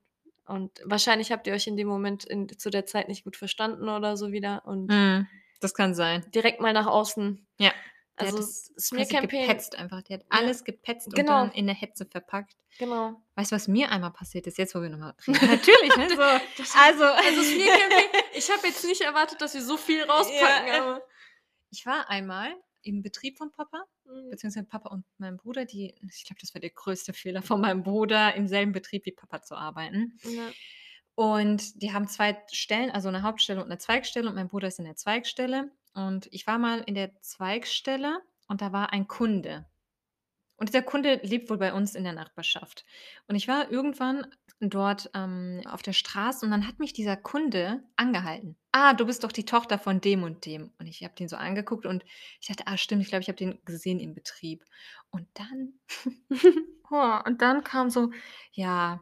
Und 0.46 0.80
wahrscheinlich 0.84 1.32
habt 1.32 1.48
ihr 1.48 1.54
euch 1.54 1.66
in 1.66 1.76
dem 1.76 1.88
Moment 1.88 2.24
in, 2.24 2.48
zu 2.56 2.70
der 2.70 2.86
Zeit 2.86 3.08
nicht 3.08 3.24
gut 3.24 3.36
verstanden 3.36 3.88
oder 3.88 4.16
so 4.16 4.30
wieder 4.30 4.62
und 4.64 4.92
Mhm. 4.92 5.26
Das 5.64 5.74
kann 5.74 5.94
sein. 5.94 6.24
direkt 6.34 6.60
mal 6.60 6.72
nach 6.72 6.86
außen. 6.86 7.46
Ja. 7.58 7.72
Der 8.20 8.26
Also 8.26 8.36
das 8.38 8.66
Smear 8.78 9.04
quasi 9.06 9.16
Campaign. 9.16 9.46
gepetzt 9.48 9.76
einfach. 9.76 10.02
Der 10.02 10.18
hat 10.18 10.22
Ja. 10.30 10.38
alles 10.38 10.62
gepetzt 10.62 11.08
und 11.08 11.16
Genau. 11.16 11.32
dann 11.32 11.50
in 11.52 11.66
der 11.66 11.74
Hetze 11.74 12.06
verpackt. 12.06 12.54
Genau. 12.78 13.20
Weißt 13.34 13.50
du, 13.50 13.56
was 13.56 13.66
mir 13.66 13.90
einmal 13.90 14.12
passiert 14.12 14.46
ist, 14.46 14.56
jetzt 14.58 14.74
wo 14.76 14.82
wir 14.82 14.88
nochmal 14.88 15.14
reden? 15.26 15.32
Natürlich, 15.60 15.96
ne? 15.96 16.08
So, 16.10 16.16
Das- 16.62 16.74
also, 16.76 17.02
Also 17.04 17.42
Smear 17.42 17.76
Campaign, 17.78 18.22
ich 18.34 18.48
habe 18.50 18.66
jetzt 18.68 18.84
nicht 18.84 19.00
erwartet, 19.00 19.40
dass 19.40 19.54
wir 19.54 19.62
so 19.62 19.76
viel 19.76 20.02
rauspacken, 20.04 20.66
Ja. 20.68 21.00
ich 21.70 21.84
war 21.86 22.08
einmal 22.08 22.54
im 22.82 23.02
Betrieb 23.02 23.36
von 23.38 23.50
Papa, 23.50 23.82
Mhm. 24.04 24.30
beziehungsweise 24.30 24.66
Papa 24.66 24.90
und 24.90 25.04
mein 25.18 25.36
Bruder, 25.38 25.64
die, 25.64 25.94
ich 26.14 26.24
glaube, 26.24 26.38
das 26.40 26.54
war 26.54 26.60
der 26.60 26.70
größte 26.70 27.14
Fehler 27.14 27.42
von 27.42 27.60
meinem 27.60 27.82
Bruder, 27.82 28.34
im 28.34 28.46
selben 28.46 28.72
Betrieb 28.72 29.06
wie 29.06 29.12
Papa 29.12 29.40
zu 29.42 29.56
arbeiten. 29.56 30.18
Ja. 30.24 30.50
Und 31.14 31.82
die 31.82 31.92
haben 31.92 32.08
zwei 32.08 32.36
Stellen, 32.52 32.90
also 32.90 33.08
eine 33.08 33.22
Hauptstelle 33.22 33.60
und 33.60 33.66
eine 33.66 33.78
Zweigstelle 33.78 34.28
und 34.28 34.34
mein 34.34 34.48
Bruder 34.48 34.68
ist 34.68 34.78
in 34.78 34.84
der 34.84 34.96
Zweigstelle. 34.96 35.70
Und 35.94 36.28
ich 36.32 36.46
war 36.46 36.58
mal 36.58 36.80
in 36.80 36.94
der 36.94 37.20
Zweigstelle 37.20 38.18
und 38.48 38.60
da 38.60 38.72
war 38.72 38.92
ein 38.92 39.06
Kunde. 39.06 39.66
Und 40.56 40.68
dieser 40.68 40.82
Kunde 40.82 41.20
lebt 41.22 41.50
wohl 41.50 41.58
bei 41.58 41.72
uns 41.72 41.94
in 41.94 42.04
der 42.04 42.12
Nachbarschaft. 42.12 42.84
Und 43.26 43.34
ich 43.34 43.48
war 43.48 43.70
irgendwann 43.70 44.26
dort 44.60 45.10
ähm, 45.14 45.62
auf 45.66 45.82
der 45.82 45.92
Straße 45.92 46.44
und 46.44 46.50
dann 46.50 46.66
hat 46.66 46.78
mich 46.78 46.92
dieser 46.92 47.16
Kunde 47.16 47.82
angehalten. 47.96 48.56
Ah, 48.72 48.94
du 48.94 49.04
bist 49.06 49.24
doch 49.24 49.32
die 49.32 49.44
Tochter 49.44 49.78
von 49.78 50.00
dem 50.00 50.22
und 50.22 50.46
dem. 50.46 50.72
Und 50.78 50.86
ich 50.86 51.02
habe 51.02 51.14
den 51.14 51.28
so 51.28 51.36
angeguckt 51.36 51.86
und 51.86 52.04
ich 52.40 52.48
dachte, 52.48 52.66
ah, 52.66 52.76
stimmt, 52.76 53.02
ich 53.02 53.08
glaube, 53.08 53.22
ich 53.22 53.28
habe 53.28 53.36
den 53.36 53.58
gesehen 53.64 54.00
im 54.00 54.14
Betrieb. 54.14 54.64
Und 55.10 55.26
dann, 55.34 55.74
oh, 56.90 57.18
und 57.24 57.42
dann 57.42 57.64
kam 57.64 57.90
so, 57.90 58.10
ja, 58.52 59.00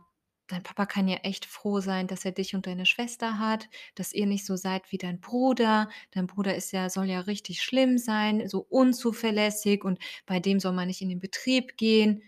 dein 0.52 0.62
Papa 0.62 0.86
kann 0.86 1.08
ja 1.08 1.16
echt 1.18 1.46
froh 1.46 1.80
sein, 1.80 2.06
dass 2.06 2.24
er 2.24 2.32
dich 2.32 2.54
und 2.54 2.66
deine 2.66 2.86
Schwester 2.86 3.38
hat, 3.38 3.68
dass 3.94 4.12
ihr 4.12 4.26
nicht 4.26 4.44
so 4.44 4.56
seid 4.56 4.92
wie 4.92 4.98
dein 4.98 5.20
Bruder. 5.20 5.88
Dein 6.10 6.26
Bruder 6.26 6.54
ist 6.54 6.72
ja, 6.72 6.90
soll 6.90 7.06
ja 7.06 7.20
richtig 7.20 7.62
schlimm 7.62 7.98
sein, 7.98 8.48
so 8.48 8.66
unzuverlässig 8.68 9.84
und 9.84 9.98
bei 10.26 10.40
dem 10.40 10.60
soll 10.60 10.72
man 10.72 10.88
nicht 10.88 11.00
in 11.00 11.08
den 11.08 11.20
Betrieb 11.20 11.76
gehen. 11.76 12.22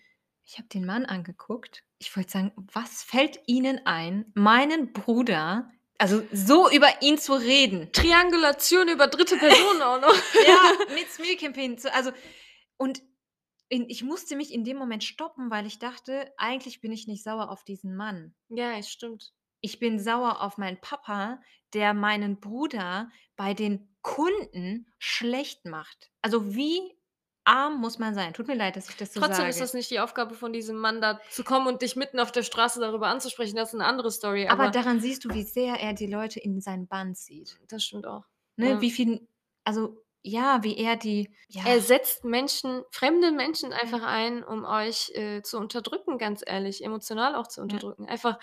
Ich 0.47 0.59
habe 0.59 0.69
den 0.69 0.87
Mann 0.87 1.05
angeguckt. 1.05 1.85
Ich 1.99 2.17
wollte 2.17 2.31
sagen, 2.31 2.53
was 2.73 3.03
fällt 3.03 3.41
Ihnen 3.47 3.81
ein, 3.85 4.27
meinen 4.35 4.93
Bruder, 4.93 5.71
also 5.99 6.23
so 6.33 6.71
über 6.71 6.89
ihn 7.03 7.19
zu 7.19 7.35
reden? 7.35 7.91
Triangulation 7.93 8.89
über 8.89 9.07
dritte 9.07 9.37
Personen 9.37 9.83
auch 9.83 10.01
noch. 10.01 10.15
ja, 10.47 10.73
mit. 10.95 11.81
So, 11.81 11.89
also, 11.91 12.11
und 12.77 13.03
in, 13.75 13.91
ich 13.91 14.05
musste 14.05 14.37
mich 14.37 14.53
in 14.53 14.63
dem 14.63 14.77
Moment 14.77 15.03
stoppen, 15.03 15.51
weil 15.51 15.67
ich 15.67 15.81
dachte, 15.81 16.33
eigentlich 16.37 16.81
bin 16.81 16.93
ich 16.93 17.09
nicht 17.09 17.25
sauer 17.25 17.51
auf 17.51 17.65
diesen 17.65 17.97
Mann. 17.97 18.35
Ja, 18.49 18.79
es 18.79 18.89
stimmt. 18.89 19.33
Ich 19.61 19.81
bin 19.81 19.99
sauer 19.99 20.43
auf 20.43 20.59
meinen 20.59 20.81
Papa, 20.81 21.41
der 21.73 21.93
meinen 21.93 22.39
Bruder 22.39 23.11
bei 23.37 23.53
den 23.53 23.89
Kunden 24.03 24.87
schlecht 24.99 25.65
macht. 25.65 26.13
Also 26.23 26.55
wie 26.55 26.79
arm 27.45 27.81
muss 27.81 27.99
man 27.99 28.15
sein? 28.15 28.33
Tut 28.33 28.47
mir 28.47 28.55
leid, 28.55 28.77
dass 28.77 28.89
ich 28.89 28.97
das 28.97 29.13
so 29.13 29.19
Trotzdem 29.21 29.39
sage. 29.39 29.51
ist 29.51 29.61
das 29.61 29.75
nicht 29.75 29.91
die 29.91 29.99
Aufgabe 29.99 30.35
von 30.35 30.53
diesem 30.53 30.77
Mann, 30.77 31.01
da 31.01 31.21
zu 31.31 31.43
kommen 31.43 31.67
und 31.67 31.83
dich 31.83 31.97
mitten 31.97 32.21
auf 32.21 32.31
der 32.31 32.45
Straße 32.45 32.79
darüber 32.79 33.09
anzusprechen. 33.09 33.57
Das 33.57 33.71
ist 33.71 33.75
eine 33.75 33.87
andere 33.87 34.13
Story. 34.13 34.47
aber 34.47 34.65
Aber, 34.65 34.71
daran 34.71 35.01
siehst 35.01 35.25
du, 35.25 35.31
wie 35.35 35.43
sehr 35.43 35.75
er 35.81 35.95
die 35.95 36.07
Leute 36.07 36.39
in 36.39 36.61
seinen 36.61 36.87
Bann 36.87 37.15
zieht. 37.17 37.59
das 37.69 37.83
stimmt 37.83 38.07
auch. 38.07 38.25
Ne? 38.57 38.71
Ja. 38.71 38.81
Wie 38.81 38.91
viel, 38.93 39.27
also 39.65 40.04
ja, 40.25 40.63
wie 40.65 40.77
er 40.79 40.97
die. 40.97 41.31
Ja, 41.49 41.63
Er 41.67 41.81
setzt 41.81 42.25
Menschen, 42.25 42.83
fremde 42.91 43.31
Menschen 43.31 43.73
einfach 43.73 44.03
ein, 44.03 44.43
um 44.43 44.65
euch 44.65 45.11
äh, 45.15 45.43
zu 45.43 45.59
unterdrücken, 45.59 46.19
ganz 46.19 46.43
ehrlich, 46.47 46.83
emotional 46.83 47.35
auch 47.37 47.47
zu 47.47 47.61
unterdrücken. 47.61 48.07
Einfach, 48.07 48.39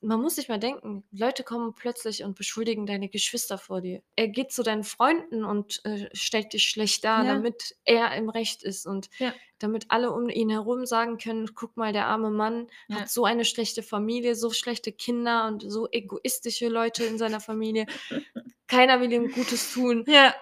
man 0.00 0.20
muss 0.22 0.36
sich 0.36 0.48
mal 0.48 0.60
denken, 0.60 1.02
Leute 1.10 1.42
kommen 1.42 1.74
plötzlich 1.74 2.22
und 2.22 2.36
beschuldigen 2.38 2.86
deine 2.86 3.08
Geschwister 3.08 3.58
vor 3.58 3.80
dir. 3.80 4.00
Er 4.14 4.28
geht 4.28 4.52
zu 4.52 4.62
deinen 4.62 4.84
Freunden 4.84 5.44
und 5.44 5.84
äh, 5.84 6.08
stellt 6.12 6.52
dich 6.52 6.68
schlecht 6.68 7.02
dar, 7.04 7.24
Ja. 7.24 7.34
damit 7.34 7.74
er 7.84 8.14
im 8.14 8.28
Recht 8.28 8.62
ist 8.62 8.86
und 8.86 9.10
Ja. 9.18 9.34
damit 9.58 9.86
alle 9.88 10.12
um 10.12 10.28
ihn 10.28 10.50
herum 10.50 10.86
sagen 10.86 11.18
können, 11.18 11.52
guck 11.56 11.76
mal, 11.76 11.92
der 11.92 12.06
arme 12.06 12.30
Mann 12.30 12.68
Ja. 12.88 12.96
hat 13.00 13.08
so 13.10 13.24
eine 13.24 13.44
schlechte 13.44 13.82
Familie, 13.82 14.36
so 14.36 14.52
schlechte 14.52 14.92
Kinder 14.92 15.48
und 15.48 15.64
so 15.68 15.88
egoistische 15.90 16.68
Leute 16.68 17.04
in 17.04 17.18
seiner 17.18 17.40
Familie. 17.40 17.86
Keiner 18.68 19.00
will 19.00 19.12
ihm 19.12 19.32
Gutes 19.32 19.72
tun. 19.72 20.04
ja, 20.06 20.34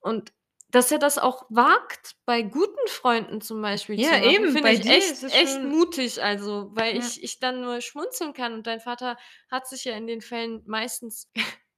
Und 0.00 0.32
dass 0.70 0.92
er 0.92 0.98
das 0.98 1.16
auch 1.16 1.46
wagt, 1.48 2.16
bei 2.26 2.42
guten 2.42 2.88
Freunden 2.88 3.40
zum 3.40 3.62
Beispiel 3.62 3.98
Ja, 3.98 4.08
zu 4.08 4.18
machen, 4.18 4.30
eben, 4.30 4.52
finde 4.52 4.70
ich 4.72 4.86
echt, 4.86 5.22
echt 5.24 5.62
mutig. 5.62 6.22
Also, 6.22 6.70
weil 6.74 6.94
Ja. 6.96 7.00
ich, 7.00 7.22
ich 7.22 7.38
dann 7.38 7.62
nur 7.62 7.80
schmunzeln 7.80 8.34
kann. 8.34 8.52
Und 8.52 8.66
dein 8.66 8.80
Vater 8.80 9.16
hat 9.50 9.66
sich 9.66 9.84
ja 9.84 9.96
in 9.96 10.06
den 10.06 10.20
Fällen 10.20 10.62
meistens 10.66 11.30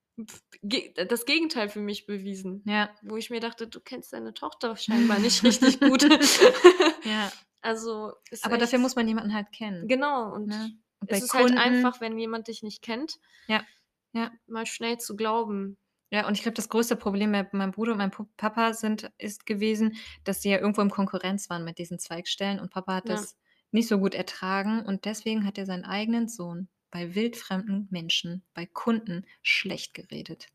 das 0.62 1.24
Gegenteil 1.24 1.68
für 1.68 1.80
mich 1.80 2.06
bewiesen. 2.06 2.62
Ja, 2.66 2.90
Wo 3.02 3.16
ich 3.16 3.30
mir 3.30 3.40
dachte, 3.40 3.68
du 3.68 3.80
kennst 3.80 4.12
deine 4.12 4.34
Tochter 4.34 4.76
scheinbar 4.76 5.18
nicht 5.20 5.42
richtig 5.44 5.80
gut. 5.80 6.02
ja. 7.04 7.30
also, 7.62 8.12
ist 8.30 8.44
Aber 8.44 8.58
dafür 8.58 8.80
muss 8.80 8.96
man 8.96 9.06
jemanden 9.06 9.34
halt 9.34 9.52
kennen. 9.52 9.86
Genau, 9.88 10.32
und 10.34 10.46
Ne? 10.48 10.72
Und 11.00 11.10
es 11.10 11.22
ist 11.22 11.32
halt 11.32 11.44
Kunden 11.46 11.58
einfach, 11.58 12.00
wenn 12.02 12.18
jemand 12.18 12.48
dich 12.48 12.62
nicht 12.62 12.82
kennt, 12.82 13.14
Ja, 13.46 13.64
ja. 14.12 14.30
mal 14.46 14.66
schnell 14.66 14.98
zu 14.98 15.16
glauben. 15.16 15.78
Ja, 16.12 16.26
und 16.26 16.34
ich 16.34 16.42
glaube, 16.42 16.56
das 16.56 16.68
größte 16.68 16.96
Problem 16.96 17.30
bei 17.32 17.48
meinem 17.52 17.70
Bruder 17.70 17.92
und 17.92 17.98
meinem 17.98 18.10
Pu 18.10 18.24
Papa 18.36 18.72
sind 18.74 19.10
ist 19.18 19.46
gewesen, 19.46 19.96
dass 20.24 20.42
sie 20.42 20.50
ja 20.50 20.58
irgendwo 20.58 20.80
in 20.82 20.90
Konkurrenz 20.90 21.48
waren 21.50 21.64
mit 21.64 21.78
diesen 21.78 21.98
Zweigstellen 22.00 22.58
und 22.58 22.70
Papa 22.72 22.94
hat 22.96 23.08
Ja. 23.08 23.10
das 23.10 23.36
nicht 23.70 23.86
so 23.88 23.98
gut 24.00 24.14
ertragen 24.14 24.84
und 24.84 25.04
deswegen 25.04 25.46
hat 25.46 25.56
er 25.56 25.66
seinen 25.66 25.84
eigenen 25.84 26.28
Sohn 26.28 26.68
bei 26.90 27.14
wildfremden 27.14 27.86
Menschen, 27.90 28.42
bei 28.54 28.66
Kunden 28.66 29.24
schlecht 29.42 29.94
geredet. 29.94 30.48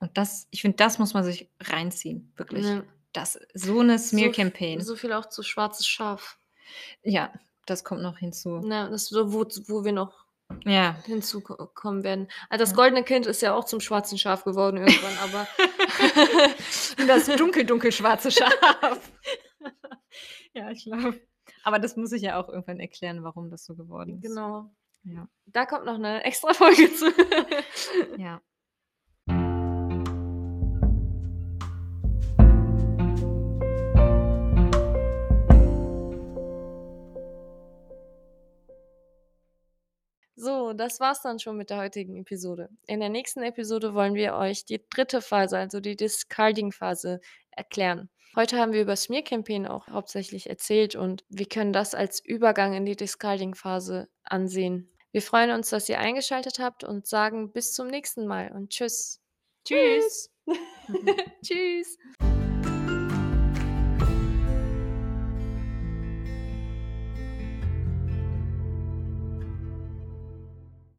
Und 0.00 0.18
das 0.18 0.48
ich 0.50 0.62
finde, 0.62 0.76
das 0.76 0.98
muss 0.98 1.14
man 1.14 1.24
sich 1.24 1.50
reinziehen, 1.60 2.32
wirklich. 2.36 2.66
Ne. 2.66 2.86
Das 3.12 3.38
so 3.54 3.82
'ne 3.82 3.98
So, 3.98 4.08
Smear 4.08 4.30
f- 4.30 4.36
Campaign. 4.36 4.80
so 4.80 4.96
viel 4.96 5.12
auch 5.12 5.26
zu 5.26 5.42
schwarzes 5.42 5.86
Schaf. 5.86 6.38
Ja, 7.04 7.32
das 7.66 7.84
kommt 7.84 8.02
noch 8.02 8.18
hinzu. 8.18 8.60
Ne, 8.60 8.88
das 8.90 9.02
ist 9.04 9.08
so, 9.10 9.32
wo, 9.32 9.40
wo 9.68 9.84
wir 9.84 9.92
noch 9.92 10.26
Ja. 10.64 10.96
hinzukommen 11.04 12.04
werden. 12.04 12.28
Also 12.48 12.62
das 12.64 12.74
goldene 12.74 13.04
Kind 13.04 13.26
ist 13.26 13.42
ja 13.42 13.54
auch 13.54 13.64
zum 13.64 13.80
schwarzen 13.80 14.18
Schaf 14.18 14.44
geworden 14.44 14.76
irgendwann, 14.78 15.18
aber 15.22 15.46
Das 17.06 17.26
dunkel, 17.36 17.64
dunkel 17.64 17.92
schwarze 17.92 18.30
Schaf. 18.30 19.10
Ja, 20.54 20.70
ich 20.70 20.84
glaube. 20.84 21.18
Aber 21.64 21.78
das 21.78 21.96
muss 21.96 22.12
ich 22.12 22.20
ja 22.20 22.38
auch 22.38 22.48
irgendwann 22.50 22.78
erklären, 22.78 23.24
warum 23.24 23.48
das 23.50 23.64
so 23.64 23.74
geworden 23.74 24.16
ist. 24.16 24.22
genau. 24.22 24.70
Ja. 25.04 25.26
Da 25.46 25.64
kommt 25.64 25.86
noch 25.86 25.94
eine 25.94 26.22
extra 26.24 26.52
Folge 26.52 26.92
zu. 26.94 27.06
Ja. 28.18 28.40
So, 40.42 40.72
das 40.72 40.98
war's 40.98 41.22
dann 41.22 41.38
schon 41.38 41.56
mit 41.56 41.70
der 41.70 41.76
heutigen 41.76 42.16
Episode. 42.16 42.68
In 42.88 42.98
der 42.98 43.10
nächsten 43.10 43.44
Episode 43.44 43.94
wollen 43.94 44.14
wir 44.14 44.34
euch 44.34 44.64
die 44.64 44.82
dritte 44.90 45.20
Phase, 45.20 45.56
also 45.56 45.78
die 45.78 45.94
Discarding-Phase, 45.94 47.20
erklären. 47.52 48.10
Heute 48.34 48.58
haben 48.58 48.72
wir 48.72 48.82
über 48.82 48.96
Smear 48.96 49.22
Campaign 49.22 49.68
auch 49.68 49.86
hauptsächlich 49.86 50.50
erzählt 50.50 50.96
und 50.96 51.24
wir 51.28 51.46
können 51.46 51.72
das 51.72 51.94
als 51.94 52.18
Übergang 52.18 52.74
in 52.74 52.84
die 52.84 52.96
Discarding-Phase 52.96 54.08
ansehen. 54.24 54.90
Wir 55.12 55.22
freuen 55.22 55.52
uns, 55.52 55.70
dass 55.70 55.88
ihr 55.88 56.00
eingeschaltet 56.00 56.58
habt 56.58 56.82
und 56.82 57.06
sagen 57.06 57.52
bis 57.52 57.72
zum 57.72 57.86
nächsten 57.86 58.26
Mal 58.26 58.50
und 58.50 58.70
tschüss. 58.70 59.20
Tschüss. 59.64 60.28
tschüss. 61.44 61.98